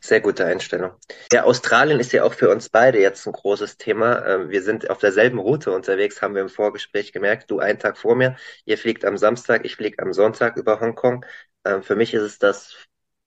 Sehr 0.00 0.20
gute 0.20 0.44
Einstellung. 0.44 0.92
Ja, 1.32 1.42
Australien 1.42 1.98
ist 1.98 2.12
ja 2.12 2.22
auch 2.22 2.32
für 2.32 2.50
uns 2.50 2.68
beide 2.68 3.00
jetzt 3.00 3.26
ein 3.26 3.32
großes 3.32 3.78
Thema. 3.78 4.24
Ähm, 4.26 4.50
wir 4.50 4.62
sind 4.62 4.88
auf 4.90 4.98
derselben 4.98 5.40
Route 5.40 5.72
unterwegs, 5.72 6.22
haben 6.22 6.36
wir 6.36 6.42
im 6.42 6.48
Vorgespräch 6.48 7.12
gemerkt. 7.12 7.50
Du 7.50 7.58
einen 7.58 7.80
Tag 7.80 7.98
vor 7.98 8.14
mir, 8.14 8.36
ihr 8.64 8.78
fliegt 8.78 9.04
am 9.04 9.18
Samstag, 9.18 9.64
ich 9.64 9.74
fliege 9.74 10.00
am 10.00 10.12
Sonntag 10.12 10.56
über 10.56 10.78
Hongkong. 10.80 11.24
Ähm, 11.64 11.82
für 11.82 11.96
mich 11.96 12.14
ist 12.14 12.22
es 12.22 12.38
das 12.38 12.76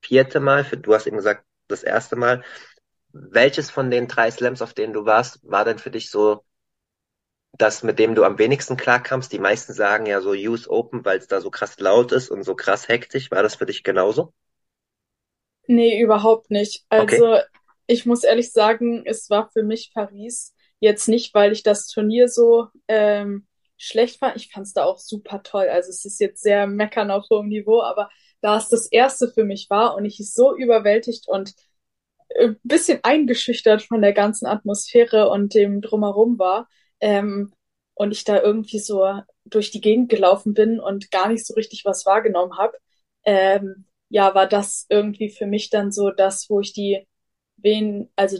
vierte 0.02 0.40
Mal, 0.40 0.64
du 0.64 0.94
hast 0.94 1.08
eben 1.08 1.18
gesagt, 1.18 1.44
das 1.68 1.84
erste 1.84 2.16
Mal. 2.16 2.42
Welches 3.12 3.70
von 3.70 3.92
den 3.92 4.08
drei 4.08 4.32
Slams, 4.32 4.62
auf 4.62 4.74
denen 4.74 4.94
du 4.94 5.06
warst, 5.06 5.40
war 5.44 5.66
denn 5.66 5.78
für 5.78 5.92
dich 5.92 6.10
so 6.10 6.46
das, 7.62 7.84
mit 7.84 8.00
dem 8.00 8.16
du 8.16 8.24
am 8.24 8.38
wenigsten 8.38 8.78
klarkamst? 8.78 9.32
Die 9.32 9.40
meisten 9.40 9.74
sagen 9.74 10.06
ja 10.06 10.22
so 10.22 10.32
US 10.32 10.68
Open, 10.68 11.06
weil 11.06 11.20
es 11.20 11.28
da 11.28 11.42
so 11.42 11.50
krass 11.50 11.80
laut 11.80 12.12
ist 12.12 12.30
und 12.30 12.44
so 12.44 12.56
krass 12.56 12.88
hektisch. 12.88 13.32
War 13.32 13.44
das 13.44 13.56
für 13.56 13.66
dich 13.66 13.84
genauso? 13.84 14.34
Nee, 15.68 16.02
überhaupt 16.02 16.52
nicht. 16.52 16.86
Okay. 16.90 17.22
Also 17.22 17.38
ich 17.88 18.06
muss 18.06 18.24
ehrlich 18.24 18.52
sagen, 18.52 19.04
es 19.06 19.30
war 19.30 19.50
für 19.52 19.64
mich 19.64 19.92
Paris 19.94 20.54
jetzt 20.80 21.08
nicht, 21.08 21.34
weil 21.34 21.52
ich 21.52 21.64
das 21.64 21.88
Turnier 21.88 22.28
so 22.28 22.68
ähm, 22.88 23.48
schlecht 23.78 24.20
fand. 24.20 24.36
Ich 24.36 24.52
fand 24.52 24.66
es 24.66 24.74
da 24.74 24.84
auch 24.84 24.98
super 24.98 25.44
toll. 25.44 25.68
Also 25.70 25.90
es 25.90 26.06
ist 26.06 26.20
jetzt 26.20 26.42
sehr 26.42 26.68
meckern 26.68 27.12
auf 27.12 27.26
hohem 27.30 27.48
Niveau, 27.48 27.82
aber 27.82 28.10
da 28.42 28.58
es 28.58 28.70
das 28.70 28.88
erste 28.88 29.30
für 29.32 29.44
mich 29.44 29.70
war 29.70 29.96
und 29.96 30.06
ich 30.06 30.18
so 30.34 30.56
überwältigt 30.56 31.28
und 31.28 31.54
ein 32.40 32.60
bisschen 32.64 33.00
eingeschüchtert 33.04 33.84
von 33.84 34.02
der 34.02 34.14
ganzen 34.14 34.46
Atmosphäre 34.46 35.30
und 35.30 35.54
dem 35.54 35.82
drumherum 35.82 36.40
war, 36.40 36.68
ähm, 37.02 37.54
und 37.96 38.12
ich 38.12 38.24
da 38.24 38.42
irgendwie 38.42 38.80
so 38.80 39.06
durch 39.46 39.72
die 39.72 39.82
Gegend 39.82 40.10
gelaufen 40.10 40.54
bin 40.54 40.80
und 40.80 41.12
gar 41.12 41.28
nicht 41.30 41.46
so 41.46 41.54
richtig 41.56 41.86
was 41.86 42.06
wahrgenommen 42.06 42.58
habe, 42.58 42.78
ähm, 43.26 43.86
ja, 44.10 44.36
war 44.36 44.48
das 44.48 44.86
irgendwie 44.90 45.30
für 45.30 45.46
mich 45.46 45.70
dann 45.70 45.92
so 45.92 46.12
das, 46.12 46.50
wo 46.50 46.60
ich 46.60 46.74
die 46.74 47.08
wen, 47.58 48.10
also 48.16 48.40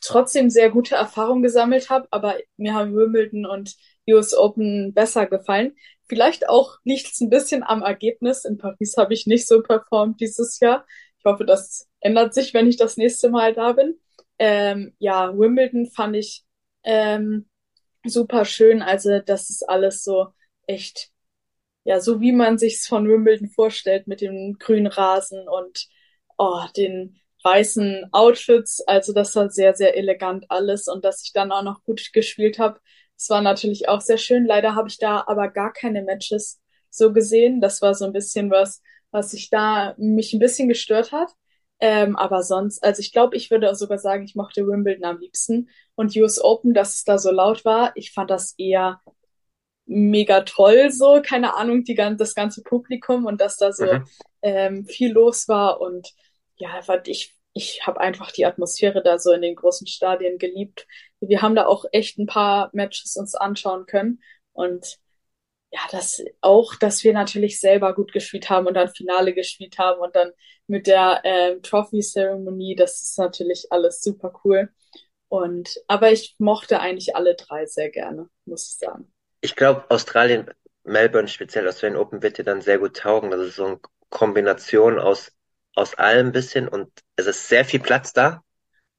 trotzdem 0.00 0.50
sehr 0.50 0.70
gute 0.70 0.94
Erfahrungen 0.96 1.42
gesammelt 1.42 1.90
habe, 1.90 2.08
aber 2.10 2.36
mir 2.56 2.74
haben 2.74 2.94
Wimbledon 2.96 3.46
und 3.46 3.76
US 4.08 4.34
Open 4.34 4.92
besser 4.94 5.26
gefallen. 5.26 5.76
Vielleicht 6.08 6.48
auch 6.48 6.78
es 6.84 7.20
ein 7.20 7.30
bisschen 7.30 7.62
am 7.62 7.82
Ergebnis. 7.82 8.44
In 8.44 8.58
Paris 8.58 8.96
habe 8.96 9.14
ich 9.14 9.26
nicht 9.26 9.46
so 9.46 9.62
performt 9.62 10.20
dieses 10.20 10.58
Jahr. 10.60 10.86
Ich 11.18 11.24
hoffe, 11.24 11.44
das 11.44 11.86
ändert 12.00 12.34
sich, 12.34 12.54
wenn 12.54 12.68
ich 12.68 12.76
das 12.76 12.96
nächste 12.96 13.28
Mal 13.30 13.52
da 13.54 13.72
bin. 13.72 13.98
Ähm, 14.38 14.94
ja, 14.98 15.36
Wimbledon 15.36 15.86
fand 15.86 16.16
ich 16.16 16.44
ähm, 16.84 17.46
super 18.04 18.44
schön. 18.44 18.82
Also 18.82 19.20
das 19.20 19.50
ist 19.50 19.68
alles 19.68 20.04
so 20.04 20.28
echt, 20.66 21.10
ja, 21.84 22.00
so 22.00 22.20
wie 22.20 22.32
man 22.32 22.58
sich's 22.58 22.86
von 22.86 23.08
Wimbledon 23.08 23.48
vorstellt 23.50 24.06
mit 24.08 24.20
dem 24.20 24.56
grünen 24.58 24.86
Rasen 24.88 25.48
und 25.48 25.88
oh, 26.38 26.62
den 26.76 27.20
weißen 27.44 28.08
Outfits. 28.12 28.80
Also 28.86 29.12
das 29.12 29.34
war 29.36 29.50
sehr, 29.50 29.74
sehr 29.74 29.96
elegant 29.96 30.46
alles 30.50 30.88
und 30.88 31.04
dass 31.04 31.22
ich 31.24 31.32
dann 31.32 31.52
auch 31.52 31.62
noch 31.62 31.82
gut 31.84 32.12
gespielt 32.12 32.58
habe. 32.58 32.80
Das 33.16 33.30
war 33.30 33.42
natürlich 33.42 33.88
auch 33.88 34.00
sehr 34.00 34.18
schön. 34.18 34.46
Leider 34.46 34.74
habe 34.74 34.88
ich 34.88 34.98
da 34.98 35.24
aber 35.26 35.48
gar 35.48 35.72
keine 35.72 36.02
Matches 36.02 36.60
so 36.90 37.12
gesehen. 37.12 37.60
Das 37.60 37.82
war 37.82 37.94
so 37.94 38.04
ein 38.06 38.12
bisschen 38.12 38.50
was, 38.50 38.82
was 39.10 39.30
sich 39.32 39.50
da 39.50 39.94
mich 39.98 40.32
ein 40.32 40.38
bisschen 40.40 40.68
gestört 40.68 41.12
hat. 41.12 41.30
Ähm, 41.80 42.16
aber 42.16 42.42
sonst, 42.42 42.82
also 42.82 43.00
ich 43.00 43.12
glaube, 43.12 43.36
ich 43.36 43.50
würde 43.50 43.74
sogar 43.74 43.98
sagen, 43.98 44.24
ich 44.24 44.34
mochte 44.34 44.66
Wimbledon 44.66 45.04
am 45.04 45.20
liebsten. 45.20 45.68
Und 45.94 46.16
US 46.16 46.40
Open, 46.42 46.74
dass 46.74 46.96
es 46.96 47.04
da 47.04 47.18
so 47.18 47.30
laut 47.30 47.64
war, 47.64 47.92
ich 47.96 48.12
fand 48.12 48.30
das 48.30 48.54
eher 48.58 49.00
mega 49.86 50.42
toll, 50.42 50.90
so, 50.90 51.20
keine 51.22 51.56
Ahnung, 51.56 51.84
die, 51.84 51.94
das 51.94 52.34
ganze 52.34 52.62
Publikum 52.62 53.26
und 53.26 53.40
dass 53.40 53.56
da 53.56 53.72
so 53.72 53.84
Mhm. 53.84 54.04
ähm, 54.42 54.86
viel 54.86 55.12
los 55.12 55.48
war. 55.48 55.80
Und 55.80 56.12
ja, 56.58 56.80
ich, 57.06 57.34
ich 57.54 57.86
habe 57.86 58.00
einfach 58.00 58.30
die 58.32 58.44
Atmosphäre 58.46 59.02
da 59.02 59.18
so 59.18 59.32
in 59.32 59.42
den 59.42 59.56
großen 59.56 59.86
Stadien 59.86 60.38
geliebt. 60.38 60.86
Wir 61.20 61.42
haben 61.42 61.54
da 61.54 61.66
auch 61.66 61.84
echt 61.92 62.18
ein 62.18 62.26
paar 62.26 62.70
Matches 62.72 63.16
uns 63.16 63.34
anschauen 63.34 63.86
können. 63.86 64.20
Und 64.52 64.98
ja, 65.70 65.80
das 65.90 66.22
auch, 66.40 66.74
dass 66.76 67.04
wir 67.04 67.12
natürlich 67.12 67.60
selber 67.60 67.94
gut 67.94 68.12
gespielt 68.12 68.48
haben 68.48 68.66
und 68.66 68.74
dann 68.74 68.88
Finale 68.88 69.34
gespielt 69.34 69.78
haben 69.78 70.00
und 70.00 70.16
dann 70.16 70.32
mit 70.66 70.86
der 70.86 71.20
ähm, 71.24 71.62
Trophy-Zeremonie, 71.62 72.74
das 72.74 73.02
ist 73.02 73.18
natürlich 73.18 73.66
alles 73.70 74.00
super 74.00 74.32
cool. 74.44 74.70
Und 75.28 75.78
aber 75.86 76.10
ich 76.10 76.36
mochte 76.38 76.80
eigentlich 76.80 77.14
alle 77.14 77.34
drei 77.34 77.66
sehr 77.66 77.90
gerne, 77.90 78.28
muss 78.46 78.68
ich 78.68 78.78
sagen. 78.78 79.12
Ich 79.40 79.56
glaube, 79.56 79.84
Australien, 79.90 80.50
Melbourne 80.84 81.28
speziell, 81.28 81.68
Australian 81.68 82.00
Open 82.00 82.22
wird 82.22 82.38
dir 82.38 82.44
dann 82.44 82.62
sehr 82.62 82.78
gut 82.78 82.96
taugen. 82.96 83.30
Das 83.30 83.40
ist 83.40 83.56
so 83.56 83.66
eine 83.66 83.80
Kombination 84.08 84.98
aus, 84.98 85.32
aus 85.74 85.94
allem 85.94 86.28
ein 86.28 86.32
bisschen 86.32 86.66
und 86.66 86.90
es 87.16 87.26
ist 87.26 87.48
sehr 87.48 87.64
viel 87.66 87.80
Platz 87.80 88.14
da. 88.14 88.42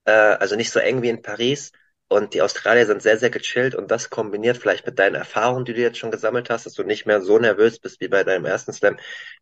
Äh, 0.06 0.12
also 0.12 0.56
nicht 0.56 0.72
so 0.72 0.80
eng 0.80 1.02
wie 1.02 1.10
in 1.10 1.24
Paris. 1.24 1.72
Und 2.10 2.34
die 2.34 2.42
Australier 2.42 2.88
sind 2.88 3.04
sehr, 3.04 3.20
sehr 3.20 3.30
gechillt 3.30 3.76
und 3.76 3.92
das 3.92 4.10
kombiniert 4.10 4.58
vielleicht 4.58 4.86
mit 4.86 4.98
deinen 4.98 5.14
Erfahrungen, 5.14 5.64
die 5.64 5.74
du 5.74 5.82
jetzt 5.82 6.00
schon 6.00 6.10
gesammelt 6.10 6.50
hast, 6.50 6.66
dass 6.66 6.74
du 6.74 6.84
nicht 6.84 7.06
mehr 7.06 7.22
so 7.22 7.38
nervös 7.38 7.78
bist 7.78 8.02
wie 8.02 8.08
bei 8.08 8.24
deinem 8.24 8.46
ersten 8.46 8.74
Slam, 8.74 8.98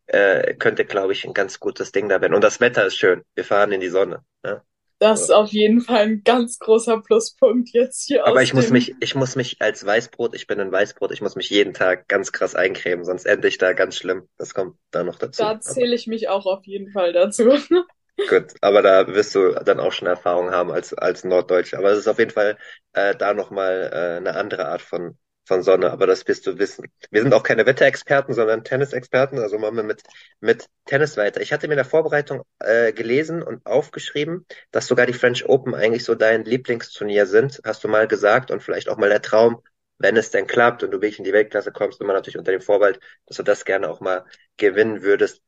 äh, 0.06 0.54
könnte, 0.54 0.84
glaube 0.84 1.14
ich, 1.14 1.24
ein 1.24 1.32
ganz 1.32 1.60
gutes 1.60 1.92
Ding 1.92 2.10
da 2.10 2.20
werden. 2.20 2.34
Und 2.34 2.44
das 2.44 2.60
Wetter 2.60 2.84
ist 2.84 2.96
schön. 2.96 3.22
Wir 3.34 3.44
fahren 3.44 3.72
in 3.72 3.80
die 3.80 3.88
Sonne. 3.88 4.22
Ja? 4.44 4.62
Das 4.98 5.22
ist 5.22 5.30
auf 5.30 5.50
jeden 5.50 5.80
Fall 5.80 6.02
ein 6.02 6.22
ganz 6.24 6.58
großer 6.58 7.00
Pluspunkt 7.00 7.70
jetzt 7.72 8.04
hier 8.06 8.26
Aber 8.26 8.42
ich 8.42 8.52
muss 8.52 8.70
mich, 8.70 8.96
ich 9.00 9.14
muss 9.14 9.36
mich 9.36 9.62
als 9.62 9.86
Weißbrot, 9.86 10.34
ich 10.34 10.48
bin 10.48 10.60
ein 10.60 10.72
Weißbrot, 10.72 11.12
ich 11.12 11.22
muss 11.22 11.36
mich 11.36 11.50
jeden 11.50 11.72
Tag 11.72 12.08
ganz 12.08 12.32
krass 12.32 12.56
eincremen, 12.56 13.04
sonst 13.04 13.24
ende 13.24 13.46
ich 13.46 13.58
da 13.58 13.74
ganz 13.74 13.96
schlimm. 13.96 14.28
Das 14.36 14.54
kommt 14.54 14.76
da 14.90 15.04
noch 15.04 15.16
dazu. 15.16 15.40
Da 15.40 15.60
zähle 15.60 15.94
ich 15.94 16.08
mich 16.08 16.28
auch 16.28 16.46
auf 16.46 16.66
jeden 16.66 16.90
Fall 16.90 17.12
dazu. 17.12 17.44
gut, 18.28 18.54
aber 18.60 18.82
da 18.82 19.06
wirst 19.08 19.34
du 19.34 19.52
dann 19.52 19.80
auch 19.80 19.92
schon 19.92 20.08
Erfahrung 20.08 20.50
haben 20.50 20.70
als, 20.70 20.94
als 20.94 21.24
Norddeutsche. 21.24 21.78
Aber 21.78 21.90
es 21.90 21.98
ist 21.98 22.08
auf 22.08 22.18
jeden 22.18 22.30
Fall 22.30 22.58
äh, 22.92 23.14
da 23.14 23.34
nochmal 23.34 23.90
äh, 23.92 24.16
eine 24.16 24.34
andere 24.36 24.66
Art 24.66 24.82
von, 24.82 25.16
von 25.46 25.62
Sonne, 25.62 25.90
aber 25.90 26.06
das 26.06 26.26
wirst 26.28 26.46
du 26.46 26.58
wissen. 26.58 26.86
Wir 27.10 27.22
sind 27.22 27.32
auch 27.32 27.42
keine 27.42 27.66
Wetterexperten, 27.66 28.34
sondern 28.34 28.64
Tennisexperten, 28.64 29.38
also 29.38 29.58
machen 29.58 29.76
wir 29.76 29.82
mit, 29.82 30.02
mit 30.40 30.66
Tennis 30.84 31.16
weiter. 31.16 31.40
Ich 31.40 31.52
hatte 31.52 31.68
mir 31.68 31.74
in 31.74 31.78
der 31.78 31.84
Vorbereitung 31.84 32.42
äh, 32.60 32.92
gelesen 32.92 33.42
und 33.42 33.64
aufgeschrieben, 33.66 34.46
dass 34.70 34.86
sogar 34.86 35.06
die 35.06 35.14
French 35.14 35.46
Open 35.48 35.74
eigentlich 35.74 36.04
so 36.04 36.14
dein 36.14 36.44
Lieblingsturnier 36.44 37.26
sind, 37.26 37.60
hast 37.64 37.82
du 37.84 37.88
mal 37.88 38.08
gesagt, 38.08 38.50
und 38.50 38.62
vielleicht 38.62 38.88
auch 38.88 38.98
mal 38.98 39.08
der 39.08 39.22
Traum, 39.22 39.62
wenn 39.98 40.16
es 40.16 40.30
denn 40.30 40.46
klappt 40.46 40.82
und 40.82 40.92
du 40.92 40.98
wirklich 40.98 41.18
in 41.18 41.24
die 41.24 41.32
Weltklasse 41.32 41.72
kommst, 41.72 42.00
immer 42.00 42.12
natürlich 42.12 42.38
unter 42.38 42.52
dem 42.52 42.60
Vorbehalt, 42.60 43.00
dass 43.26 43.38
du 43.38 43.42
das 43.42 43.64
gerne 43.64 43.88
auch 43.90 44.00
mal 44.00 44.24
gewinnen 44.56 45.02
würdest. 45.02 45.42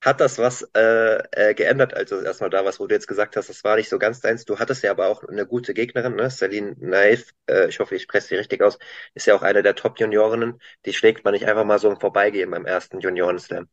Hat 0.00 0.20
das 0.20 0.38
was 0.38 0.62
äh, 0.76 1.18
äh, 1.32 1.54
geändert, 1.54 1.92
als 1.94 2.10
du 2.10 2.16
erstmal 2.20 2.50
da 2.50 2.64
warst, 2.64 2.78
wo 2.80 2.86
du 2.86 2.94
jetzt 2.94 3.08
gesagt 3.08 3.36
hast, 3.36 3.48
das 3.48 3.64
war 3.64 3.76
nicht 3.76 3.88
so 3.88 3.98
ganz 3.98 4.20
deins. 4.20 4.44
Du 4.44 4.58
hattest 4.58 4.82
ja 4.84 4.92
aber 4.92 5.08
auch 5.08 5.24
eine 5.24 5.44
gute 5.46 5.74
Gegnerin, 5.74 6.14
ne? 6.14 6.30
Celine 6.30 6.76
Naif, 6.78 7.32
äh, 7.48 7.68
ich 7.68 7.80
hoffe, 7.80 7.96
ich 7.96 8.02
spreche 8.02 8.28
sie 8.28 8.36
richtig 8.36 8.62
aus, 8.62 8.78
ist 9.14 9.26
ja 9.26 9.34
auch 9.34 9.42
eine 9.42 9.62
der 9.64 9.74
Top-Juniorinnen. 9.74 10.60
Die 10.86 10.92
schlägt 10.92 11.24
man 11.24 11.34
nicht 11.34 11.46
einfach 11.46 11.64
mal 11.64 11.78
so 11.80 11.90
im 11.90 11.98
Vorbeigehen 12.00 12.50
beim 12.50 12.64
ersten 12.66 13.00
Junioren-Slam. 13.00 13.68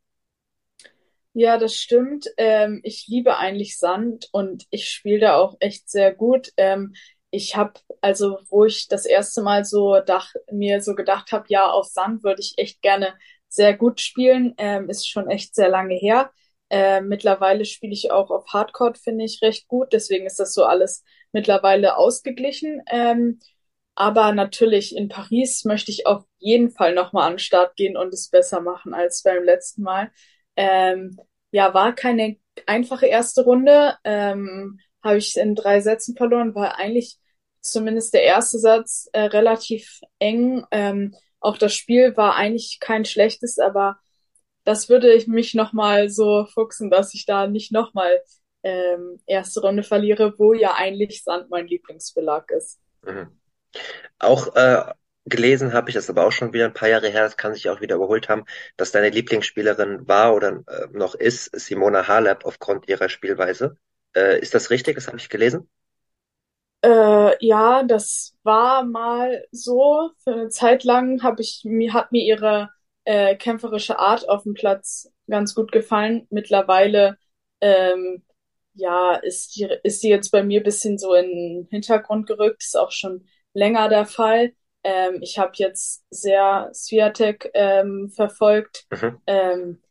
Ja, 1.34 1.58
das 1.58 1.76
stimmt. 1.76 2.28
Ähm, 2.38 2.80
ich 2.84 3.08
liebe 3.08 3.38
eigentlich 3.38 3.78
Sand 3.78 4.30
und 4.32 4.66
ich 4.70 4.90
spiele 4.90 5.20
da 5.20 5.36
auch 5.38 5.58
echt 5.60 5.90
sehr 5.90 6.14
gut. 6.14 6.52
Ähm, 6.58 6.94
ich 7.30 7.56
habe, 7.58 7.74
also 8.02 8.38
wo 8.50 8.64
ich 8.66 8.88
das 8.88 9.06
erste 9.06 9.42
Mal 9.42 9.66
so 9.66 10.00
dach, 10.00 10.34
mir 10.52 10.82
so 10.82 10.96
gedacht 10.96 11.32
habe, 11.34 11.46
ja, 11.50 11.70
auf 11.70 11.88
Sand 11.88 12.24
würde 12.24 12.42
ich 12.42 12.54
echt 12.58 12.82
gerne 12.82 13.14
sehr 13.56 13.76
gut 13.76 14.02
spielen, 14.02 14.54
ähm, 14.58 14.90
ist 14.90 15.08
schon 15.10 15.30
echt 15.30 15.56
sehr 15.56 15.70
lange 15.70 15.96
her. 15.96 16.32
Ähm, 16.70 17.08
mittlerweile 17.08 17.66
spiele 17.66 17.94
ich 17.94 18.12
auch 18.12 18.32
auf 18.32 18.48
Hardcourt, 18.48 18.98
finde 18.98 19.26
ich 19.26 19.42
recht 19.42 19.68
gut. 19.68 19.94
Deswegen 19.94 20.26
ist 20.26 20.40
das 20.40 20.54
so 20.54 20.66
alles 20.66 21.04
mittlerweile 21.32 21.98
ausgeglichen. 21.98 22.82
Ähm, 22.92 23.40
aber 23.96 24.34
natürlich 24.34 24.96
in 24.96 25.08
Paris 25.10 25.64
möchte 25.64 25.92
ich 25.92 26.06
auf 26.06 26.26
jeden 26.40 26.70
Fall 26.72 26.94
nochmal 26.94 27.28
an 27.28 27.34
den 27.34 27.40
Start 27.40 27.76
gehen 27.76 27.96
und 27.96 28.14
es 28.14 28.30
besser 28.30 28.62
machen 28.62 28.94
als 28.94 29.24
beim 29.24 29.44
letzten 29.44 29.84
Mal. 29.84 30.12
Ähm, 30.56 31.18
ja, 31.52 31.74
war 31.74 31.94
keine 31.96 32.38
einfache 32.66 33.06
erste 33.08 33.44
Runde. 33.44 33.96
Ähm, 34.04 34.80
habe 35.04 35.18
ich 35.18 35.38
in 35.38 35.56
drei 35.56 35.80
Sätzen 35.82 36.16
verloren, 36.18 36.56
war 36.56 36.78
eigentlich 36.78 37.18
zumindest 37.62 38.14
der 38.14 38.24
erste 38.24 38.60
Satz 38.60 39.08
äh, 39.14 39.22
relativ 39.22 40.02
eng. 40.20 40.66
Ähm, 40.72 41.16
auch 41.46 41.58
das 41.58 41.74
Spiel 41.74 42.18
war 42.18 42.36
eigentlich 42.36 42.80
kein 42.80 43.06
schlechtes, 43.06 43.60
aber 43.60 44.00
das 44.64 44.90
würde 44.90 45.14
ich 45.14 45.28
mich 45.28 45.54
nochmal 45.54 46.10
so 46.10 46.46
fuchsen, 46.46 46.90
dass 46.90 47.14
ich 47.14 47.26
da 47.26 47.48
nicht 47.48 47.72
nochmal 47.72 48.20
ähm, 48.64 49.20
erste 49.28 49.62
Runde 49.62 49.84
verliere, 49.84 50.34
wo 50.38 50.54
ja 50.54 50.74
eigentlich 50.74 51.24
Sand 51.24 51.50
mein 51.50 51.68
Lieblingsbelag 51.68 52.50
ist. 52.52 52.80
Mhm. 53.04 53.28
Auch 54.18 54.56
äh, 54.56 54.92
gelesen 55.26 55.74
habe 55.74 55.90
ich, 55.90 55.96
das 55.96 56.10
aber 56.10 56.26
auch 56.26 56.32
schon 56.32 56.52
wieder 56.54 56.66
ein 56.66 56.74
paar 56.74 56.90
Jahre 56.90 57.10
her, 57.10 57.24
das 57.24 57.38
kann 57.38 57.54
sich 57.54 57.70
auch 57.70 57.82
wieder 57.82 57.96
überholt 57.96 58.28
haben, 58.28 58.46
dass 58.76 58.92
deine 58.92 59.10
Lieblingsspielerin 59.10 60.08
war 60.08 60.34
oder 60.34 60.64
äh, 60.68 60.88
noch 60.92 61.14
ist 61.14 61.58
Simona 61.60 62.08
Halep 62.08 62.46
aufgrund 62.46 62.88
ihrer 62.88 63.10
Spielweise. 63.10 63.78
Äh, 64.16 64.40
ist 64.40 64.56
das 64.56 64.72
richtig? 64.72 64.96
Das 64.96 65.08
habe 65.08 65.18
ich 65.18 65.30
gelesen. 65.30 65.70
Äh, 66.86 67.44
ja, 67.44 67.82
das 67.84 68.36
war 68.44 68.84
mal 68.84 69.44
so. 69.52 70.12
Für 70.24 70.34
eine 70.34 70.50
Zeit 70.50 70.84
lang 70.84 71.24
habe 71.24 71.42
ich 71.42 71.62
mir 71.66 71.94
hat 71.94 72.12
mir 72.12 72.24
ihre 72.24 72.70
äh, 73.06 73.36
kämpferische 73.36 73.98
Art 73.98 74.30
auf 74.30 74.44
dem 74.44 74.54
Platz 74.54 75.12
ganz 75.28 75.56
gut 75.56 75.72
gefallen. 75.72 76.28
Mittlerweile 76.30 77.18
ähm, 77.60 78.24
ja 78.76 79.16
ist 79.16 79.56
die 79.56 79.68
ist 79.84 80.02
sie 80.02 80.10
jetzt 80.10 80.30
bei 80.30 80.44
mir 80.44 80.62
bisschen 80.62 81.00
so 81.00 81.16
in 81.16 81.26
den 81.28 81.68
Hintergrund 81.72 82.28
gerückt. 82.28 82.62
Ist 82.64 82.78
auch 82.78 82.92
schon 82.92 83.28
länger 83.54 83.90
der 83.90 84.06
Fall. 84.06 84.54
Ähm, 84.84 85.20
ich 85.24 85.40
habe 85.40 85.54
jetzt 85.56 86.06
sehr 86.12 86.70
Swiatek 86.72 87.50
ähm, 87.56 88.12
verfolgt. 88.16 88.86
Mhm. 88.92 89.22
Ähm, 89.26 89.82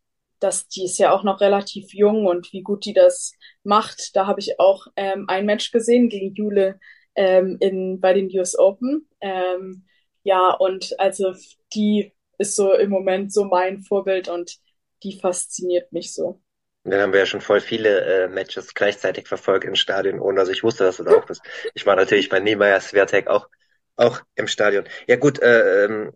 dass 0.45 0.69
die 0.69 0.85
ist 0.85 0.99
ja 0.99 1.11
auch 1.11 1.25
noch 1.25 1.41
relativ 1.41 1.95
jung 1.95 2.27
und 2.27 2.53
wie 2.53 2.61
gut 2.61 2.85
die 2.85 2.93
das 2.93 3.33
macht. 3.63 4.15
Da 4.15 4.27
habe 4.27 4.41
ich 4.41 4.61
auch 4.61 4.87
ähm, 4.95 5.25
ein 5.27 5.47
Match 5.47 5.71
gesehen 5.71 6.11
gegen 6.11 6.35
Jule 6.35 6.79
ähm, 7.15 7.57
in, 7.61 7.99
bei 7.99 8.13
den 8.13 8.29
US 8.39 8.57
Open. 8.59 9.09
Ähm, 9.23 9.87
ja, 10.23 10.51
und 10.51 11.01
also 11.01 11.33
die 11.73 12.13
ist 12.37 12.57
so 12.57 12.75
im 12.75 12.91
Moment 12.91 13.33
so 13.33 13.45
mein 13.45 13.81
Vorbild 13.81 14.29
und 14.29 14.59
die 15.03 15.19
fasziniert 15.19 15.91
mich 15.93 16.13
so. 16.13 16.43
Dann 16.85 17.01
haben 17.01 17.13
wir 17.15 17.21
ja 17.21 17.27
schon 17.27 17.41
voll 17.41 17.61
viele 17.61 18.01
äh, 18.01 18.29
Matches 18.29 18.75
gleichzeitig 18.75 19.27
verfolgt 19.27 19.65
im 19.65 19.75
Stadion, 19.75 20.21
ohne 20.21 20.41
dass 20.41 20.51
ich 20.51 20.63
wusste, 20.63 20.85
dass 20.85 20.99
du 20.99 21.07
auch 21.07 21.25
bist. 21.25 21.41
Ich 21.73 21.87
war 21.87 21.97
natürlich 21.97 22.29
bei 22.29 22.41
Niemeyer 22.41 22.81
Swiatek 22.81 23.29
auch, 23.29 23.49
auch 23.97 24.21
im 24.35 24.47
Stadion. 24.47 24.85
Ja 25.07 25.17
gut, 25.17 25.41
äh, 25.41 25.85
ähm, 25.87 26.13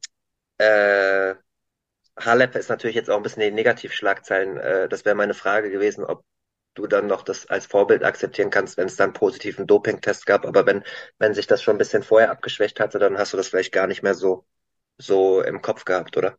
äh, 0.59 1.35
Halep 2.25 2.55
ist 2.57 2.69
natürlich 2.69 2.97
jetzt 2.97 3.11
auch 3.11 3.17
ein 3.17 3.23
bisschen 3.23 3.43
die 3.43 3.51
Negativschlagzeilen. 3.51 4.57
Äh, 4.59 4.89
das 4.89 5.05
wäre 5.05 5.15
meine 5.15 5.35
Frage 5.35 5.71
gewesen, 5.71 6.05
ob 6.05 6.25
du 6.75 6.87
dann 6.87 7.07
noch 7.07 7.23
das 7.23 7.47
als 7.47 7.67
Vorbild 7.67 8.05
akzeptieren 8.05 8.51
kannst, 8.51 8.77
wenn 8.77 8.87
es 8.87 8.97
dann 8.97 9.13
positiven 9.13 9.67
Dopingtest 9.67 10.27
gab. 10.27 10.47
Aber 10.47 10.67
wenn, 10.67 10.85
wenn 11.19 11.35
sich 11.35 11.47
das 11.47 11.63
schon 11.63 11.77
ein 11.77 11.79
bisschen 11.79 12.03
vorher 12.03 12.31
abgeschwächt 12.31 12.81
hatte, 12.81 12.99
dann 12.99 13.19
hast 13.19 13.33
du 13.33 13.37
das 13.37 13.49
vielleicht 13.49 13.73
gar 13.73 13.87
nicht 13.87 14.03
mehr 14.03 14.15
so, 14.15 14.47
so 14.99 15.43
im 15.43 15.63
Kopf 15.63 15.85
gehabt, 15.85 16.17
oder? 16.17 16.39